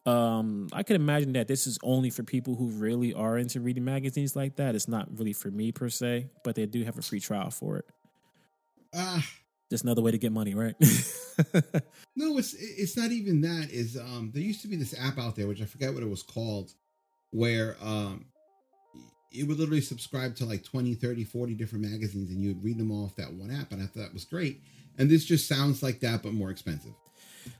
um 0.05 0.67
i 0.73 0.83
can 0.83 0.95
imagine 0.95 1.33
that 1.33 1.47
this 1.47 1.65
is 1.65 1.79
only 1.83 2.09
for 2.09 2.23
people 2.23 2.55
who 2.55 2.67
really 2.67 3.13
are 3.13 3.37
into 3.37 3.59
reading 3.59 3.83
magazines 3.83 4.35
like 4.35 4.55
that 4.57 4.75
it's 4.75 4.87
not 4.87 5.07
really 5.17 5.33
for 5.33 5.49
me 5.49 5.71
per 5.71 5.89
se 5.89 6.27
but 6.43 6.53
they 6.55 6.65
do 6.65 6.83
have 6.83 6.97
a 6.97 7.01
free 7.01 7.19
trial 7.19 7.49
for 7.49 7.77
it 7.77 7.85
Ah, 8.93 9.25
just 9.69 9.83
another 9.83 10.01
way 10.01 10.11
to 10.11 10.17
get 10.17 10.31
money 10.31 10.55
right? 10.55 10.75
No, 12.15 12.37
it's 12.37 12.53
it's 12.53 12.97
not 12.97 13.11
even 13.11 13.39
that. 13.41 13.69
Is 13.71 13.95
um 13.97 14.31
there 14.33 14.43
used 14.43 14.61
to 14.63 14.67
be 14.67 14.75
this 14.75 14.93
app 14.99 15.17
out 15.17 15.37
there 15.37 15.47
which 15.47 15.61
I 15.61 15.65
forget 15.65 15.93
what 15.93 16.03
it 16.03 16.09
was 16.09 16.21
called, 16.21 16.73
where 17.31 17.77
um 17.81 18.25
it 19.31 19.47
would 19.47 19.57
literally 19.57 19.79
subscribe 19.79 20.35
to 20.35 20.45
like 20.45 20.65
20 20.65 20.95
30 20.95 21.23
40 21.23 21.53
different 21.53 21.85
magazines 21.85 22.29
and 22.29 22.41
you 22.41 22.49
would 22.49 22.61
read 22.63 22.77
them 22.77 22.91
all 22.91 23.05
off 23.05 23.15
that 23.15 23.31
one 23.31 23.51
app 23.51 23.71
and 23.71 23.81
i 23.81 23.85
thought 23.85 24.01
that 24.01 24.13
was 24.13 24.25
great. 24.25 24.61
And 24.97 25.09
this 25.09 25.23
just 25.23 25.47
sounds 25.47 25.81
like 25.81 26.01
that 26.01 26.21
but 26.23 26.33
more 26.33 26.49
expensive. 26.51 26.91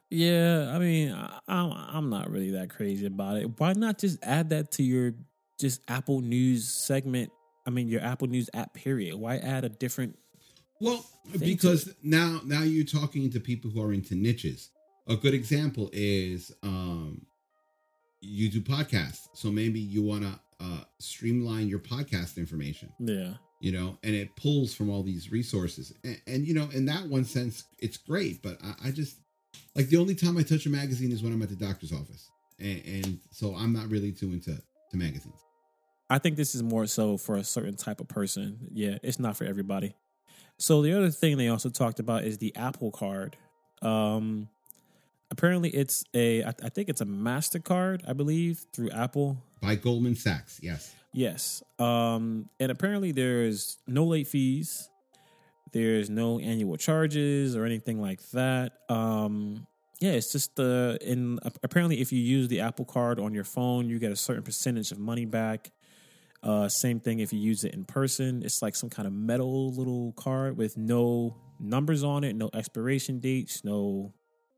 Yeah 0.10 0.74
i 0.76 0.80
mean 0.80 1.14
I, 1.14 1.39
I'm, 1.47 1.72
I'm 1.72 2.10
not 2.10 2.30
really 2.30 2.51
that 2.51 2.70
crazy 2.70 3.05
about 3.05 3.38
it. 3.38 3.57
Why 3.60 3.72
not 3.74 3.97
just 3.97 4.20
add 4.24 4.49
that 4.49 4.72
to 4.74 4.84
your 4.84 5.14
just 5.57 5.80
apple 5.88 6.20
news 6.20 6.68
segment? 6.68 7.32
I 7.66 7.70
mean 7.70 7.88
your 7.88 8.01
apple 8.01 8.28
news 8.28 8.49
app 8.53 8.74
period. 8.74 9.16
Why 9.16 9.38
add 9.38 9.64
a 9.64 9.70
different 9.70 10.18
well 10.80 11.06
because 11.40 11.94
now 12.04 12.42
now 12.46 12.64
you're 12.64 12.86
talking 12.86 13.30
to 13.32 13.40
people 13.40 13.70
who 13.70 13.82
are 13.82 13.94
into 13.94 14.16
niches 14.16 14.70
a 15.08 15.16
good 15.16 15.34
example 15.34 15.90
is 15.94 16.52
um 16.64 17.26
you 18.22 18.50
do 18.50 18.62
podcasts 18.62 19.28
so 19.34 19.52
maybe 19.52 19.80
you 19.80 20.02
want 20.04 20.24
to 20.24 20.40
uh 20.60 20.84
streamline 21.00 21.68
your 21.68 21.80
podcast 21.80 22.38
information 22.38 22.92
yeah 23.00 23.34
you 23.60 23.74
know, 23.74 23.98
and 24.04 24.16
it 24.16 24.36
pulls 24.36 24.74
from 24.74 24.90
all 24.90 25.04
these 25.04 25.32
resources. 25.32 25.94
And, 26.04 26.22
and 26.28 26.48
you 26.48 26.54
know, 26.54 26.70
in 26.74 26.86
that 26.86 27.06
one 27.06 27.26
sense, 27.26 27.66
it's 27.78 27.98
great. 27.98 28.42
But 28.42 28.58
I, 28.64 28.88
I, 28.88 28.92
just 28.92 29.18
like 29.76 29.88
the 29.88 29.98
only 29.98 30.16
time 30.16 30.38
I 30.38 30.44
touch 30.44 30.66
a 30.66 30.70
magazine 30.70 31.12
is 31.12 31.22
when 31.22 31.34
I'm 31.34 31.42
at 31.42 31.50
the 31.50 31.56
doctor's 31.56 31.92
office, 31.92 32.30
and, 32.60 32.82
and 32.86 33.20
so 33.32 33.56
I'm 33.56 33.74
not 33.74 33.90
really 33.90 34.12
too 34.12 34.32
into 34.32 34.56
to 34.92 34.98
magazines. 34.98 35.42
I 36.10 36.18
think 36.18 36.38
this 36.38 36.56
is 36.56 36.64
more 36.64 36.88
so 36.88 37.18
for 37.18 37.36
a 37.36 37.44
certain 37.44 37.76
type 37.76 38.00
of 38.00 38.08
person. 38.08 38.70
Yeah, 38.72 38.98
it's 39.04 39.20
not 39.20 39.38
for 39.38 39.44
everybody. 39.44 39.96
So 40.60 40.82
the 40.82 40.95
other 40.95 41.10
thing 41.10 41.38
they 41.38 41.47
also 41.47 41.70
talked 41.70 41.99
about 41.99 42.26
is 42.26 42.38
the 42.38 42.55
Apple 42.55 42.91
Card. 42.91 43.38
Um, 43.82 44.49
apparently, 45.32 45.70
it's 45.70 46.03
a 46.14 46.43
I, 46.43 46.49
I 46.49 46.70
think 46.70 46.89
it's 46.89 47.01
a 47.01 47.05
Mastercard, 47.05 48.01
I 48.07 48.14
believe, 48.14 48.66
through 48.74 48.91
Apple 48.91 49.41
by 49.62 49.76
Goldman 49.76 50.16
Sachs. 50.16 50.60
Yes. 50.62 50.93
Yes. 51.14 51.64
Um, 51.80 52.49
and 52.60 52.72
apparently, 52.72 53.12
there's 53.14 53.78
no 53.88 54.03
late 54.05 54.28
fees. 54.28 54.89
There's 55.72 56.10
no 56.10 56.39
annual 56.39 56.78
charges 56.78 57.55
or 57.55 57.64
anything 57.66 58.01
like 58.01 58.22
that. 58.32 58.74
Um, 58.89 59.66
yeah, 59.99 60.12
it's 60.12 60.32
just 60.32 60.55
the 60.55 60.99
uh, 61.01 61.05
in 61.05 61.39
apparently 61.64 62.01
if 62.01 62.12
you 62.12 62.20
use 62.20 62.47
the 62.47 62.62
Apple 62.62 62.86
Card 62.86 63.20
on 63.20 63.34
your 63.34 63.43
phone, 63.43 63.89
you 63.89 63.97
get 63.99 64.12
a 64.12 64.16
certain 64.16 64.43
percentage 64.43 64.91
of 64.91 64.99
money 64.99 65.26
back. 65.26 65.72
Uh, 66.42 66.70
same 66.70 67.00
thing 67.00 67.20
if 67.20 67.34
you 67.34 67.40
use 67.40 67.64
it 67.64 67.74
in 67.74 67.84
person. 67.84 68.44
It's 68.44 68.62
like 68.62 68.76
some 68.76 68.90
kind 68.90 69.08
of 69.08 69.14
metal 69.14 69.74
little 69.74 70.14
card 70.14 70.58
with 70.58 70.78
no 70.78 71.36
numbers 71.60 72.04
on 72.04 72.24
it, 72.24 72.36
no 72.36 72.50
expiration 72.54 73.20
dates, 73.20 73.64
no 73.66 74.14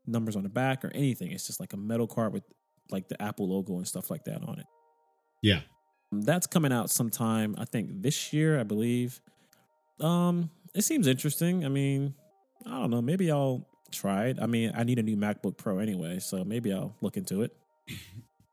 numbers 0.06 0.36
on 0.36 0.44
the 0.44 0.48
back 0.48 0.84
or 0.84 0.92
anything. 0.94 1.32
It's 1.32 1.46
just 1.46 1.58
like 1.60 1.72
a 1.72 1.76
metal 1.76 2.06
card 2.06 2.32
with 2.32 2.44
like 2.90 3.08
the 3.08 3.20
Apple 3.20 3.48
logo 3.48 3.76
and 3.76 3.88
stuff 3.88 4.10
like 4.10 4.24
that 4.24 4.42
on 4.42 4.58
it. 4.60 4.66
Yeah. 5.42 5.60
That's 6.12 6.46
coming 6.46 6.72
out 6.72 6.90
sometime, 6.90 7.54
I 7.58 7.64
think 7.64 8.02
this 8.02 8.32
year, 8.32 8.60
I 8.60 8.64
believe. 8.64 9.20
Um, 9.98 10.50
it 10.74 10.82
seems 10.82 11.06
interesting. 11.06 11.64
I 11.64 11.68
mean, 11.68 12.14
I 12.66 12.78
don't 12.78 12.90
know. 12.90 13.02
Maybe 13.02 13.30
I'll 13.30 13.66
try 13.90 14.26
it. 14.26 14.38
I 14.40 14.46
mean, 14.46 14.72
I 14.74 14.84
need 14.84 14.98
a 14.98 15.02
new 15.02 15.16
MacBook 15.16 15.56
Pro 15.56 15.78
anyway, 15.78 16.18
so 16.18 16.44
maybe 16.44 16.72
I'll 16.72 16.94
look 17.00 17.16
into 17.16 17.42
it. 17.42 17.56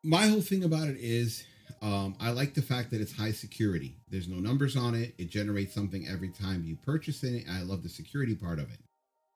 My 0.03 0.27
whole 0.27 0.41
thing 0.41 0.63
about 0.63 0.87
it 0.87 0.97
is 0.99 1.43
um, 1.81 2.15
I 2.19 2.31
like 2.31 2.53
the 2.53 2.61
fact 2.61 2.91
that 2.91 3.01
it's 3.01 3.15
high 3.15 3.31
security. 3.31 3.95
There's 4.09 4.27
no 4.27 4.37
numbers 4.37 4.75
on 4.75 4.95
it. 4.95 5.13
It 5.17 5.29
generates 5.29 5.73
something 5.73 6.07
every 6.07 6.29
time 6.29 6.63
you 6.65 6.77
purchase 6.77 7.23
it. 7.23 7.45
I 7.49 7.61
love 7.61 7.83
the 7.83 7.89
security 7.89 8.35
part 8.35 8.59
of 8.59 8.71
it. 8.71 8.79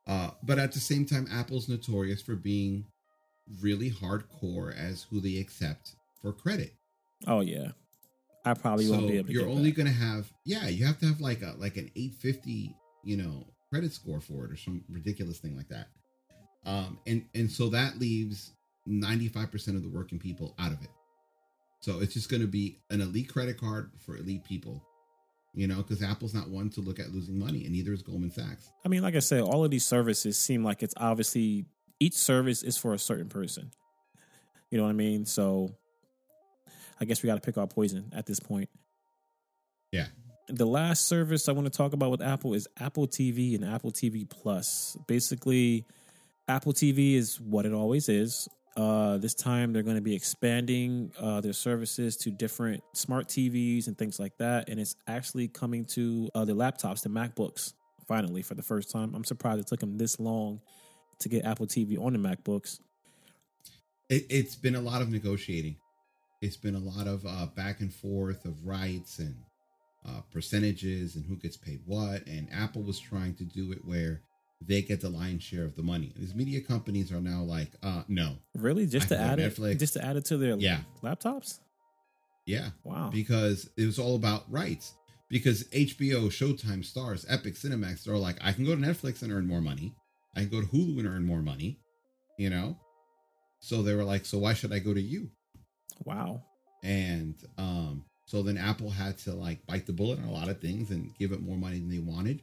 Uh, 0.06 0.32
but 0.44 0.60
at 0.60 0.74
the 0.74 0.80
same 0.80 1.06
time, 1.06 1.28
Apple's 1.32 1.70
notorious 1.70 2.22
for 2.22 2.36
being 2.36 2.86
really 3.62 3.90
hardcore 3.90 4.76
as 4.78 5.04
who 5.04 5.20
they 5.20 5.38
accept 5.38 5.96
for 6.22 6.34
credit. 6.34 6.74
Oh 7.28 7.42
yeah, 7.42 7.70
I 8.46 8.54
probably 8.54 8.86
so 8.86 8.94
won't 8.94 9.08
be 9.08 9.18
able. 9.18 9.28
To 9.28 9.34
You're 9.34 9.50
only 9.50 9.72
going 9.72 9.88
to 9.88 9.94
have 9.94 10.32
yeah, 10.46 10.68
you 10.68 10.86
have 10.86 11.00
to 11.00 11.06
have 11.06 11.22
like 11.22 11.42
a 11.42 11.54
like 11.58 11.78
an 11.78 11.90
850, 11.96 12.76
you 13.04 13.18
know, 13.18 13.46
credit 13.70 13.94
score 13.94 14.20
for 14.20 14.46
it 14.46 14.52
or 14.52 14.58
some 14.58 14.84
ridiculous 14.90 15.40
thing 15.40 15.56
like 15.56 15.70
that. 15.70 15.88
Um, 16.66 17.00
and 17.08 17.26
and 17.34 17.50
so 17.50 17.70
that 17.70 18.00
leaves 18.00 18.52
95% 18.88 19.54
of 19.76 19.84
the 19.84 19.90
working 19.90 20.20
people 20.20 20.54
out 20.60 20.72
of 20.72 20.82
it. 20.82 20.90
So 21.84 22.00
it's 22.00 22.14
just 22.14 22.30
going 22.30 22.42
to 22.42 22.48
be 22.48 22.80
an 22.92 23.02
elite 23.02 23.28
credit 23.28 23.60
card 23.60 23.92
for 24.06 24.16
elite 24.16 24.46
people, 24.46 24.82
you 25.54 25.68
know, 25.68 25.76
because 25.76 26.02
Apple's 26.02 26.34
not 26.34 26.50
one 26.50 26.70
to 26.70 26.80
look 26.80 26.98
at 26.98 27.12
losing 27.12 27.38
money, 27.38 27.66
and 27.66 27.74
neither 27.74 27.92
is 27.92 28.02
Goldman 28.02 28.32
Sachs. 28.32 28.72
I 28.86 28.88
mean, 28.88 29.02
like 29.02 29.18
I 29.18 29.20
said, 29.20 29.42
all 29.42 29.66
of 29.66 29.70
these 29.70 29.84
services 29.84 30.38
seem 30.38 30.64
like 30.64 30.82
it's 30.82 30.94
obviously 30.96 31.66
each 32.00 32.14
service 32.14 32.64
is 32.64 32.78
for 32.78 32.94
a 32.94 32.98
certain 32.98 33.28
person. 33.28 33.70
You 34.70 34.78
know 34.78 34.86
what 34.86 34.92
I 34.92 34.94
mean? 34.94 35.26
So 35.26 35.76
I 37.02 37.04
guess 37.06 37.22
we 37.22 37.28
got 37.28 37.36
to 37.36 37.42
pick 37.42 37.58
our 37.58 37.68
poison 37.68 38.14
at 38.16 38.28
this 38.28 38.40
point. 38.40 38.70
Yeah. 39.92 40.06
The 40.48 40.66
last 40.66 41.10
service 41.10 41.50
I 41.50 41.52
want 41.52 41.66
to 41.66 41.78
talk 41.78 41.92
about 41.92 42.12
with 42.12 42.22
Apple 42.22 42.54
is 42.54 42.66
Apple 42.80 43.10
TV 43.10 43.56
and 43.56 43.66
Apple 43.66 43.92
TV 43.92 44.30
Plus. 44.30 44.96
Basically, 45.06 45.86
Apple 46.48 46.72
TV 46.72 47.16
is 47.16 47.42
what 47.42 47.66
it 47.66 47.74
always 47.74 48.08
is 48.08 48.48
uh, 48.76 49.18
this 49.18 49.34
time 49.34 49.72
they're 49.72 49.84
going 49.84 49.96
to 49.96 50.02
be 50.02 50.16
expanding 50.16 51.12
uh, 51.20 51.42
their 51.42 51.54
services 51.54 52.18
to 52.18 52.32
different 52.32 52.84
smart 52.94 53.28
TVs 53.28 53.88
and 53.88 53.98
things 53.98 54.20
like 54.20 54.38
that, 54.38 54.70
and 54.70 54.80
it's 54.80 54.96
actually 55.08 55.48
coming 55.48 55.86
to 55.86 56.30
uh, 56.34 56.46
the 56.46 56.54
laptops, 56.54 57.02
the 57.02 57.10
MacBooks. 57.10 57.74
Finally, 58.08 58.42
for 58.42 58.56
the 58.56 58.64
first 58.64 58.92
time, 58.92 59.16
I'm 59.16 59.24
surprised 59.24 59.62
it 59.62 59.68
took 59.68 59.80
them 59.80 59.98
this 59.98 60.20
long 60.20 60.60
to 61.20 61.30
get 61.30 61.46
Apple 61.46 61.68
TV 61.68 61.98
on 61.98 62.14
the 62.14 62.20
MacBooks. 62.20 62.80
It, 64.10 64.30
has 64.32 64.56
been 64.56 64.76
a 64.76 64.82
lot 64.82 65.02
of 65.02 65.10
negotiating. 65.10 65.78
It's 66.42 66.58
been 66.58 66.76
a 66.76 66.80
lot 66.80 67.08
of 67.08 67.26
uh, 67.26 67.46
back 67.56 67.80
and 67.80 67.94
forth 67.94 68.44
of 68.44 68.66
rights 68.66 69.20
and 69.20 69.36
uh, 70.06 70.22
percentages 70.32 71.16
and 71.16 71.26
who 71.26 71.38
gets 71.38 71.56
paid 71.56 71.80
what. 71.86 72.28
And 72.28 72.50
Apple 72.52 72.84
was 72.84 73.00
trying 73.00 73.36
to 73.36 73.46
do 73.46 73.72
it 73.72 73.86
where 73.86 74.22
they 74.68 74.82
get 74.82 75.02
the 75.02 75.10
lion's 75.10 75.44
share 75.44 75.66
of 75.66 75.76
the 75.76 75.84
money. 75.84 76.14
These 76.16 76.36
media 76.36 76.62
companies 76.62 77.12
are 77.12 77.22
now 77.22 77.42
like, 77.42 77.72
uh, 77.82 78.04
no. 78.08 78.36
Really? 78.56 78.86
Just 78.86 79.12
I 79.12 79.16
to 79.16 79.22
add 79.22 79.40
it 79.40 79.78
just 79.78 79.94
to 79.94 80.04
add 80.04 80.16
it 80.16 80.26
to 80.26 80.38
their 80.38 80.56
yeah. 80.56 80.80
laptops? 81.02 81.60
Yeah. 82.46 82.70
Wow. 82.84 83.10
Because 83.12 83.70
it 83.78 83.86
was 83.86 84.00
all 84.00 84.16
about 84.16 84.52
rights. 84.52 84.94
Because 85.30 85.64
HBO, 85.70 86.28
Showtime, 86.28 86.86
Starz, 86.86 87.26
Epic, 87.28 87.56
Cinemax, 87.56 88.04
they're 88.04 88.16
like, 88.18 88.38
I 88.42 88.52
can 88.52 88.66
go 88.66 88.76
to 88.76 88.82
Netflix 88.82 89.24
and 89.24 89.32
earn 89.32 89.48
more 89.48 89.62
money. 89.62 89.96
I 90.36 90.42
can 90.42 90.50
go 90.50 90.62
to 90.62 90.68
Hulu 90.68 91.00
and 91.00 91.08
earn 91.08 91.26
more 91.26 91.42
money. 91.42 91.80
You 92.38 92.50
know? 92.50 92.78
So 93.60 93.82
they 93.82 93.96
were 93.96 94.04
like, 94.04 94.26
so 94.26 94.38
why 94.38 94.54
should 94.54 94.74
I 94.74 94.80
go 94.80 94.94
to 94.94 95.02
you? 95.02 95.30
Wow. 96.06 96.44
And 96.84 97.36
um, 97.58 98.06
so 98.26 98.44
then 98.44 98.58
Apple 98.58 98.90
had 98.90 99.18
to 99.20 99.34
like 99.34 99.66
bite 99.66 99.86
the 99.86 99.94
bullet 99.94 100.20
on 100.20 100.26
a 100.26 100.32
lot 100.32 100.50
of 100.50 100.60
things 100.60 100.92
and 100.92 101.16
give 101.18 101.32
it 101.32 101.42
more 101.42 101.58
money 101.58 101.80
than 101.80 101.90
they 101.90 102.00
wanted 102.00 102.42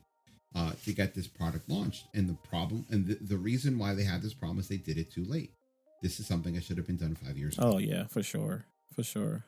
uh, 0.55 0.73
to 0.85 0.93
get 0.93 1.15
this 1.15 1.27
product 1.27 1.69
launched. 1.69 2.07
And 2.15 2.29
the 2.29 2.35
problem, 2.49 2.87
and 2.91 3.07
the, 3.07 3.19
the 3.21 3.37
reason 3.37 3.79
why 3.79 3.95
they 3.95 4.05
had 4.05 4.23
this 4.23 4.35
problem 4.35 4.59
is 4.59 4.69
they 4.69 4.77
did 4.77 4.99
it 4.99 5.13
too 5.13 5.25
late. 5.25 5.53
This 6.03 6.19
is 6.19 6.27
something 6.27 6.55
that 6.55 6.65
should 6.65 6.79
have 6.79 6.87
been 6.87 6.97
done 6.97 7.15
five 7.15 7.37
years 7.37 7.59
ago. 7.59 7.75
Oh, 7.75 7.79
yeah, 7.79 8.07
for 8.07 8.23
sure. 8.23 8.65
For 8.95 9.03
sure. 9.03 9.45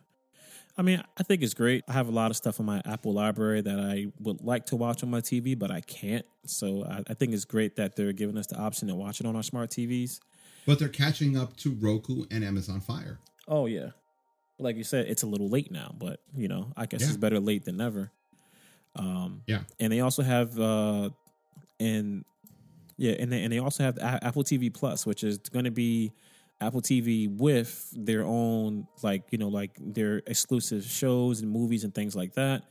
I 0.77 0.83
mean, 0.83 1.03
I 1.19 1.23
think 1.23 1.43
it's 1.43 1.55
great. 1.55 1.85
I 1.87 1.93
have 1.93 2.09
a 2.09 2.13
lot 2.13 2.31
of 2.31 2.37
stuff 2.37 2.59
in 2.59 2.67
my 2.67 2.81
Apple 2.87 3.13
library 3.13 3.61
that 3.61 3.79
I 3.79 4.07
would 4.21 4.41
like 4.41 4.67
to 4.67 4.77
watch 4.77 5.03
on 5.03 5.11
my 5.11 5.21
TV, 5.21 5.59
but 5.59 5.71
I 5.71 5.81
can't. 5.81 6.25
So 6.47 6.85
I, 6.85 7.03
I 7.09 7.15
think 7.15 7.35
it's 7.35 7.45
great 7.45 7.77
that 7.77 7.95
they're 7.95 8.13
giving 8.13 8.39
us 8.39 8.47
the 8.47 8.57
option 8.57 8.89
to 8.89 8.95
watch 8.95 9.21
it 9.21 9.27
on 9.27 9.37
our 9.37 9.43
smart 9.43 9.71
TVs. 9.71 10.21
But 10.67 10.79
they're 10.79 10.89
catching 10.89 11.37
up 11.37 11.57
to 11.59 11.73
Roku 11.73 12.25
and 12.31 12.43
Amazon 12.43 12.81
Fire. 12.81 13.19
Oh, 13.47 13.67
yeah. 13.67 13.91
Like 14.59 14.77
you 14.77 14.85
said, 14.85 15.07
it's 15.09 15.23
a 15.23 15.27
little 15.27 15.49
late 15.49 15.71
now, 15.73 15.95
but, 15.99 16.21
you 16.35 16.49
know, 16.49 16.73
I 16.77 16.87
guess 16.87 17.03
yeah. 17.03 17.09
it's 17.09 17.17
better 17.17 17.41
late 17.41 17.65
than 17.65 17.77
never. 17.77 18.13
Um, 18.97 19.43
yeah, 19.47 19.61
and 19.81 19.93
they 19.93 20.01
also 20.01 20.23
have 20.23 20.59
uh, 20.59 21.11
and 21.81 22.25
yeah, 22.97 23.13
and 23.19 23.33
they, 23.33 23.43
and 23.43 23.53
they 23.53 23.59
also 23.59 23.85
have 23.85 23.99
Apple 24.01 24.45
TV 24.45 24.73
Plus, 24.73 25.07
which 25.07 25.25
is 25.25 25.39
going 25.39 25.65
to 25.65 25.71
be 25.71 26.13
Apple 26.61 26.81
TV 26.81 27.35
with 27.35 27.93
their 27.97 28.25
own 28.25 28.87
like 29.03 29.25
you 29.31 29.39
know 29.39 29.49
like 29.49 29.73
their 29.81 30.23
exclusive 30.27 30.85
shows 30.85 31.41
and 31.41 31.51
movies 31.51 31.85
and 31.85 31.95
things 31.95 32.15
like 32.15 32.35
that. 32.35 32.65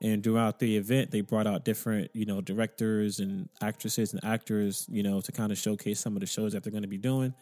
And 0.00 0.22
throughout 0.24 0.58
the 0.58 0.76
event, 0.76 1.12
they 1.12 1.20
brought 1.20 1.46
out 1.46 1.64
different 1.64 2.10
you 2.14 2.26
know 2.26 2.40
directors 2.40 3.18
and 3.18 3.48
actresses 3.60 4.12
and 4.12 4.24
actors 4.24 4.86
you 4.90 5.02
know 5.02 5.20
to 5.20 5.32
kind 5.32 5.50
of 5.50 5.58
showcase 5.58 6.00
some 6.00 6.14
of 6.14 6.20
the 6.20 6.26
shows 6.26 6.52
that 6.52 6.62
they're 6.62 6.72
going 6.72 6.82
to 6.82 6.88
be 6.88 6.98
doing. 6.98 7.34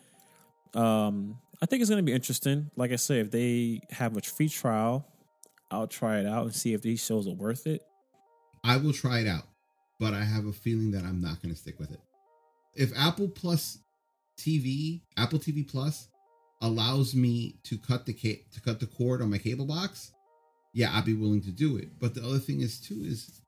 Um, 0.75 1.39
I 1.63 1.67
think 1.67 1.83
it's 1.83 1.91
going 1.91 2.05
to 2.05 2.09
be 2.09 2.15
interesting. 2.15 2.71
Like 2.77 2.93
I 2.93 2.97
said, 2.97 3.27
if 3.27 3.31
they 3.31 3.81
have 3.91 4.17
a 4.17 4.21
free 4.21 4.49
trial, 4.49 5.07
I'll 5.71 5.89
try 5.89 6.21
it 6.21 6.27
out 6.27 6.45
and 6.45 6.55
see 6.55 6.73
if 6.73 6.81
these 6.81 7.05
shows 7.05 7.27
are 7.27 7.35
worth 7.35 7.67
it. 7.67 7.83
I 8.65 8.77
will 8.77 8.93
try 8.93 9.21
it 9.21 9.27
out, 9.27 9.45
but 9.99 10.15
I 10.15 10.25
have 10.25 10.47
a 10.47 10.53
feeling 10.53 10.91
that 10.93 11.05
I'm 11.05 11.21
not 11.21 11.43
going 11.43 11.55
to 11.55 11.61
stick 11.61 11.79
with 11.79 11.91
it. 11.91 12.01
If 12.75 12.97
Apple 12.97 13.29
Plus 13.29 13.79
TV, 14.39 15.01
Apple 15.17 15.39
TV 15.39 15.67
Plus 15.67 16.09
allows 16.61 17.15
me 17.15 17.57
to 17.65 17.79
cut 17.79 18.07
the 18.07 18.13
ca- 18.13 18.45
to 18.53 18.61
cut 18.61 18.81
the 18.81 18.87
cord 18.87 19.23
on 19.23 19.31
my 19.31 19.39
cable 19.39 19.67
box, 19.67 20.13
yeah, 20.73 20.91
I'd 20.97 21.05
be 21.05 21.15
willing 21.15 21.43
to 21.43 21.51
do 21.51 21.77
it. 21.77 21.99
But 21.99 22.15
the 22.15 22.23
other 22.23 22.39
thing 22.39 22.61
is 22.61 22.79
too 22.79 23.03
is 23.03 23.41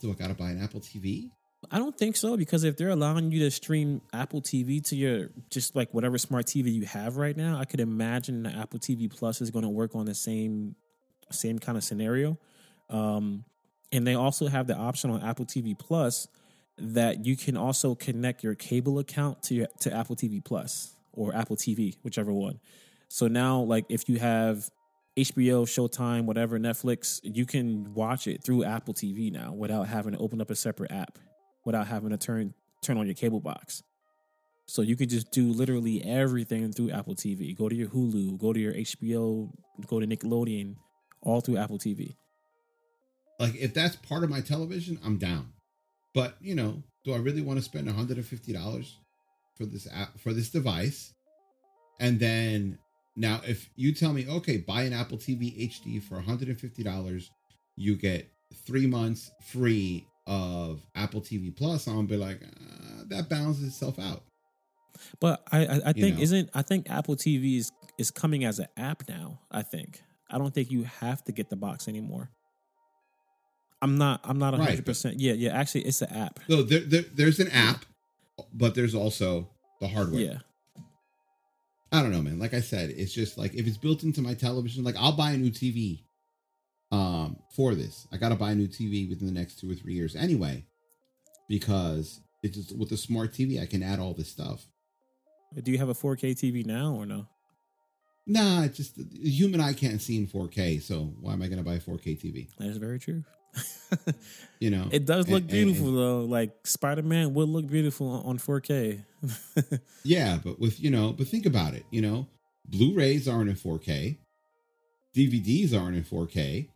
do 0.00 0.10
I 0.10 0.14
got 0.14 0.28
to 0.28 0.34
buy 0.34 0.50
an 0.50 0.62
Apple 0.62 0.80
TV? 0.80 1.30
I 1.70 1.78
don't 1.78 1.96
think 1.96 2.16
so 2.16 2.36
because 2.36 2.64
if 2.64 2.76
they're 2.76 2.88
allowing 2.88 3.30
you 3.32 3.40
to 3.40 3.50
stream 3.50 4.00
Apple 4.12 4.40
TV 4.40 4.82
to 4.88 4.96
your 4.96 5.28
just 5.50 5.76
like 5.76 5.92
whatever 5.92 6.16
smart 6.16 6.46
TV 6.46 6.72
you 6.72 6.86
have 6.86 7.16
right 7.16 7.36
now, 7.36 7.58
I 7.58 7.64
could 7.64 7.80
imagine 7.80 8.44
the 8.44 8.50
Apple 8.50 8.78
TV 8.78 9.10
Plus 9.10 9.40
is 9.40 9.50
going 9.50 9.64
to 9.64 9.68
work 9.68 9.94
on 9.94 10.06
the 10.06 10.14
same 10.14 10.74
same 11.30 11.58
kind 11.58 11.76
of 11.76 11.84
scenario. 11.84 12.38
Um, 12.88 13.44
and 13.92 14.06
they 14.06 14.14
also 14.14 14.46
have 14.48 14.66
the 14.66 14.76
option 14.76 15.10
on 15.10 15.22
Apple 15.22 15.46
TV 15.46 15.78
Plus 15.78 16.28
that 16.78 17.26
you 17.26 17.36
can 17.36 17.56
also 17.56 17.94
connect 17.94 18.42
your 18.42 18.54
cable 18.54 18.98
account 18.98 19.42
to 19.44 19.54
your, 19.54 19.66
to 19.80 19.94
Apple 19.94 20.16
TV 20.16 20.42
Plus 20.44 20.94
or 21.12 21.34
Apple 21.34 21.56
TV, 21.56 21.96
whichever 22.02 22.32
one. 22.32 22.58
So 23.08 23.26
now, 23.26 23.60
like 23.60 23.84
if 23.88 24.08
you 24.08 24.18
have 24.18 24.70
HBO, 25.16 25.64
Showtime, 25.66 26.24
whatever, 26.24 26.58
Netflix, 26.58 27.20
you 27.22 27.44
can 27.44 27.92
watch 27.94 28.26
it 28.26 28.42
through 28.42 28.64
Apple 28.64 28.94
TV 28.94 29.32
now 29.32 29.52
without 29.52 29.88
having 29.88 30.12
to 30.12 30.18
open 30.18 30.40
up 30.40 30.50
a 30.50 30.54
separate 30.54 30.92
app, 30.92 31.18
without 31.64 31.86
having 31.86 32.10
to 32.10 32.16
turn 32.16 32.54
turn 32.82 32.96
on 32.96 33.06
your 33.06 33.14
cable 33.14 33.40
box. 33.40 33.82
So 34.66 34.82
you 34.82 34.96
can 34.96 35.08
just 35.08 35.32
do 35.32 35.52
literally 35.52 36.02
everything 36.04 36.72
through 36.72 36.92
Apple 36.92 37.16
TV. 37.16 37.56
Go 37.56 37.68
to 37.68 37.74
your 37.74 37.88
Hulu, 37.88 38.38
go 38.38 38.52
to 38.52 38.60
your 38.60 38.72
HBO, 38.72 39.50
go 39.86 39.98
to 39.98 40.06
Nickelodeon, 40.06 40.76
all 41.22 41.40
through 41.40 41.56
Apple 41.56 41.78
TV. 41.78 42.14
Like 43.40 43.56
if 43.56 43.74
that's 43.74 43.96
part 43.96 44.22
of 44.22 44.30
my 44.30 44.40
television, 44.42 45.00
I'm 45.04 45.16
down. 45.16 45.52
But 46.14 46.36
you 46.40 46.54
know, 46.54 46.82
do 47.04 47.14
I 47.14 47.16
really 47.16 47.42
want 47.42 47.58
to 47.58 47.64
spend 47.64 47.86
150 47.86 48.52
dollars 48.52 48.98
for 49.56 49.64
this 49.64 49.88
app 49.92 50.20
for 50.20 50.32
this 50.32 50.50
device? 50.50 51.14
And 51.98 52.20
then 52.20 52.78
now, 53.16 53.40
if 53.46 53.68
you 53.76 53.92
tell 53.94 54.12
me, 54.12 54.26
okay, 54.28 54.58
buy 54.58 54.82
an 54.82 54.92
Apple 54.92 55.18
TV 55.18 55.68
HD 55.68 56.02
for 56.02 56.14
150 56.14 56.82
dollars, 56.82 57.30
you 57.76 57.96
get 57.96 58.30
three 58.66 58.86
months 58.86 59.30
free 59.42 60.06
of 60.26 60.82
Apple 60.94 61.22
TV 61.22 61.54
Plus. 61.54 61.86
I'm 61.86 61.94
gonna 61.94 62.08
be 62.08 62.16
like, 62.16 62.42
uh, 62.42 63.04
that 63.08 63.28
balances 63.28 63.64
itself 63.64 63.98
out. 63.98 64.22
But 65.18 65.42
I, 65.50 65.64
I, 65.64 65.80
I 65.86 65.92
think 65.92 66.16
know. 66.16 66.22
isn't 66.22 66.50
I 66.52 66.62
think 66.62 66.90
Apple 66.90 67.16
TV 67.16 67.58
is 67.58 67.72
is 67.96 68.10
coming 68.10 68.44
as 68.44 68.58
an 68.58 68.68
app 68.76 69.08
now. 69.08 69.40
I 69.50 69.62
think 69.62 70.02
I 70.30 70.36
don't 70.36 70.52
think 70.52 70.70
you 70.70 70.84
have 70.84 71.24
to 71.24 71.32
get 71.32 71.48
the 71.48 71.56
box 71.56 71.88
anymore. 71.88 72.30
I'm 73.82 73.96
not. 73.96 74.20
I'm 74.24 74.38
not 74.38 74.52
Right, 74.54 74.68
hundred 74.68 74.86
percent. 74.86 75.20
Yeah, 75.20 75.32
yeah. 75.32 75.50
Actually, 75.50 75.82
it's 75.82 76.02
an 76.02 76.10
app. 76.10 76.40
So 76.48 76.62
there, 76.62 76.80
there, 76.80 77.04
there's 77.14 77.40
an 77.40 77.48
app, 77.48 77.84
but 78.52 78.74
there's 78.74 78.94
also 78.94 79.48
the 79.80 79.88
hardware. 79.88 80.20
Yeah, 80.20 80.38
I 81.92 82.02
don't 82.02 82.12
know, 82.12 82.22
man. 82.22 82.38
Like 82.38 82.54
I 82.54 82.60
said, 82.60 82.90
it's 82.90 83.12
just 83.12 83.38
like 83.38 83.54
if 83.54 83.66
it's 83.66 83.78
built 83.78 84.02
into 84.02 84.20
my 84.22 84.34
television, 84.34 84.84
like 84.84 84.96
I'll 84.98 85.16
buy 85.16 85.30
a 85.32 85.36
new 85.36 85.50
TV 85.50 86.02
um 86.92 87.36
for 87.56 87.74
this. 87.74 88.06
I 88.12 88.16
gotta 88.16 88.36
buy 88.36 88.52
a 88.52 88.54
new 88.54 88.68
TV 88.68 89.08
within 89.08 89.26
the 89.26 89.32
next 89.32 89.60
two 89.60 89.70
or 89.70 89.74
three 89.74 89.94
years 89.94 90.14
anyway. 90.14 90.64
Because 91.48 92.20
it's 92.42 92.56
just 92.56 92.76
with 92.76 92.92
a 92.92 92.96
smart 92.96 93.32
TV 93.32 93.60
I 93.60 93.66
can 93.66 93.82
add 93.82 93.98
all 93.98 94.14
this 94.14 94.28
stuff. 94.28 94.66
Do 95.62 95.72
you 95.72 95.78
have 95.78 95.88
a 95.88 95.94
4K 95.94 96.32
TV 96.36 96.64
now 96.64 96.94
or 96.94 97.04
no? 97.06 97.26
Nah, 98.24 98.62
it's 98.62 98.76
just 98.76 98.96
the 98.96 99.04
human 99.28 99.60
eye 99.60 99.72
can't 99.72 100.00
see 100.00 100.16
in 100.16 100.28
4K, 100.28 100.80
so 100.80 101.12
why 101.20 101.32
am 101.32 101.42
I 101.42 101.48
gonna 101.48 101.64
buy 101.64 101.74
a 101.74 101.80
4K 101.80 102.20
TV? 102.20 102.48
That 102.58 102.68
is 102.68 102.76
very 102.76 103.00
true. 103.00 103.24
You 104.60 104.68
know? 104.68 104.88
it 104.92 105.06
does 105.06 105.26
look 105.28 105.40
and- 105.44 105.50
beautiful 105.50 105.88
and- 105.88 105.96
though. 105.98 106.20
Like 106.20 106.66
Spider 106.66 107.02
Man 107.02 107.32
would 107.34 107.48
look 107.48 107.66
beautiful 107.66 108.08
on 108.10 108.24
on 108.26 108.38
4K. 108.38 109.02
Yeah, 110.04 110.38
but 110.42 110.58
with 110.60 110.78
you 110.80 110.90
know, 110.90 111.12
but 111.12 111.26
think 111.28 111.46
about 111.46 111.74
it, 111.74 111.84
you 111.90 112.02
know, 112.02 112.26
Blu-rays 112.68 113.26
aren't 113.28 113.48
in 113.50 113.56
4K, 113.56 114.16
DVDs 115.16 115.74
aren't 115.78 115.96
in 115.96 116.04
4K, 116.04 116.68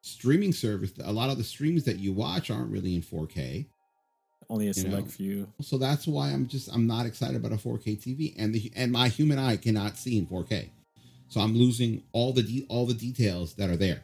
streaming 0.00 0.52
service, 0.52 0.92
a 1.04 1.12
lot 1.12 1.30
of 1.30 1.38
the 1.38 1.44
streams 1.44 1.84
that 1.84 1.98
you 1.98 2.12
watch 2.12 2.50
aren't 2.50 2.70
really 2.70 2.94
in 2.94 3.02
4K. 3.02 3.66
Only 4.50 4.68
a 4.68 4.74
select 4.74 5.06
know. 5.06 5.10
few. 5.10 5.48
So 5.62 5.78
that's 5.78 6.06
why 6.06 6.28
I'm 6.30 6.46
just 6.46 6.68
I'm 6.74 6.86
not 6.86 7.06
excited 7.06 7.36
about 7.36 7.52
a 7.52 7.56
4K 7.56 7.98
TV, 8.02 8.34
and 8.38 8.54
the 8.54 8.70
and 8.74 8.90
my 8.92 9.08
human 9.08 9.38
eye 9.38 9.56
cannot 9.56 9.96
see 9.96 10.18
in 10.18 10.26
4K, 10.26 10.70
so 11.28 11.40
I'm 11.40 11.54
losing 11.56 12.02
all 12.12 12.32
the 12.32 12.42
de- 12.42 12.66
all 12.68 12.86
the 12.86 12.94
details 12.94 13.54
that 13.54 13.70
are 13.70 13.76
there. 13.76 14.02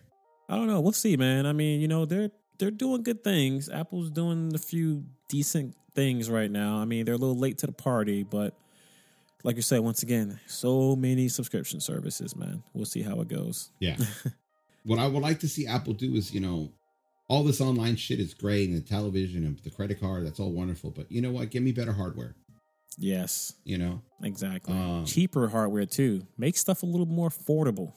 I 0.49 0.57
don't 0.57 0.66
know. 0.66 0.80
We'll 0.80 0.92
see, 0.92 1.16
man. 1.16 1.46
I 1.46 1.53
mean, 1.53 1.80
you 1.80 1.88
know, 1.88 2.05
they're 2.05 2.30
they're 2.59 2.70
doing 2.70 3.03
good 3.03 3.22
things. 3.22 3.68
Apple's 3.68 4.11
doing 4.11 4.53
a 4.55 4.59
few 4.59 5.05
decent 5.28 5.74
things 5.94 6.30
right 6.30 6.51
now. 6.51 6.76
I 6.76 6.84
mean, 6.84 7.05
they're 7.05 7.14
a 7.14 7.18
little 7.18 7.38
late 7.38 7.59
to 7.59 7.66
the 7.66 7.72
party, 7.72 8.22
but 8.22 8.55
like 9.44 9.57
you 9.57 9.62
said, 9.62 9.80
once 9.80 10.03
again, 10.03 10.40
so 10.46 10.96
many 10.96 11.28
subscription 11.28 11.80
services, 11.80 12.34
man. 12.34 12.62
We'll 12.72 12.86
see 12.86 13.03
how 13.03 13.20
it 13.20 13.28
goes. 13.28 13.70
Yeah. 13.78 13.96
what 14.84 14.99
I 14.99 15.07
would 15.07 15.22
like 15.22 15.40
to 15.40 15.49
see 15.49 15.66
Apple 15.66 15.92
do 15.92 16.14
is, 16.14 16.34
you 16.34 16.40
know, 16.40 16.72
all 17.28 17.44
this 17.44 17.61
online 17.61 17.96
shit 17.96 18.20
is 18.20 18.32
great, 18.32 18.68
and 18.68 18.76
the 18.76 18.80
television 18.80 19.44
and 19.44 19.59
the 19.59 19.70
credit 19.70 20.01
card, 20.01 20.26
that's 20.26 20.40
all 20.40 20.51
wonderful, 20.51 20.90
but 20.90 21.11
you 21.12 21.20
know 21.20 21.30
what? 21.30 21.51
Give 21.51 21.62
me 21.62 21.72
better 21.72 21.92
hardware. 21.92 22.34
Yes, 23.01 23.55
You 23.64 23.78
know, 23.78 24.03
exactly. 24.24 24.74
Um, 24.74 25.05
Cheaper 25.05 25.49
hardware 25.49 25.86
too. 25.86 26.26
Make 26.36 26.57
stuff 26.57 26.82
a 26.82 26.86
little 26.86 27.07
more 27.07 27.28
affordable. 27.28 27.92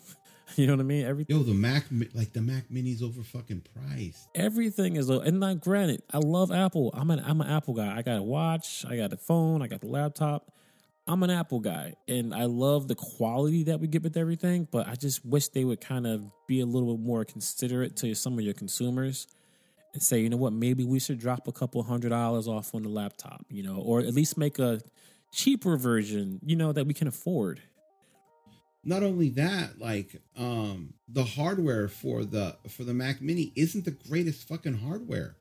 you 0.55 0.67
know 0.67 0.73
what 0.73 0.81
I 0.81 0.83
mean? 0.83 1.05
Everything. 1.05 1.35
yo, 1.35 1.43
the 1.43 1.53
Mac, 1.53 1.85
like 2.13 2.33
the 2.33 2.41
Mac 2.41 2.69
Mini's 2.69 3.01
over 3.01 3.23
fucking 3.23 3.63
priced. 3.73 4.27
Everything 4.35 4.95
is 4.95 5.09
low. 5.09 5.19
And 5.19 5.39
now, 5.39 5.53
granted, 5.53 6.03
I 6.11 6.17
love 6.17 6.51
Apple. 6.51 6.91
I'm 6.93 7.11
an 7.11 7.21
I'm 7.25 7.41
an 7.41 7.49
Apple 7.49 7.73
guy. 7.73 7.95
I 7.95 8.01
got 8.01 8.17
a 8.17 8.23
watch. 8.23 8.85
I 8.87 8.97
got 8.97 9.13
a 9.13 9.17
phone. 9.17 9.61
I 9.61 9.67
got 9.67 9.81
the 9.81 9.87
laptop. 9.87 10.51
I'm 11.07 11.23
an 11.23 11.29
Apple 11.29 11.59
guy, 11.59 11.95
and 12.07 12.33
I 12.33 12.45
love 12.45 12.87
the 12.87 12.95
quality 12.95 13.63
that 13.63 13.79
we 13.79 13.87
get 13.87 14.03
with 14.03 14.15
everything. 14.17 14.67
But 14.71 14.87
I 14.87 14.95
just 14.95 15.25
wish 15.25 15.47
they 15.49 15.65
would 15.65 15.81
kind 15.81 16.05
of 16.05 16.29
be 16.47 16.61
a 16.61 16.65
little 16.65 16.95
bit 16.95 17.03
more 17.03 17.25
considerate 17.25 17.95
to 17.97 18.13
some 18.15 18.33
of 18.37 18.41
your 18.41 18.53
consumers 18.53 19.27
and 19.93 20.01
say, 20.01 20.19
you 20.19 20.29
know 20.29 20.37
what, 20.37 20.53
maybe 20.53 20.83
we 20.85 20.99
should 20.99 21.19
drop 21.19 21.47
a 21.47 21.51
couple 21.51 21.81
hundred 21.83 22.09
dollars 22.09 22.47
off 22.47 22.73
on 22.73 22.83
the 22.83 22.89
laptop, 22.89 23.45
you 23.49 23.63
know, 23.63 23.75
or 23.75 23.99
at 23.99 24.13
least 24.13 24.37
make 24.37 24.59
a 24.59 24.79
cheaper 25.33 25.77
version, 25.77 26.39
you 26.45 26.55
know, 26.55 26.71
that 26.71 26.85
we 26.85 26.93
can 26.93 27.07
afford. 27.07 27.61
Not 28.83 29.03
only 29.03 29.29
that, 29.29 29.79
like 29.79 30.21
um 30.37 30.93
the 31.07 31.23
hardware 31.23 31.87
for 31.87 32.23
the 32.25 32.55
for 32.69 32.83
the 32.83 32.93
Mac 32.93 33.21
Mini 33.21 33.51
isn't 33.55 33.85
the 33.85 33.91
greatest 34.09 34.47
fucking 34.47 34.77
hardware. 34.79 35.35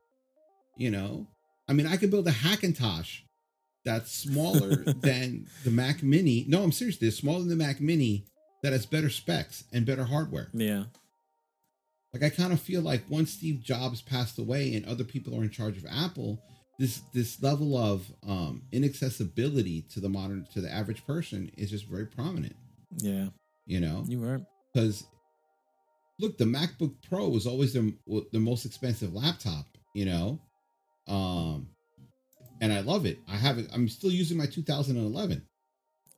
You 0.77 0.91
know, 0.91 1.27
I 1.69 1.73
mean, 1.73 1.87
I 1.87 1.97
could 1.97 2.11
build 2.11 2.29
a 2.29 2.33
Hackintosh 2.33 3.21
that's 3.85 4.13
smaller 4.13 4.77
than 4.85 5.47
the 5.65 5.71
Mac 5.71 6.03
Mini. 6.03 6.45
No, 6.49 6.63
I'm 6.63 6.73
serious. 6.73 7.01
It's 7.01 7.17
smaller 7.17 7.41
than 7.41 7.49
the 7.49 7.57
Mac 7.57 7.81
Mini 7.81 8.25
that 8.63 8.73
has 8.73 8.85
better 8.87 9.09
specs 9.09 9.65
and 9.73 9.87
better 9.87 10.05
hardware. 10.05 10.49
Yeah, 10.53 10.85
Like 12.13 12.23
I 12.23 12.29
kind 12.29 12.53
of 12.53 12.61
feel 12.61 12.83
like 12.83 13.05
once 13.09 13.33
Steve 13.33 13.63
Jobs 13.63 14.03
passed 14.03 14.39
away 14.39 14.75
and 14.75 14.85
other 14.85 15.05
people 15.05 15.35
are 15.39 15.43
in 15.43 15.51
charge 15.51 15.79
of 15.79 15.87
Apple, 15.91 16.43
this 16.79 17.01
this 17.15 17.43
level 17.43 17.77
of 17.77 18.11
um 18.27 18.63
inaccessibility 18.73 19.83
to 19.93 20.01
the 20.01 20.09
modern 20.11 20.47
to 20.53 20.61
the 20.61 20.71
average 20.71 21.07
person 21.07 21.51
is 21.57 21.71
just 21.71 21.87
very 21.87 22.07
prominent. 22.07 22.57
Yeah, 22.97 23.29
You 23.67 23.81
know, 23.81 24.05
you 24.09 24.19
right. 24.19 24.41
because 24.73 25.05
look, 26.19 26.37
the 26.39 26.45
MacBook 26.45 26.95
Pro 27.09 27.29
was 27.29 27.47
always 27.47 27.73
the 27.73 27.95
the 28.33 28.39
most 28.39 28.65
expensive 28.67 29.13
laptop. 29.15 29.67
You 29.95 30.05
know, 30.07 30.41
um, 31.09 31.69
and 32.61 32.73
I 32.73 32.81
love 32.81 33.07
it. 33.07 33.19
I 33.29 33.37
have 33.37 33.59
it. 33.59 33.69
I'm 33.73 33.89
still 33.89 34.11
using 34.11 34.37
my 34.37 34.47
2011. 34.47 35.47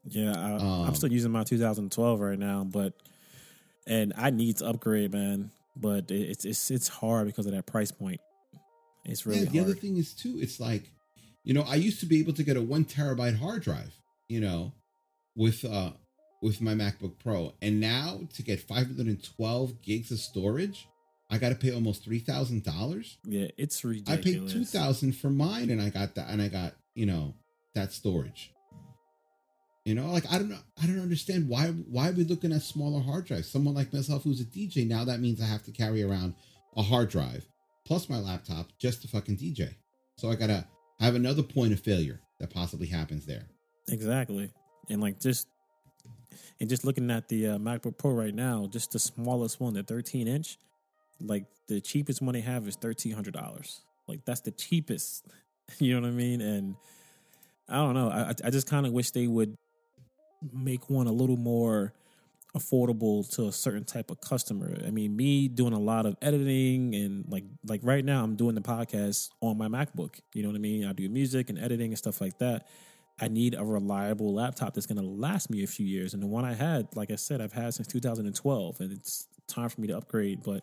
Yeah, 0.05 0.33
I, 0.37 0.51
I'm 0.55 0.61
Um, 0.89 0.95
still 0.95 1.12
using 1.12 1.31
my 1.31 1.45
2012 1.45 2.20
right 2.20 2.39
now, 2.39 2.64
but 2.64 2.95
and 3.87 4.12
I 4.16 4.31
need 4.31 4.57
to 4.59 4.66
upgrade, 4.66 5.12
man. 5.12 5.51
But 5.77 6.11
it- 6.11 6.31
it's 6.31 6.45
it's 6.45 6.70
it's 6.70 6.89
hard 6.89 7.27
because 7.27 7.47
of 7.47 7.53
that 7.53 7.66
price 7.66 7.93
point. 7.93 8.20
It's 9.05 9.27
really 9.27 9.41
yeah, 9.41 9.51
the 9.51 9.59
hard. 9.59 9.70
other 9.70 9.75
thing 9.81 9.97
is 9.97 10.14
too, 10.14 10.39
it's 10.41 10.61
like, 10.61 10.91
you 11.45 11.55
know, 11.55 11.62
I 11.62 11.75
used 11.77 11.99
to 12.01 12.07
be 12.07 12.20
able 12.20 12.35
to 12.35 12.43
get 12.45 12.57
a 12.57 12.62
one 12.62 12.85
terabyte 12.85 13.37
hard 13.39 13.62
drive, 13.62 13.93
you 14.29 14.41
know, 14.41 14.73
with 15.35 15.64
uh 15.64 15.93
with 16.43 16.61
my 16.61 16.74
MacBook 16.74 17.18
Pro, 17.18 17.55
and 17.62 17.80
now 17.80 18.20
to 18.34 18.43
get 18.43 18.61
512 18.61 19.80
gigs 19.80 20.11
of 20.11 20.18
storage, 20.18 20.88
I 21.30 21.38
got 21.38 21.49
to 21.49 21.55
pay 21.55 21.72
almost 21.72 22.05
three 22.05 22.18
thousand 22.18 22.62
dollars. 22.62 23.16
yeah, 23.24 23.47
it's 23.57 23.82
ridiculous. 23.82 24.18
I 24.18 24.22
paid 24.22 24.49
two 24.51 24.64
thousand 24.66 25.16
for 25.16 25.30
mine, 25.30 25.70
and 25.70 25.80
I 25.80 25.88
got 25.88 26.14
that, 26.16 26.28
and 26.28 26.43
I 26.43 26.49
got 26.49 26.74
you 26.95 27.07
know 27.07 27.32
that 27.74 27.93
storage. 27.93 28.53
You 29.86 29.95
know, 29.95 30.12
like 30.12 30.30
I 30.30 30.36
don't 30.36 30.51
know, 30.51 30.59
I 30.82 30.86
don't 30.86 31.01
understand 31.01 31.49
why 31.49 31.68
why 31.68 32.11
are 32.11 32.12
we 32.12 32.24
looking 32.24 32.53
at 32.53 32.62
smaller 32.62 33.01
hard 33.01 33.24
drives? 33.24 33.51
Someone 33.51 33.74
like 33.74 33.93
myself 33.93 34.24
who's 34.24 34.40
a 34.40 34.45
DJ 34.45 34.86
now, 34.86 35.05
that 35.05 35.20
means 35.20 35.40
I 35.40 35.47
have 35.47 35.64
to 35.64 35.72
carry 35.72 36.03
around 36.03 36.34
a 36.76 36.82
hard 36.82 37.09
drive 37.09 37.47
plus 37.84 38.09
my 38.09 38.18
laptop 38.18 38.68
just 38.78 39.03
to 39.03 39.09
fucking 39.09 39.38
DJ. 39.38 39.74
So 40.18 40.30
I 40.30 40.34
gotta 40.34 40.66
have 41.01 41.14
another 41.14 41.43
point 41.43 41.72
of 41.72 41.80
failure 41.80 42.20
that 42.40 42.51
possibly 42.51 42.86
happens 42.86 43.24
there. 43.26 43.47
Exactly, 43.88 44.51
and 44.90 45.01
like 45.01 45.18
just 45.18 45.49
and 46.61 46.68
just 46.68 46.85
looking 46.85 47.11
at 47.11 47.28
the 47.28 47.49
uh, 47.49 47.59
MacBook 47.59 47.99
Pro 47.99 48.12
right 48.12 48.35
now, 48.35 48.68
just 48.70 48.93
the 48.93 48.99
smallest 48.99 49.61
one, 49.61 49.74
the 49.74 49.83
13 49.83 50.28
inch, 50.28 50.59
like 51.20 51.45
the 51.68 51.80
cheapest 51.80 52.20
one 52.20 52.35
they 52.35 52.41
have 52.41 52.66
is 52.66 52.76
thirteen 52.76 53.12
hundred 53.12 53.35
dollars. 53.35 53.80
Like 54.07 54.24
that's 54.24 54.41
the 54.41 54.51
cheapest. 54.51 55.26
You 55.78 55.95
know 55.95 56.03
what 56.03 56.09
I 56.09 56.11
mean? 56.11 56.43
And 56.43 56.74
I 57.66 57.76
don't 57.76 57.95
know. 57.95 58.11
I 58.11 58.35
I 58.45 58.51
just 58.51 58.68
kind 58.68 58.85
of 58.85 58.93
wish 58.93 59.12
they 59.12 59.26
would 59.26 59.57
make 60.53 60.91
one 60.91 61.07
a 61.07 61.12
little 61.12 61.39
more 61.39 61.95
affordable 62.55 63.26
to 63.37 63.47
a 63.47 63.53
certain 63.53 63.85
type 63.85 64.11
of 64.11 64.20
customer. 64.20 64.76
I 64.87 64.91
mean, 64.91 65.16
me 65.16 65.49
doing 65.49 65.72
a 65.72 65.78
lot 65.78 66.05
of 66.05 66.16
editing 66.20 66.95
and 66.95 67.24
like 67.28 67.45
like 67.64 67.80
right 67.85 68.05
now 68.05 68.22
I'm 68.22 68.37
doing 68.37 68.55
the 68.55 68.61
podcast 68.61 69.30
on 69.41 69.57
my 69.57 69.68
MacBook. 69.68 70.20
You 70.35 70.43
know 70.43 70.51
what 70.51 70.57
I 70.57 70.61
mean? 70.61 70.85
I 70.85 70.93
do 70.93 71.09
music 71.09 71.49
and 71.49 71.59
editing 71.59 71.93
and 71.93 71.99
stuff 71.99 72.20
like 72.20 72.37
that. 72.39 72.66
I 73.20 73.28
need 73.28 73.54
a 73.54 73.64
reliable 73.64 74.34
laptop 74.34 74.74
that's 74.74 74.86
going 74.86 75.00
to 75.00 75.06
last 75.06 75.50
me 75.50 75.62
a 75.62 75.66
few 75.66 75.86
years. 75.86 76.14
And 76.14 76.22
the 76.22 76.26
one 76.26 76.44
I 76.44 76.54
had, 76.54 76.88
like 76.96 77.10
I 77.10 77.16
said, 77.16 77.40
I've 77.40 77.52
had 77.52 77.74
since 77.74 77.86
2012 77.88 78.80
and 78.80 78.92
it's 78.92 79.28
time 79.46 79.68
for 79.68 79.80
me 79.80 79.88
to 79.88 79.96
upgrade, 79.96 80.42
but 80.42 80.62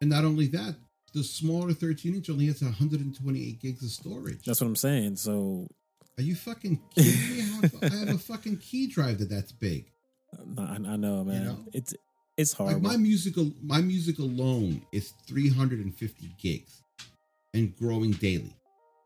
And 0.00 0.10
not 0.10 0.24
only 0.24 0.46
that, 0.48 0.76
the 1.14 1.22
smaller 1.22 1.72
13 1.72 2.14
inch 2.14 2.28
only 2.30 2.46
has 2.46 2.60
128 2.62 3.60
gigs 3.60 3.82
of 3.82 3.90
storage. 3.90 4.44
that's 4.44 4.60
what 4.60 4.66
I'm 4.66 4.76
saying. 4.76 5.16
So 5.16 5.68
Are 6.18 6.22
you 6.22 6.34
fucking 6.34 6.80
kidding 6.94 7.36
me? 7.36 7.40
I 7.40 7.44
have, 7.44 7.92
I 7.92 7.96
have 7.96 8.14
a 8.14 8.18
fucking 8.32 8.58
key 8.58 8.86
drive 8.88 9.18
that 9.18 9.30
that's 9.30 9.52
big. 9.52 9.86
I, 10.58 10.62
I 10.62 10.96
know, 10.96 11.24
man. 11.24 11.44
know? 11.44 11.58
It's 11.72 11.94
it's 12.38 12.54
hard. 12.54 12.72
Like 12.72 12.82
my 12.82 12.96
musical, 12.96 13.52
my 13.62 13.82
music 13.82 14.18
alone 14.18 14.82
is 14.90 15.12
350 15.26 16.30
gigs, 16.40 16.82
and 17.52 17.76
growing 17.76 18.12
daily. 18.12 18.54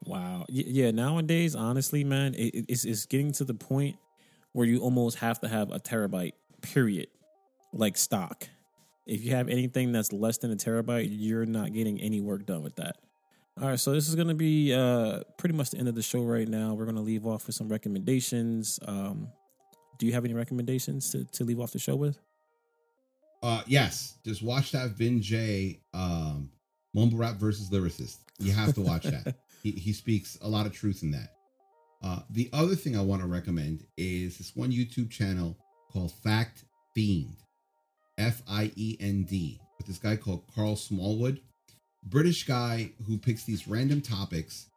Wow. 0.06 0.44
Yeah. 0.48 0.90
Nowadays, 0.92 1.54
honestly, 1.54 2.04
man, 2.04 2.34
it, 2.34 2.54
it- 2.54 2.64
it's 2.68 2.84
it's 2.84 3.06
getting 3.06 3.32
to 3.32 3.44
the 3.44 3.54
point 3.54 3.96
where 4.52 4.66
you 4.66 4.80
almost 4.80 5.18
have 5.18 5.40
to 5.40 5.48
have 5.48 5.70
a 5.72 5.78
terabyte. 5.78 6.32
Period. 6.62 7.08
Like 7.72 7.96
stock. 7.96 8.48
If 9.06 9.22
you 9.24 9.32
have 9.36 9.48
anything 9.48 9.92
that's 9.92 10.12
less 10.12 10.38
than 10.38 10.50
a 10.50 10.56
terabyte, 10.56 11.08
you're 11.10 11.46
not 11.46 11.72
getting 11.72 12.00
any 12.00 12.20
work 12.20 12.46
done 12.46 12.62
with 12.62 12.76
that. 12.76 12.96
All 13.60 13.68
right, 13.68 13.78
so 13.80 13.92
this 13.92 14.08
is 14.08 14.14
going 14.14 14.28
to 14.28 14.34
be 14.34 14.74
uh, 14.74 15.20
pretty 15.38 15.54
much 15.54 15.70
the 15.70 15.78
end 15.78 15.88
of 15.88 15.94
the 15.94 16.02
show 16.02 16.22
right 16.22 16.46
now. 16.48 16.74
We're 16.74 16.84
going 16.84 16.96
to 16.96 17.02
leave 17.02 17.24
off 17.26 17.46
with 17.46 17.54
some 17.56 17.68
recommendations. 17.68 18.78
Um, 18.86 19.28
do 19.98 20.06
you 20.06 20.12
have 20.12 20.24
any 20.24 20.34
recommendations 20.34 21.10
to, 21.12 21.24
to 21.24 21.44
leave 21.44 21.58
off 21.60 21.70
the 21.72 21.78
show 21.78 21.96
with? 21.96 22.18
Uh, 23.42 23.62
yes, 23.66 24.18
just 24.24 24.42
watch 24.42 24.72
that 24.72 24.90
Vin 24.90 25.22
J 25.22 25.80
um, 25.94 26.50
mumble 26.94 27.16
rap 27.18 27.36
versus 27.36 27.70
lyricist. 27.70 28.16
You 28.38 28.52
have 28.52 28.74
to 28.74 28.80
watch 28.82 29.04
that. 29.04 29.36
he, 29.66 29.72
he 29.72 29.92
speaks 29.92 30.38
a 30.42 30.48
lot 30.48 30.66
of 30.66 30.72
truth 30.72 31.02
in 31.02 31.10
that. 31.10 31.32
Uh, 32.02 32.20
the 32.30 32.48
other 32.52 32.76
thing 32.76 32.96
I 32.96 33.02
want 33.02 33.20
to 33.22 33.26
recommend 33.26 33.84
is 33.96 34.38
this 34.38 34.54
one 34.54 34.70
YouTube 34.70 35.10
channel 35.10 35.56
called 35.92 36.12
Fact 36.12 36.64
Fiend, 36.94 37.36
F 38.16 38.42
I 38.48 38.70
E 38.76 38.96
N 39.00 39.24
D, 39.24 39.60
with 39.76 39.88
this 39.88 39.98
guy 39.98 40.14
called 40.14 40.44
Karl 40.54 40.76
Smallwood, 40.76 41.40
British 42.04 42.46
guy 42.46 42.92
who 43.06 43.18
picks 43.18 43.44
these 43.44 43.66
random 43.66 44.00
topics, 44.00 44.68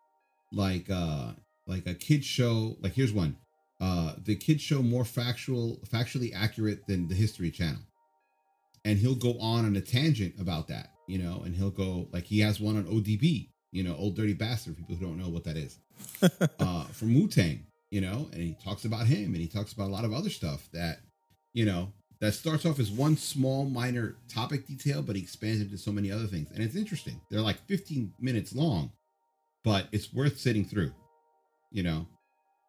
like 0.52 0.90
uh, 0.90 1.34
like 1.68 1.86
a 1.86 1.94
kid 1.94 2.26
show. 2.26 2.76
Like 2.82 2.94
here's 2.94 3.14
one, 3.14 3.38
uh, 3.80 4.14
the 4.26 4.36
kid 4.36 4.60
show 4.60 4.82
more 4.82 5.06
factual, 5.06 5.80
factually 5.88 6.34
accurate 6.34 6.88
than 6.88 7.08
the 7.08 7.16
History 7.16 7.52
Channel, 7.52 7.82
and 8.86 8.98
he'll 8.98 9.14
go 9.14 9.38
on 9.40 9.66
on 9.66 9.76
a 9.76 9.82
tangent 9.82 10.34
about 10.40 10.68
that, 10.70 10.94
you 11.08 11.20
know, 11.20 11.44
and 11.46 11.56
he'll 11.56 11.70
go 11.70 12.08
like 12.12 12.26
he 12.26 12.40
has 12.40 12.60
one 12.60 12.76
on 12.78 12.86
ODB, 12.86 13.50
you 13.72 13.84
know, 13.84 13.96
Old 13.98 14.16
Dirty 14.16 14.34
Bastard. 14.34 14.78
People 14.78 14.96
who 14.96 15.06
don't 15.06 15.18
know 15.18 15.30
what 15.30 15.44
that 15.44 15.58
is, 15.58 15.78
uh, 16.60 16.84
from 16.86 17.14
Wu 17.14 17.28
Tang, 17.28 17.66
you 17.92 18.02
know, 18.02 18.28
and 18.32 18.42
he 18.42 18.56
talks 18.64 18.86
about 18.86 19.08
him 19.08 19.34
and 19.34 19.38
he 19.38 19.48
talks 19.48 19.74
about 19.74 19.88
a 19.88 19.92
lot 19.92 20.06
of 20.06 20.14
other 20.14 20.30
stuff 20.30 20.70
that, 20.74 21.00
you 21.54 21.66
know, 21.66 21.92
that 22.20 22.34
starts 22.34 22.66
off 22.66 22.80
as 22.80 22.92
one 22.92 23.16
small 23.16 23.66
minor 23.66 24.18
topic 24.28 24.68
detail, 24.68 25.02
but 25.02 25.16
he 25.16 25.22
expands 25.22 25.62
into 25.62 25.78
so 25.78 25.92
many 25.92 26.12
other 26.12 26.28
things. 26.28 26.50
And 26.52 26.62
it's 26.62 26.76
interesting. 26.76 27.20
They're 27.32 27.42
like 27.42 27.66
15 27.68 28.14
minutes 28.20 28.54
long, 28.54 28.92
but 29.64 29.88
it's 29.92 30.14
worth 30.14 30.38
sitting 30.38 30.66
through, 30.66 30.92
you 31.72 31.84
know. 31.84 32.08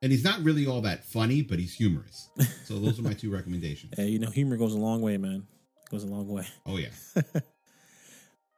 And 0.02 0.10
he's 0.10 0.24
not 0.24 0.40
really 0.40 0.66
all 0.66 0.80
that 0.82 1.04
funny, 1.04 1.42
but 1.42 1.58
he's 1.58 1.74
humorous. 1.74 2.30
So 2.64 2.78
those 2.78 2.98
are 2.98 3.02
my 3.02 3.12
two 3.12 3.30
recommendations. 3.34 3.92
Hey, 3.96 4.06
you 4.06 4.18
know, 4.18 4.30
humor 4.30 4.56
goes 4.56 4.72
a 4.72 4.78
long 4.78 5.02
way, 5.02 5.18
man. 5.18 5.46
It 5.84 5.90
goes 5.90 6.04
a 6.04 6.06
long 6.06 6.28
way. 6.28 6.46
Oh 6.64 6.78
yeah. 6.78 6.88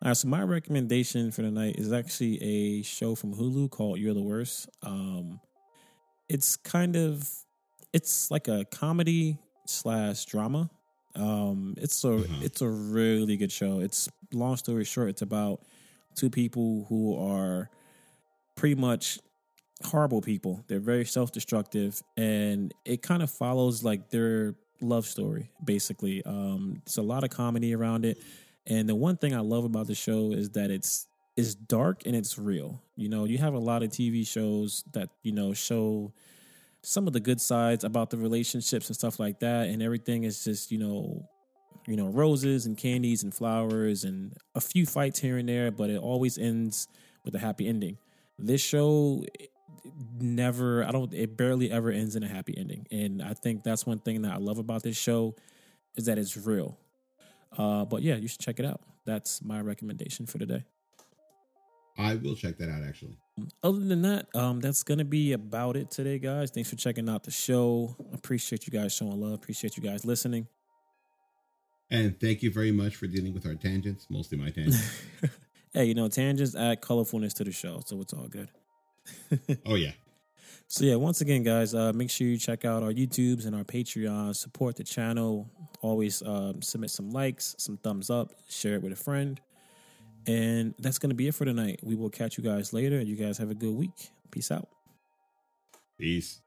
All 0.02 0.08
right, 0.08 0.16
so 0.16 0.26
my 0.26 0.42
recommendation 0.42 1.30
for 1.30 1.42
tonight 1.42 1.76
is 1.78 1.92
actually 1.92 2.42
a 2.42 2.82
show 2.82 3.14
from 3.14 3.34
Hulu 3.34 3.70
called 3.70 4.00
You're 4.00 4.14
the 4.14 4.22
Worst. 4.22 4.68
Um, 4.82 5.40
it's 6.28 6.56
kind 6.56 6.96
of 6.96 7.28
it's 7.92 8.30
like 8.30 8.48
a 8.48 8.64
comedy 8.64 9.38
slash 9.66 10.24
drama. 10.24 10.70
Um, 11.14 11.74
it's 11.76 12.02
a 12.04 12.14
Uh-huh. 12.14 12.40
it's 12.42 12.62
a 12.62 12.68
really 12.68 13.36
good 13.36 13.52
show. 13.52 13.78
It's 13.78 14.08
long 14.32 14.56
story 14.56 14.84
short, 14.84 15.10
it's 15.10 15.22
about 15.22 15.60
two 16.16 16.30
people 16.30 16.86
who 16.88 17.16
are 17.16 17.70
pretty 18.56 18.74
much 18.74 19.20
horrible 19.84 20.20
people. 20.20 20.64
They're 20.66 20.80
very 20.80 21.04
self 21.04 21.30
destructive, 21.30 22.02
and 22.16 22.74
it 22.84 23.02
kind 23.02 23.22
of 23.22 23.30
follows 23.30 23.84
like 23.84 24.10
their 24.10 24.56
love 24.80 25.06
story 25.06 25.48
basically. 25.64 26.24
Um, 26.24 26.82
it's 26.86 26.96
a 26.96 27.02
lot 27.02 27.22
of 27.22 27.30
comedy 27.30 27.72
around 27.72 28.04
it, 28.04 28.18
and 28.66 28.88
the 28.88 28.94
one 28.94 29.16
thing 29.16 29.34
I 29.34 29.40
love 29.40 29.64
about 29.64 29.86
the 29.86 29.94
show 29.94 30.32
is 30.32 30.50
that 30.50 30.70
it's 30.70 31.08
it's 31.36 31.54
dark 31.54 32.02
and 32.04 32.14
it's 32.14 32.38
real. 32.38 32.82
You 32.96 33.08
know, 33.08 33.24
you 33.24 33.38
have 33.38 33.54
a 33.54 33.58
lot 33.58 33.82
of 33.82 33.90
TV 33.90 34.26
shows 34.26 34.84
that 34.92 35.08
you 35.22 35.32
know 35.32 35.54
show 35.54 36.12
some 36.82 37.06
of 37.06 37.12
the 37.12 37.20
good 37.20 37.40
sides 37.40 37.84
about 37.84 38.10
the 38.10 38.18
relationships 38.18 38.88
and 38.88 38.96
stuff 38.96 39.18
like 39.18 39.40
that, 39.40 39.68
and 39.68 39.82
everything 39.82 40.24
is 40.24 40.44
just 40.44 40.70
you 40.70 40.78
know, 40.78 41.28
you 41.86 41.96
know, 41.96 42.06
roses 42.06 42.66
and 42.66 42.76
candies 42.76 43.22
and 43.22 43.34
flowers 43.34 44.04
and 44.04 44.34
a 44.54 44.60
few 44.60 44.86
fights 44.86 45.18
here 45.18 45.38
and 45.38 45.48
there, 45.48 45.70
but 45.70 45.90
it 45.90 45.98
always 45.98 46.38
ends 46.38 46.88
with 47.24 47.34
a 47.34 47.38
happy 47.38 47.66
ending. 47.68 47.98
This 48.38 48.60
show 48.60 49.24
never, 50.18 50.84
I 50.84 50.90
don't, 50.90 51.12
it 51.12 51.36
barely 51.36 51.70
ever 51.70 51.90
ends 51.90 52.16
in 52.16 52.22
a 52.22 52.28
happy 52.28 52.54
ending, 52.56 52.86
and 52.90 53.22
I 53.22 53.34
think 53.34 53.64
that's 53.64 53.86
one 53.86 53.98
thing 53.98 54.22
that 54.22 54.32
I 54.32 54.36
love 54.36 54.58
about 54.58 54.82
this 54.82 54.96
show 54.96 55.34
is 55.96 56.06
that 56.06 56.18
it's 56.18 56.36
real. 56.36 56.78
Uh, 57.56 57.84
but 57.84 58.02
yeah, 58.02 58.16
you 58.16 58.28
should 58.28 58.40
check 58.40 58.58
it 58.58 58.64
out. 58.64 58.80
That's 59.04 59.42
my 59.42 59.60
recommendation 59.60 60.26
for 60.26 60.38
today. 60.38 60.64
I 61.98 62.14
will 62.14 62.34
check 62.34 62.56
that 62.58 62.70
out 62.70 62.82
actually. 62.82 63.18
Other 63.62 63.80
than 63.80 64.02
that, 64.02 64.34
um, 64.34 64.60
that's 64.60 64.82
gonna 64.82 65.04
be 65.04 65.32
about 65.32 65.76
it 65.76 65.90
today, 65.90 66.18
guys. 66.18 66.50
Thanks 66.50 66.70
for 66.70 66.76
checking 66.76 67.08
out 67.08 67.24
the 67.24 67.30
show. 67.30 67.96
Appreciate 68.12 68.66
you 68.66 68.72
guys 68.72 68.94
showing 68.94 69.20
love. 69.20 69.34
Appreciate 69.34 69.76
you 69.76 69.82
guys 69.82 70.04
listening. 70.04 70.48
And 71.90 72.18
thank 72.18 72.42
you 72.42 72.50
very 72.50 72.72
much 72.72 72.96
for 72.96 73.06
dealing 73.06 73.34
with 73.34 73.44
our 73.46 73.54
tangents, 73.54 74.06
mostly 74.08 74.38
my 74.38 74.48
tangents. 74.48 75.02
hey, 75.74 75.84
you 75.84 75.94
know, 75.94 76.08
tangents 76.08 76.54
add 76.54 76.80
colorfulness 76.80 77.34
to 77.34 77.44
the 77.44 77.52
show, 77.52 77.82
so 77.84 78.00
it's 78.00 78.14
all 78.14 78.28
good. 78.28 78.48
oh 79.66 79.74
yeah. 79.74 79.92
So 80.72 80.86
yeah, 80.86 80.94
once 80.94 81.20
again, 81.20 81.42
guys, 81.42 81.74
uh, 81.74 81.92
make 81.92 82.08
sure 82.08 82.26
you 82.26 82.38
check 82.38 82.64
out 82.64 82.82
our 82.82 82.92
YouTubes 82.94 83.44
and 83.44 83.54
our 83.54 83.62
Patreon. 83.62 84.34
Support 84.34 84.76
the 84.76 84.84
channel. 84.84 85.46
Always 85.82 86.22
um, 86.22 86.62
submit 86.62 86.88
some 86.88 87.10
likes, 87.10 87.54
some 87.58 87.76
thumbs 87.76 88.08
up, 88.08 88.32
share 88.48 88.76
it 88.76 88.82
with 88.82 88.92
a 88.92 88.96
friend. 88.96 89.38
And 90.26 90.72
that's 90.78 90.98
gonna 90.98 91.12
be 91.12 91.28
it 91.28 91.34
for 91.34 91.44
tonight. 91.44 91.80
We 91.82 91.94
will 91.94 92.08
catch 92.08 92.38
you 92.38 92.42
guys 92.42 92.72
later, 92.72 92.96
and 92.98 93.06
you 93.06 93.16
guys 93.16 93.36
have 93.36 93.50
a 93.50 93.54
good 93.54 93.74
week. 93.74 94.12
Peace 94.30 94.50
out. 94.50 94.66
Peace. 95.98 96.40